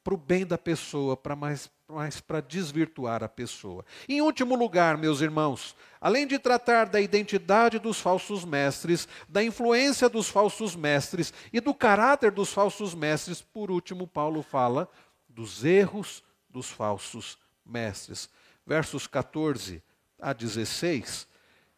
para 0.02 0.14
o 0.14 0.16
bem 0.16 0.44
da 0.44 0.56
pessoa, 0.56 1.16
para 1.16 1.36
mais, 1.36 1.70
mais 1.86 2.20
para 2.20 2.40
desvirtuar 2.40 3.22
a 3.22 3.28
pessoa. 3.28 3.84
Em 4.08 4.20
último 4.20 4.56
lugar, 4.56 4.96
meus 4.96 5.20
irmãos, 5.20 5.76
além 6.00 6.26
de 6.26 6.38
tratar 6.38 6.86
da 6.86 7.00
identidade 7.00 7.78
dos 7.78 8.00
falsos 8.00 8.44
mestres, 8.44 9.06
da 9.28 9.44
influência 9.44 10.08
dos 10.08 10.28
falsos 10.28 10.74
mestres 10.74 11.32
e 11.52 11.60
do 11.60 11.74
caráter 11.74 12.32
dos 12.32 12.52
falsos 12.52 12.94
mestres, 12.94 13.42
por 13.42 13.70
último, 13.70 14.06
Paulo 14.06 14.42
fala 14.42 14.88
dos 15.28 15.64
erros 15.64 16.24
dos 16.48 16.68
falsos 16.68 17.38
mestres. 17.64 18.28
Versos 18.66 19.06
14 19.06 19.82
a 20.18 20.32
16. 20.32 21.26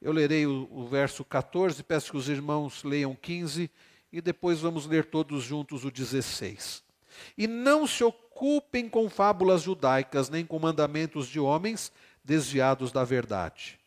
Eu 0.01 0.13
lerei 0.13 0.47
o, 0.47 0.69
o 0.71 0.87
verso 0.87 1.25
14, 1.25 1.83
peço 1.83 2.13
que 2.13 2.17
os 2.17 2.29
irmãos 2.29 2.83
leiam 2.85 3.15
15 3.15 3.71
e 4.13 4.21
depois 4.21 4.61
vamos 4.61 4.87
ler 4.87 5.07
todos 5.07 5.43
juntos 5.43 5.85
o 5.85 5.91
16. 5.91 6.83
E 7.37 7.47
não 7.47 7.87
se 7.87 8.05
ocupem 8.05 8.89
com 8.89 9.11
fábulas 9.11 9.63
judaicas, 9.63 10.31
nem 10.31 10.45
com 10.47 10.59
mandamentos 10.59 11.27
de 11.27 11.41
homens 11.41 11.93
desviados 12.25 12.93
da 12.93 13.05
verdade 13.05 13.80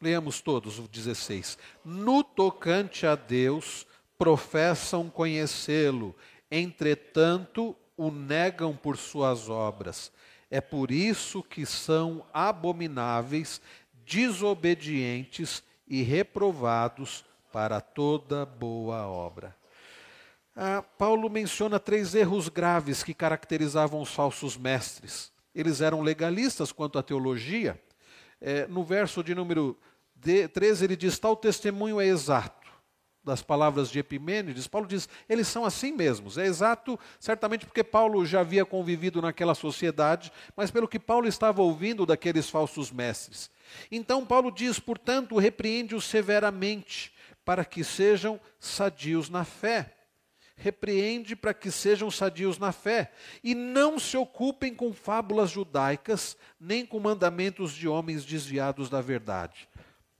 Leamos 0.00 0.40
todos 0.40 0.78
o 0.78 0.86
16. 0.88 1.58
No 1.84 2.22
tocante 2.22 3.06
a 3.06 3.14
Deus, 3.14 3.86
professam 4.18 5.08
conhecê-lo, 5.08 6.14
entretanto 6.50 7.74
o 7.96 8.10
negam 8.10 8.76
por 8.76 8.96
suas 8.96 9.48
obras. 9.48 10.12
É 10.50 10.60
por 10.60 10.90
isso 10.90 11.42
que 11.42 11.64
são 11.64 12.24
abomináveis, 12.32 13.60
desobedientes 14.04 15.62
e 15.88 16.02
reprovados 16.02 17.24
para 17.52 17.80
toda 17.80 18.44
boa 18.44 19.06
obra. 19.06 19.56
Ah, 20.54 20.82
Paulo 20.82 21.28
menciona 21.28 21.80
três 21.80 22.14
erros 22.14 22.48
graves 22.48 23.02
que 23.02 23.12
caracterizavam 23.12 24.00
os 24.00 24.12
falsos 24.12 24.56
mestres. 24.56 25.32
Eles 25.54 25.80
eram 25.80 26.02
legalistas 26.02 26.70
quanto 26.70 26.98
à 26.98 27.02
teologia, 27.02 27.80
é, 28.46 28.64
no 28.68 28.84
verso 28.84 29.24
de 29.24 29.34
número 29.34 29.76
13, 30.20 30.84
ele 30.84 30.94
diz: 30.94 31.18
tal 31.18 31.34
testemunho 31.34 32.00
é 32.00 32.06
exato. 32.06 32.64
Das 33.24 33.42
palavras 33.42 33.90
de 33.90 33.98
Epimênides, 33.98 34.68
Paulo 34.68 34.86
diz: 34.86 35.08
eles 35.28 35.48
são 35.48 35.64
assim 35.64 35.90
mesmos. 35.90 36.38
É 36.38 36.46
exato, 36.46 36.96
certamente 37.18 37.66
porque 37.66 37.82
Paulo 37.82 38.24
já 38.24 38.42
havia 38.42 38.64
convivido 38.64 39.20
naquela 39.20 39.52
sociedade, 39.52 40.30
mas 40.56 40.70
pelo 40.70 40.86
que 40.86 41.00
Paulo 41.00 41.26
estava 41.26 41.60
ouvindo 41.60 42.06
daqueles 42.06 42.48
falsos 42.48 42.92
mestres. 42.92 43.50
Então, 43.90 44.24
Paulo 44.24 44.52
diz: 44.52 44.78
portanto, 44.78 45.36
repreende-os 45.36 46.04
severamente, 46.04 47.12
para 47.44 47.64
que 47.64 47.82
sejam 47.82 48.38
sadios 48.60 49.28
na 49.28 49.44
fé 49.44 49.95
repreende 50.56 51.36
para 51.36 51.52
que 51.52 51.70
sejam 51.70 52.10
sadios 52.10 52.58
na 52.58 52.72
fé 52.72 53.12
e 53.44 53.54
não 53.54 53.98
se 53.98 54.16
ocupem 54.16 54.74
com 54.74 54.92
fábulas 54.92 55.50
judaicas, 55.50 56.36
nem 56.58 56.84
com 56.84 56.98
mandamentos 56.98 57.72
de 57.72 57.86
homens 57.86 58.24
desviados 58.24 58.88
da 58.88 59.00
verdade. 59.00 59.68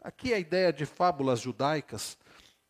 Aqui 0.02 0.32
a 0.32 0.38
ideia 0.38 0.72
de 0.72 0.84
fábulas 0.84 1.40
judaicas, 1.40 2.16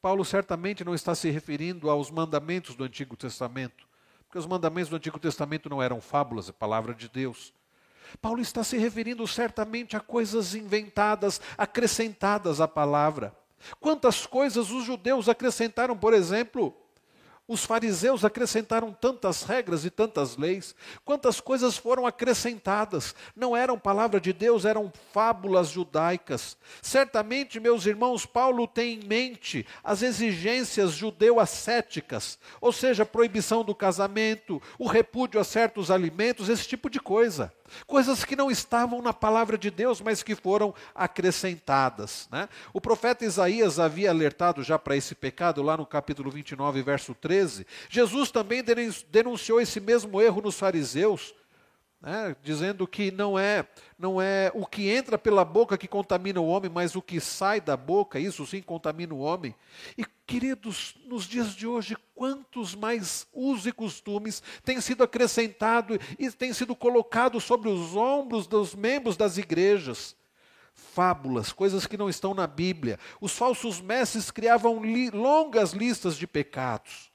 Paulo 0.01 0.25
certamente 0.25 0.85
não 0.85 0.95
está 0.95 1.15
se 1.15 1.29
referindo 1.31 1.91
aos 1.91 2.11
mandamentos 2.11 2.77
do 2.77 2.85
Antigo 2.85 3.17
Testamento, 3.17 3.87
porque 4.25 4.39
os 4.39 4.47
mandamentos 4.47 4.89
do 4.89 4.97
Antigo 4.97 5.19
Testamento 5.19 5.69
não 5.69 5.83
eram 5.83 6.01
fábulas, 6.01 6.49
é 6.49 6.53
palavra 6.53 6.95
de 6.95 7.09
Deus. 7.09 7.53
Paulo 8.23 8.41
está 8.41 8.63
se 8.63 8.79
referindo 8.79 9.27
certamente 9.27 9.97
a 9.97 10.01
coisas 10.01 10.55
inventadas, 10.55 11.41
acrescentadas 11.59 12.61
à 12.61 12.69
palavra. 12.69 13.37
Quantas 13.81 14.25
coisas 14.25 14.71
os 14.71 14.85
judeus 14.85 15.29
acrescentaram, 15.29 15.97
por 15.97 16.15
exemplo, 16.15 16.73
os 17.49 17.65
fariseus 17.65 18.25
acrescentaram 18.25 18.93
tantas 18.93 19.45
regras 19.45 19.85
e 19.85 19.91
tantas 19.91 20.37
leis, 20.37 20.75
quantas 21.05 21.41
coisas 21.41 21.77
foram 21.77 22.07
acrescentadas. 22.07 23.15
Não 23.37 23.57
eram 23.57 23.79
palavra 23.79 24.21
de 24.21 24.33
Deus, 24.33 24.65
eram 24.65 24.93
fábulas 25.13 25.69
judaicas. 25.69 26.57
Certamente, 26.83 27.61
meus 27.61 27.87
irmãos, 27.87 28.27
Paulo 28.27 28.67
tem 28.67 28.95
em 28.95 29.07
mente 29.07 29.65
as 29.85 30.03
exigências 30.03 30.93
judeu-ascéticas, 30.93 32.39
ou 32.61 32.73
seja, 32.73 33.05
a 33.05 33.07
proibição 33.07 33.65
do 33.65 33.75
casamento, 33.75 34.61
o 34.79 34.89
repúdio 34.89 35.41
a 35.41 35.45
certos 35.45 35.91
alimentos, 35.91 36.49
esse 36.49 36.67
tipo 36.67 36.91
de 36.91 36.99
coisa. 36.99 37.53
Coisas 37.87 38.25
que 38.25 38.37
não 38.37 38.49
estavam 38.49 39.03
na 39.03 39.13
palavra 39.13 39.59
de 39.59 39.71
Deus, 39.71 40.01
mas 40.01 40.23
que 40.23 40.37
foram 40.37 40.73
acrescentadas. 40.95 42.29
Né? 42.31 42.49
O 42.73 42.81
profeta 42.81 43.25
Isaías 43.25 43.81
havia 43.81 44.11
alertado 44.11 44.63
já 44.63 44.79
para 44.79 44.97
esse 44.97 45.17
pecado, 45.17 45.63
lá 45.63 45.77
no 45.77 45.85
capítulo 45.85 46.31
29, 46.31 46.83
verso 46.83 47.13
13. 47.15 47.36
Jesus 47.89 48.31
também 48.31 48.63
denunciou 49.11 49.61
esse 49.61 49.81
mesmo 49.81 50.21
erro 50.21 50.41
nos 50.41 50.59
fariseus 50.59 51.35
né, 52.01 52.37
dizendo 52.43 52.87
que 52.87 53.11
não 53.11 53.39
é, 53.39 53.67
não 53.99 54.21
é 54.21 54.51
o 54.55 54.67
que 54.67 54.89
entra 54.89 55.17
pela 55.17 55.45
boca 55.45 55.79
que 55.79 55.89
contamina 55.89 56.41
o 56.41 56.47
homem, 56.47 56.71
mas 56.73 56.95
o 56.95 57.03
que 57.03 57.21
sai 57.21 57.61
da 57.61 57.77
boca, 57.77 58.21
isso 58.21 58.47
sim 58.47 58.63
contamina 58.63 59.15
o 59.15 59.19
homem. 59.19 59.55
E, 59.97 60.05
queridos, 60.27 60.95
nos 61.07 61.25
dias 61.25 61.55
de 61.55 61.67
hoje, 61.67 61.97
quantos 62.15 62.75
mais 62.75 63.27
usos 63.33 63.67
e 63.67 63.73
costumes 63.73 64.43
têm 64.65 64.81
sido 64.81 65.03
acrescentados 65.03 65.99
e 66.19 66.31
têm 66.31 66.53
sido 66.53 66.77
colocados 66.77 67.45
sobre 67.45 67.69
os 67.69 67.97
ombros 67.97 68.47
dos 68.47 68.75
membros 68.75 69.17
das 69.17 69.39
igrejas? 69.39 70.15
Fábulas, 70.75 71.53
coisas 71.53 71.87
que 71.87 71.97
não 71.97 72.09
estão 72.09 72.35
na 72.35 72.47
Bíblia. 72.47 72.99
Os 73.21 73.33
falsos 73.33 73.81
mestres 73.81 74.31
criavam 74.31 74.85
li 74.85 75.11
longas 75.11 75.73
listas 75.73 76.17
de 76.17 76.27
pecados. 76.27 77.11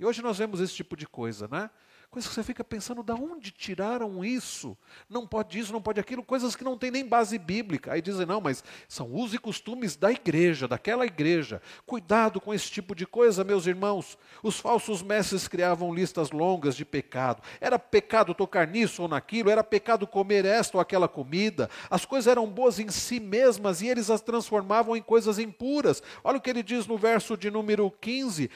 E 0.00 0.04
hoje 0.06 0.22
nós 0.22 0.38
vemos 0.38 0.60
esse 0.60 0.72
tipo 0.72 0.96
de 0.96 1.06
coisa, 1.06 1.46
né? 1.46 1.68
Coisas 2.10 2.26
que 2.26 2.34
você 2.34 2.42
fica 2.42 2.64
pensando, 2.64 3.02
da 3.02 3.14
onde 3.14 3.50
tiraram 3.50 4.24
isso? 4.24 4.76
Não 5.08 5.26
pode 5.26 5.58
isso, 5.58 5.74
não 5.74 5.80
pode 5.80 6.00
aquilo, 6.00 6.24
coisas 6.24 6.56
que 6.56 6.64
não 6.64 6.76
têm 6.76 6.90
nem 6.90 7.06
base 7.06 7.38
bíblica. 7.38 7.92
Aí 7.92 8.00
dizem, 8.00 8.24
não, 8.24 8.40
mas 8.40 8.64
são 8.88 9.12
usos 9.12 9.34
e 9.34 9.38
costumes 9.38 9.94
da 9.94 10.10
igreja, 10.10 10.66
daquela 10.66 11.04
igreja. 11.04 11.60
Cuidado 11.84 12.40
com 12.40 12.52
esse 12.52 12.68
tipo 12.70 12.96
de 12.96 13.06
coisa, 13.06 13.44
meus 13.44 13.66
irmãos. 13.66 14.18
Os 14.42 14.58
falsos 14.58 15.02
mestres 15.02 15.46
criavam 15.46 15.94
listas 15.94 16.30
longas 16.30 16.74
de 16.74 16.84
pecado. 16.84 17.42
Era 17.60 17.78
pecado 17.78 18.34
tocar 18.34 18.66
nisso 18.66 19.02
ou 19.02 19.08
naquilo, 19.08 19.50
era 19.50 19.62
pecado 19.62 20.06
comer 20.06 20.46
esta 20.46 20.78
ou 20.78 20.80
aquela 20.80 21.06
comida. 21.06 21.68
As 21.90 22.06
coisas 22.06 22.26
eram 22.26 22.46
boas 22.46 22.80
em 22.80 22.88
si 22.88 23.20
mesmas 23.20 23.82
e 23.82 23.86
eles 23.86 24.08
as 24.08 24.22
transformavam 24.22 24.96
em 24.96 25.02
coisas 25.02 25.38
impuras. 25.38 26.02
Olha 26.24 26.38
o 26.38 26.40
que 26.40 26.48
ele 26.48 26.62
diz 26.62 26.86
no 26.86 26.96
verso 26.96 27.36
de 27.36 27.50
número 27.50 27.88
15: 28.00 28.50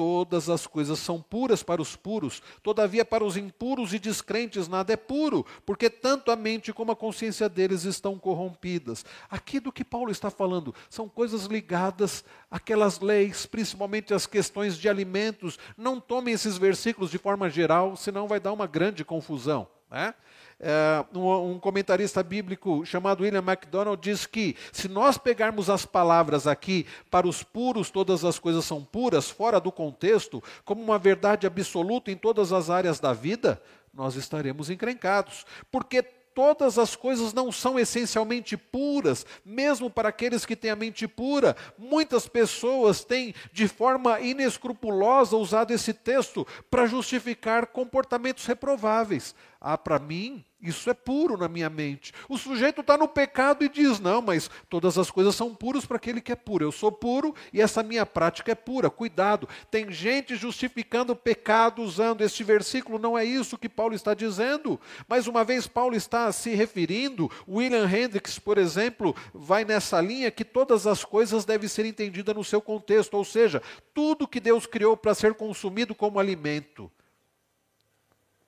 todas 0.00 0.48
as 0.48 0.66
coisas 0.66 0.98
são 0.98 1.20
puras 1.20 1.62
para 1.62 1.82
os 1.82 1.94
puros, 1.94 2.40
todavia 2.62 3.04
para 3.04 3.22
os 3.22 3.36
impuros 3.36 3.92
e 3.92 3.98
descrentes 3.98 4.66
nada 4.66 4.94
é 4.94 4.96
puro, 4.96 5.44
porque 5.66 5.90
tanto 5.90 6.30
a 6.30 6.36
mente 6.36 6.72
como 6.72 6.90
a 6.90 6.96
consciência 6.96 7.50
deles 7.50 7.84
estão 7.84 8.18
corrompidas. 8.18 9.04
Aqui 9.28 9.60
do 9.60 9.70
que 9.70 9.84
Paulo 9.84 10.10
está 10.10 10.30
falando 10.30 10.74
são 10.88 11.06
coisas 11.06 11.44
ligadas 11.44 12.24
àquelas 12.50 12.98
leis, 13.00 13.44
principalmente 13.44 14.14
as 14.14 14.24
questões 14.24 14.78
de 14.78 14.88
alimentos. 14.88 15.58
Não 15.76 16.00
tomem 16.00 16.32
esses 16.32 16.56
versículos 16.56 17.10
de 17.10 17.18
forma 17.18 17.50
geral, 17.50 17.94
senão 17.94 18.26
vai 18.26 18.40
dar 18.40 18.54
uma 18.54 18.66
grande 18.66 19.04
confusão. 19.04 19.68
Né? 19.90 20.14
É, 20.62 21.02
um, 21.16 21.52
um 21.52 21.58
comentarista 21.58 22.22
bíblico 22.22 22.84
chamado 22.84 23.22
William 23.22 23.40
MacDonald 23.40 23.98
diz 24.02 24.26
que 24.26 24.54
se 24.70 24.88
nós 24.88 25.16
pegarmos 25.16 25.70
as 25.70 25.86
palavras 25.86 26.46
aqui, 26.46 26.86
para 27.10 27.26
os 27.26 27.42
puros 27.42 27.90
todas 27.90 28.26
as 28.26 28.38
coisas 28.38 28.66
são 28.66 28.84
puras, 28.84 29.30
fora 29.30 29.58
do 29.58 29.72
contexto, 29.72 30.42
como 30.62 30.82
uma 30.82 30.98
verdade 30.98 31.46
absoluta 31.46 32.10
em 32.10 32.16
todas 32.16 32.52
as 32.52 32.68
áreas 32.68 33.00
da 33.00 33.14
vida, 33.14 33.60
nós 33.94 34.16
estaremos 34.16 34.68
encrencados. 34.68 35.46
Porque 35.70 36.02
todas 36.34 36.78
as 36.78 36.94
coisas 36.94 37.32
não 37.32 37.50
são 37.50 37.78
essencialmente 37.78 38.56
puras, 38.56 39.26
mesmo 39.44 39.90
para 39.90 40.08
aqueles 40.08 40.46
que 40.46 40.56
têm 40.56 40.70
a 40.70 40.76
mente 40.76 41.08
pura. 41.08 41.56
Muitas 41.76 42.28
pessoas 42.28 43.04
têm, 43.04 43.34
de 43.52 43.66
forma 43.66 44.20
inescrupulosa, 44.20 45.36
usado 45.36 45.72
esse 45.72 45.92
texto 45.92 46.46
para 46.70 46.86
justificar 46.86 47.66
comportamentos 47.66 48.46
reprováveis. 48.46 49.34
Ah, 49.60 49.76
para 49.76 49.98
mim, 49.98 50.42
isso 50.58 50.88
é 50.88 50.94
puro 50.94 51.36
na 51.36 51.46
minha 51.48 51.68
mente. 51.68 52.14
O 52.30 52.38
sujeito 52.38 52.80
está 52.80 52.96
no 52.96 53.06
pecado 53.06 53.62
e 53.62 53.68
diz: 53.68 54.00
não, 54.00 54.22
mas 54.22 54.50
todas 54.70 54.96
as 54.96 55.10
coisas 55.10 55.34
são 55.34 55.54
puras 55.54 55.84
para 55.84 55.98
aquele 55.98 56.20
que 56.20 56.32
é 56.32 56.36
puro. 56.36 56.64
Eu 56.64 56.72
sou 56.72 56.90
puro 56.90 57.34
e 57.52 57.60
essa 57.60 57.82
minha 57.82 58.06
prática 58.06 58.52
é 58.52 58.54
pura. 58.54 58.88
Cuidado, 58.88 59.46
tem 59.70 59.92
gente 59.92 60.34
justificando 60.34 61.12
o 61.12 61.16
pecado 61.16 61.82
usando 61.82 62.22
este 62.22 62.42
versículo. 62.42 62.98
Não 62.98 63.18
é 63.18 63.24
isso 63.24 63.58
que 63.58 63.68
Paulo 63.68 63.94
está 63.94 64.14
dizendo. 64.14 64.80
Mais 65.06 65.26
uma 65.26 65.44
vez, 65.44 65.66
Paulo 65.66 65.94
está 65.94 66.32
se 66.32 66.54
referindo. 66.54 67.30
William 67.46 67.84
Hendricks, 67.84 68.38
por 68.38 68.56
exemplo, 68.56 69.14
vai 69.34 69.64
nessa 69.64 70.00
linha 70.00 70.30
que 70.30 70.44
todas 70.44 70.86
as 70.86 71.04
coisas 71.04 71.44
devem 71.44 71.68
ser 71.68 71.84
entendidas 71.84 72.34
no 72.34 72.44
seu 72.44 72.62
contexto, 72.62 73.14
ou 73.14 73.26
seja, 73.26 73.62
tudo 73.92 74.26
que 74.26 74.40
Deus 74.40 74.64
criou 74.66 74.96
para 74.96 75.14
ser 75.14 75.34
consumido 75.34 75.94
como 75.94 76.18
alimento 76.18 76.90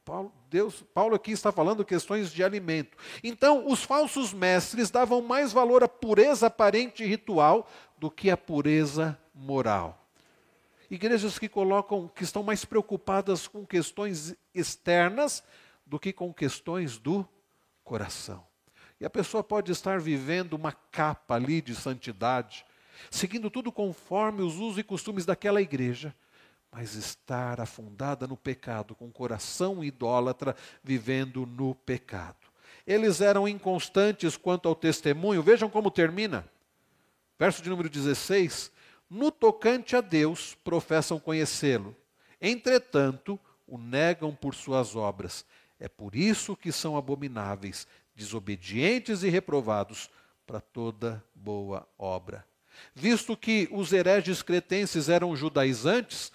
Paulo, 0.04 0.32
Deus, 0.50 0.82
Paulo 0.92 1.14
aqui 1.14 1.30
está 1.30 1.52
falando 1.52 1.84
questões 1.84 2.32
de 2.32 2.42
alimento. 2.42 2.96
Então, 3.22 3.68
os 3.68 3.84
falsos 3.84 4.32
mestres 4.32 4.90
davam 4.90 5.22
mais 5.22 5.52
valor 5.52 5.84
à 5.84 5.88
pureza 5.88 6.48
aparente 6.48 7.04
e 7.04 7.06
ritual 7.06 7.68
do 7.98 8.10
que 8.10 8.30
à 8.30 8.36
pureza 8.36 9.18
moral. 9.34 9.98
Igrejas 10.90 11.38
que 11.38 11.48
colocam, 11.48 12.08
que 12.08 12.24
estão 12.24 12.42
mais 12.42 12.64
preocupadas 12.64 13.46
com 13.46 13.64
questões 13.64 14.34
externas 14.54 15.42
do 15.86 15.98
que 15.98 16.12
com 16.12 16.34
questões 16.34 16.98
do 16.98 17.26
coração. 17.84 18.44
E 19.00 19.04
a 19.04 19.10
pessoa 19.10 19.42
pode 19.42 19.72
estar 19.72 20.00
vivendo 20.00 20.54
uma 20.54 20.72
capa 20.72 21.36
ali 21.36 21.62
de 21.62 21.74
santidade, 21.74 22.66
seguindo 23.10 23.50
tudo 23.50 23.72
conforme 23.72 24.42
os 24.42 24.56
usos 24.56 24.78
e 24.78 24.82
costumes 24.82 25.24
daquela 25.24 25.62
igreja, 25.62 26.14
mas 26.72 26.94
estar 26.94 27.60
afundada 27.60 28.26
no 28.26 28.36
pecado, 28.36 28.94
com 28.94 29.06
o 29.06 29.12
coração 29.12 29.84
idólatra, 29.84 30.56
vivendo 30.82 31.44
no 31.44 31.74
pecado. 31.74 32.48
Eles 32.86 33.20
eram 33.20 33.46
inconstantes 33.46 34.38
quanto 34.38 34.68
ao 34.68 34.74
testemunho, 34.74 35.42
vejam 35.42 35.68
como 35.68 35.90
termina. 35.90 36.48
Verso 37.38 37.62
de 37.62 37.68
número 37.68 37.90
16: 37.90 38.72
No 39.08 39.30
tocante 39.30 39.94
a 39.94 40.00
Deus, 40.00 40.56
professam 40.64 41.20
conhecê-lo, 41.20 41.94
entretanto, 42.40 43.38
o 43.66 43.76
negam 43.76 44.34
por 44.34 44.54
suas 44.54 44.96
obras. 44.96 45.44
É 45.78 45.88
por 45.88 46.14
isso 46.14 46.56
que 46.56 46.72
são 46.72 46.96
abomináveis, 46.96 47.86
desobedientes 48.14 49.22
e 49.22 49.28
reprovados 49.28 50.08
para 50.46 50.60
toda 50.60 51.22
boa 51.34 51.86
obra. 51.98 52.46
Visto 52.94 53.36
que 53.36 53.68
os 53.70 53.92
hereges 53.92 54.42
cretenses 54.42 55.08
eram 55.08 55.36
judaizantes, 55.36 56.32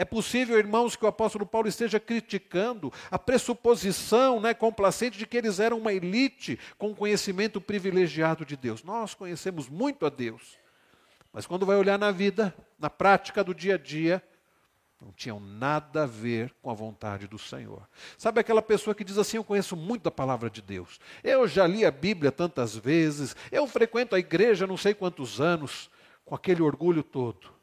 é 0.00 0.04
possível, 0.06 0.58
irmãos, 0.58 0.96
que 0.96 1.04
o 1.04 1.08
apóstolo 1.08 1.44
Paulo 1.44 1.68
esteja 1.68 2.00
criticando 2.00 2.90
a 3.10 3.18
pressuposição 3.18 4.40
né, 4.40 4.54
complacente 4.54 5.18
de 5.18 5.26
que 5.26 5.36
eles 5.36 5.60
eram 5.60 5.76
uma 5.76 5.92
elite 5.92 6.58
com 6.78 6.94
conhecimento 6.94 7.60
privilegiado 7.60 8.46
de 8.46 8.56
Deus. 8.56 8.82
Nós 8.82 9.12
conhecemos 9.12 9.68
muito 9.68 10.06
a 10.06 10.08
Deus, 10.08 10.58
mas 11.30 11.46
quando 11.46 11.66
vai 11.66 11.76
olhar 11.76 11.98
na 11.98 12.10
vida, 12.10 12.54
na 12.78 12.88
prática 12.88 13.44
do 13.44 13.54
dia 13.54 13.74
a 13.74 13.76
dia, 13.76 14.24
não 14.98 15.12
tinham 15.12 15.38
nada 15.38 16.04
a 16.04 16.06
ver 16.06 16.50
com 16.62 16.70
a 16.70 16.74
vontade 16.74 17.28
do 17.28 17.38
Senhor. 17.38 17.86
Sabe 18.16 18.40
aquela 18.40 18.62
pessoa 18.62 18.94
que 18.94 19.04
diz 19.04 19.18
assim: 19.18 19.36
Eu 19.36 19.44
conheço 19.44 19.76
muito 19.76 20.04
da 20.04 20.10
palavra 20.10 20.48
de 20.48 20.62
Deus, 20.62 20.98
eu 21.22 21.46
já 21.46 21.66
li 21.66 21.84
a 21.84 21.90
Bíblia 21.90 22.32
tantas 22.32 22.74
vezes, 22.74 23.36
eu 23.52 23.66
frequento 23.66 24.16
a 24.16 24.18
igreja 24.18 24.66
não 24.66 24.78
sei 24.78 24.94
quantos 24.94 25.42
anos, 25.42 25.90
com 26.24 26.34
aquele 26.34 26.62
orgulho 26.62 27.02
todo 27.02 27.59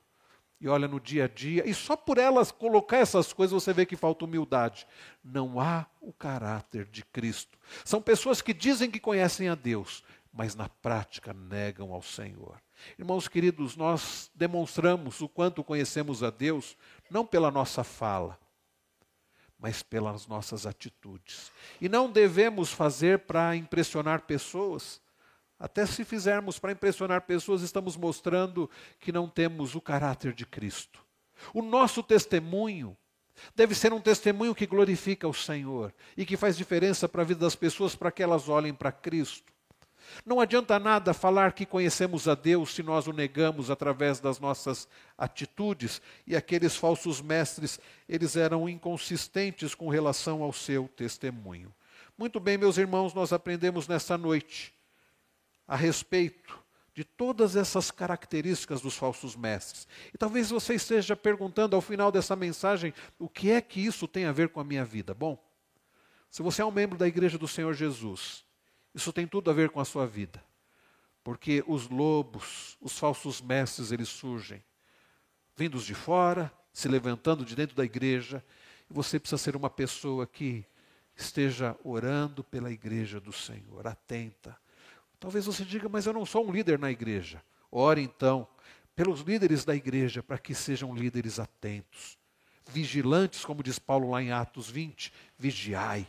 e 0.60 0.68
olha 0.68 0.88
no 0.88 1.00
dia 1.00 1.26
a 1.26 1.28
dia, 1.28 1.68
e 1.68 1.74
só 1.74 1.96
por 1.96 2.18
elas 2.18 2.52
colocar 2.52 2.98
essas 2.98 3.32
coisas 3.32 3.64
você 3.64 3.74
vê 3.74 3.86
que 3.86 3.96
falta 3.96 4.26
humildade. 4.26 4.88
Não 5.24 5.60
há 5.60 5.86
o 6.02 6.12
caráter 6.12 6.86
de 6.86 7.06
Cristo. 7.06 7.58
São 7.86 8.02
pessoas 8.02 8.42
que 8.42 8.54
dizem 8.54 8.90
que 8.90 9.00
conhecem 9.00 9.50
a 9.50 9.56
Deus, 9.56 10.04
mas 10.34 10.56
na 10.56 10.68
prática 10.68 11.34
negam 11.34 11.94
ao 11.94 12.02
Senhor. 12.02 12.60
Irmãos 12.98 13.28
queridos, 13.28 13.76
nós 13.76 14.32
demonstramos 14.34 15.22
o 15.22 15.30
quanto 15.30 15.64
conhecemos 15.64 16.24
a 16.24 16.30
Deus 16.30 16.76
não 17.10 17.26
pela 17.26 17.52
nossa 17.52 17.84
fala, 17.84 18.38
mas 19.60 19.84
pelas 19.84 20.28
nossas 20.28 20.66
atitudes. 20.66 21.52
E 21.80 21.88
não 21.88 22.12
devemos 22.12 22.72
fazer 22.72 23.20
para 23.20 23.56
impressionar 23.56 24.22
pessoas 24.22 25.02
até 25.60 25.86
se 25.86 26.04
fizermos 26.04 26.60
para 26.60 26.72
impressionar 26.72 27.22
pessoas, 27.22 27.62
estamos 27.62 27.98
mostrando 27.98 28.70
que 29.00 29.12
não 29.12 29.28
temos 29.28 29.76
o 29.76 29.82
caráter 29.82 30.34
de 30.34 30.46
Cristo. 30.46 31.04
O 31.54 31.62
nosso 31.62 32.04
testemunho 32.04 32.96
deve 33.56 33.76
ser 33.76 33.94
um 33.94 34.02
testemunho 34.02 34.56
que 34.56 34.66
glorifica 34.66 35.28
o 35.28 35.34
Senhor 35.34 35.94
e 36.16 36.26
que 36.26 36.38
faz 36.38 36.58
diferença 36.58 37.08
para 37.08 37.22
a 37.22 37.26
vida 37.26 37.42
das 37.42 37.56
pessoas 37.56 37.96
para 37.96 38.12
que 38.12 38.24
elas 38.24 38.50
olhem 38.50 38.74
para 38.74 38.92
Cristo. 38.92 39.54
Não 40.26 40.40
adianta 40.40 40.80
nada 40.80 41.14
falar 41.14 41.52
que 41.54 41.66
conhecemos 41.66 42.28
a 42.28 42.36
Deus 42.36 42.74
se 42.74 42.82
nós 42.82 43.08
o 43.08 43.14
negamos 43.14 43.70
através 43.70 44.20
das 44.20 44.40
nossas 44.40 44.88
atitudes, 45.18 46.02
e 46.26 46.36
aqueles 46.36 46.78
falsos 46.78 47.22
mestres, 47.22 47.80
eles 48.08 48.36
eram 48.36 48.70
inconsistentes 48.70 49.76
com 49.76 49.90
relação 49.90 50.44
ao 50.44 50.54
seu 50.54 50.88
testemunho. 50.88 51.74
Muito 52.18 52.40
bem, 52.40 52.58
meus 52.58 52.78
irmãos, 52.78 53.14
nós 53.14 53.34
aprendemos 53.34 53.88
nesta 53.88 54.18
noite 54.18 54.77
a 55.68 55.76
respeito 55.76 56.66
de 56.98 57.04
todas 57.04 57.56
essas 57.56 57.92
características 57.92 58.82
dos 58.82 58.98
falsos 58.98 59.36
mestres. 59.36 59.88
E 60.12 60.18
talvez 60.18 60.50
você 60.50 60.74
esteja 60.74 61.16
perguntando 61.16 61.76
ao 61.76 61.82
final 61.82 62.12
dessa 62.12 62.36
mensagem: 62.36 62.92
o 63.20 63.30
que 63.30 63.52
é 63.52 63.62
que 63.62 63.80
isso 63.80 64.08
tem 64.08 64.26
a 64.26 64.32
ver 64.32 64.50
com 64.50 64.60
a 64.60 64.64
minha 64.64 64.84
vida? 64.84 65.14
Bom, 65.14 65.38
se 66.32 66.42
você 66.42 66.62
é 66.62 66.66
um 66.66 66.72
membro 66.72 66.98
da 66.98 67.08
igreja 67.08 67.38
do 67.38 67.48
Senhor 67.48 67.74
Jesus, 67.74 68.44
isso 68.96 69.14
tem 69.14 69.28
tudo 69.28 69.52
a 69.52 69.54
ver 69.54 69.70
com 69.70 69.80
a 69.80 69.86
sua 69.86 70.08
vida. 70.08 70.44
Porque 71.24 71.64
os 71.68 71.88
lobos, 71.88 72.78
os 72.82 72.98
falsos 72.98 73.42
mestres, 73.42 73.92
eles 73.92 74.10
surgem, 74.10 74.64
vindos 75.56 75.86
de 75.86 75.94
fora, 75.94 76.52
se 76.74 76.88
levantando 76.88 77.46
de 77.46 77.56
dentro 77.56 77.76
da 77.76 77.86
igreja, 77.86 78.44
e 78.90 78.94
você 78.94 79.20
precisa 79.20 79.38
ser 79.38 79.56
uma 79.56 79.70
pessoa 79.70 80.26
que 80.26 80.66
esteja 81.16 81.78
orando 81.84 82.44
pela 82.44 82.72
igreja 82.72 83.20
do 83.20 83.34
Senhor, 83.34 83.86
atenta 83.86 84.58
Talvez 85.20 85.46
você 85.46 85.64
diga, 85.64 85.90
mas 85.90 86.06
eu 86.06 86.14
não 86.14 86.26
sou 86.26 86.48
um 86.48 86.52
líder 86.52 86.78
na 86.78 86.92
igreja. 86.92 87.42
Ore 87.72 88.02
então 88.02 88.48
pelos 88.96 89.22
líderes 89.22 89.64
da 89.64 89.76
igreja 89.76 90.24
para 90.24 90.38
que 90.38 90.56
sejam 90.56 90.96
líderes 90.96 91.40
atentos, 91.40 92.18
vigilantes, 92.68 93.46
como 93.46 93.62
diz 93.62 93.78
Paulo 93.78 94.10
lá 94.10 94.22
em 94.24 94.32
Atos 94.32 94.70
20, 94.70 95.14
vigiai. 95.38 96.08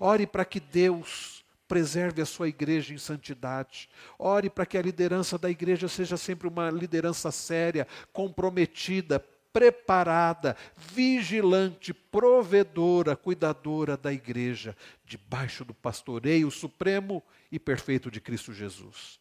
Ore 0.00 0.26
para 0.26 0.44
que 0.44 0.58
Deus 0.58 1.44
preserve 1.68 2.22
a 2.22 2.26
sua 2.26 2.48
igreja 2.48 2.94
em 2.94 2.98
santidade. 2.98 3.88
Ore 4.18 4.48
para 4.48 4.64
que 4.64 4.78
a 4.78 4.82
liderança 4.82 5.36
da 5.36 5.50
igreja 5.50 5.88
seja 5.88 6.16
sempre 6.16 6.48
uma 6.48 6.70
liderança 6.70 7.30
séria, 7.30 7.86
comprometida, 8.12 9.24
preparada, 9.56 10.54
vigilante, 10.76 11.94
provedora, 11.94 13.16
cuidadora 13.16 13.96
da 13.96 14.12
igreja, 14.12 14.76
debaixo 15.02 15.64
do 15.64 15.72
pastoreio 15.72 16.50
supremo 16.50 17.22
e 17.50 17.58
perfeito 17.58 18.10
de 18.10 18.20
Cristo 18.20 18.52
Jesus. 18.52 19.18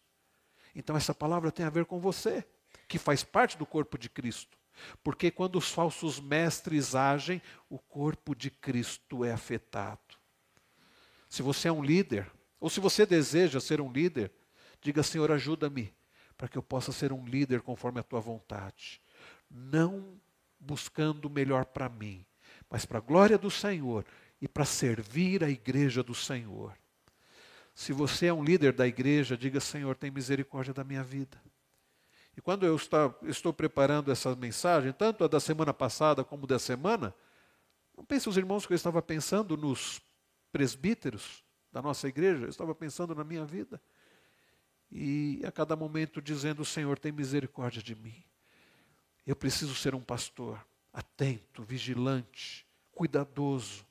Então, 0.75 0.97
essa 0.97 1.15
palavra 1.15 1.53
tem 1.53 1.65
a 1.65 1.69
ver 1.69 1.85
com 1.85 2.01
você, 2.01 2.43
que 2.85 2.97
faz 2.97 3.23
parte 3.23 3.57
do 3.57 3.65
corpo 3.65 3.97
de 3.97 4.09
Cristo. 4.09 4.57
Porque 5.01 5.31
quando 5.31 5.57
os 5.57 5.71
falsos 5.71 6.19
mestres 6.19 6.95
agem, 6.95 7.41
o 7.69 7.79
corpo 7.79 8.35
de 8.35 8.51
Cristo 8.51 9.23
é 9.23 9.31
afetado. 9.31 10.17
Se 11.29 11.41
você 11.41 11.69
é 11.69 11.71
um 11.71 11.81
líder, 11.81 12.29
ou 12.59 12.69
se 12.69 12.81
você 12.81 13.05
deseja 13.05 13.61
ser 13.61 13.79
um 13.79 13.89
líder, 13.89 14.33
diga: 14.81 15.01
Senhor, 15.01 15.31
ajuda-me, 15.31 15.93
para 16.35 16.49
que 16.49 16.57
eu 16.57 16.63
possa 16.63 16.91
ser 16.91 17.13
um 17.13 17.25
líder 17.25 17.61
conforme 17.61 18.01
a 18.01 18.03
tua 18.03 18.19
vontade. 18.19 18.99
Não 19.49 20.19
buscando 20.65 21.25
o 21.25 21.29
melhor 21.29 21.65
para 21.65 21.87
mim, 21.87 22.25
mas 22.69 22.85
para 22.85 22.97
a 22.97 23.01
glória 23.01 23.37
do 23.37 23.51
Senhor 23.51 24.05
e 24.41 24.47
para 24.47 24.65
servir 24.65 25.43
a 25.43 25.49
igreja 25.49 26.03
do 26.03 26.15
Senhor. 26.15 26.77
Se 27.73 27.91
você 27.91 28.27
é 28.27 28.33
um 28.33 28.43
líder 28.43 28.73
da 28.73 28.87
igreja, 28.87 29.37
diga: 29.37 29.59
Senhor, 29.59 29.95
tem 29.95 30.09
misericórdia 30.09 30.73
da 30.73 30.83
minha 30.83 31.03
vida. 31.03 31.41
E 32.37 32.41
quando 32.41 32.65
eu 32.65 32.77
estou 33.23 33.53
preparando 33.53 34.11
essa 34.11 34.35
mensagem, 34.35 34.91
tanto 34.91 35.23
a 35.23 35.27
da 35.27 35.39
semana 35.39 35.73
passada 35.73 36.23
como 36.23 36.45
da 36.45 36.59
semana, 36.59 37.15
não 37.95 38.03
pense 38.03 38.27
os 38.27 38.37
irmãos 38.37 38.65
que 38.65 38.73
eu 38.73 38.75
estava 38.75 39.01
pensando 39.01 39.55
nos 39.55 40.01
presbíteros 40.51 41.43
da 41.71 41.81
nossa 41.81 42.07
igreja, 42.07 42.45
eu 42.45 42.49
estava 42.49 42.73
pensando 42.75 43.15
na 43.15 43.23
minha 43.23 43.45
vida. 43.45 43.81
E 44.91 45.41
a 45.45 45.51
cada 45.51 45.75
momento 45.75 46.21
dizendo: 46.21 46.63
Senhor, 46.63 46.99
tem 46.99 47.11
misericórdia 47.11 47.81
de 47.81 47.95
mim. 47.95 48.23
Eu 49.25 49.35
preciso 49.35 49.73
ser 49.73 49.95
um 49.95 50.01
pastor 50.01 50.63
atento, 50.93 51.63
vigilante, 51.63 52.65
cuidadoso, 52.91 53.85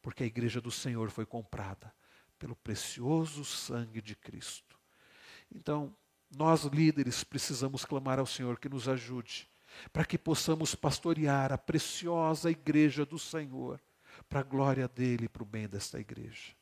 porque 0.00 0.22
a 0.22 0.26
igreja 0.26 0.60
do 0.60 0.70
Senhor 0.70 1.10
foi 1.10 1.26
comprada 1.26 1.92
pelo 2.38 2.54
precioso 2.56 3.44
sangue 3.44 4.00
de 4.00 4.14
Cristo. 4.14 4.78
Então, 5.54 5.94
nós 6.34 6.64
líderes 6.64 7.24
precisamos 7.24 7.84
clamar 7.84 8.18
ao 8.18 8.26
Senhor 8.26 8.58
que 8.58 8.68
nos 8.68 8.88
ajude, 8.88 9.48
para 9.92 10.04
que 10.04 10.16
possamos 10.16 10.74
pastorear 10.74 11.52
a 11.52 11.58
preciosa 11.58 12.50
igreja 12.50 13.04
do 13.04 13.18
Senhor, 13.18 13.80
para 14.28 14.40
a 14.40 14.44
glória 14.44 14.88
dele 14.88 15.26
e 15.26 15.28
para 15.28 15.42
o 15.42 15.46
bem 15.46 15.68
desta 15.68 16.00
igreja. 16.00 16.54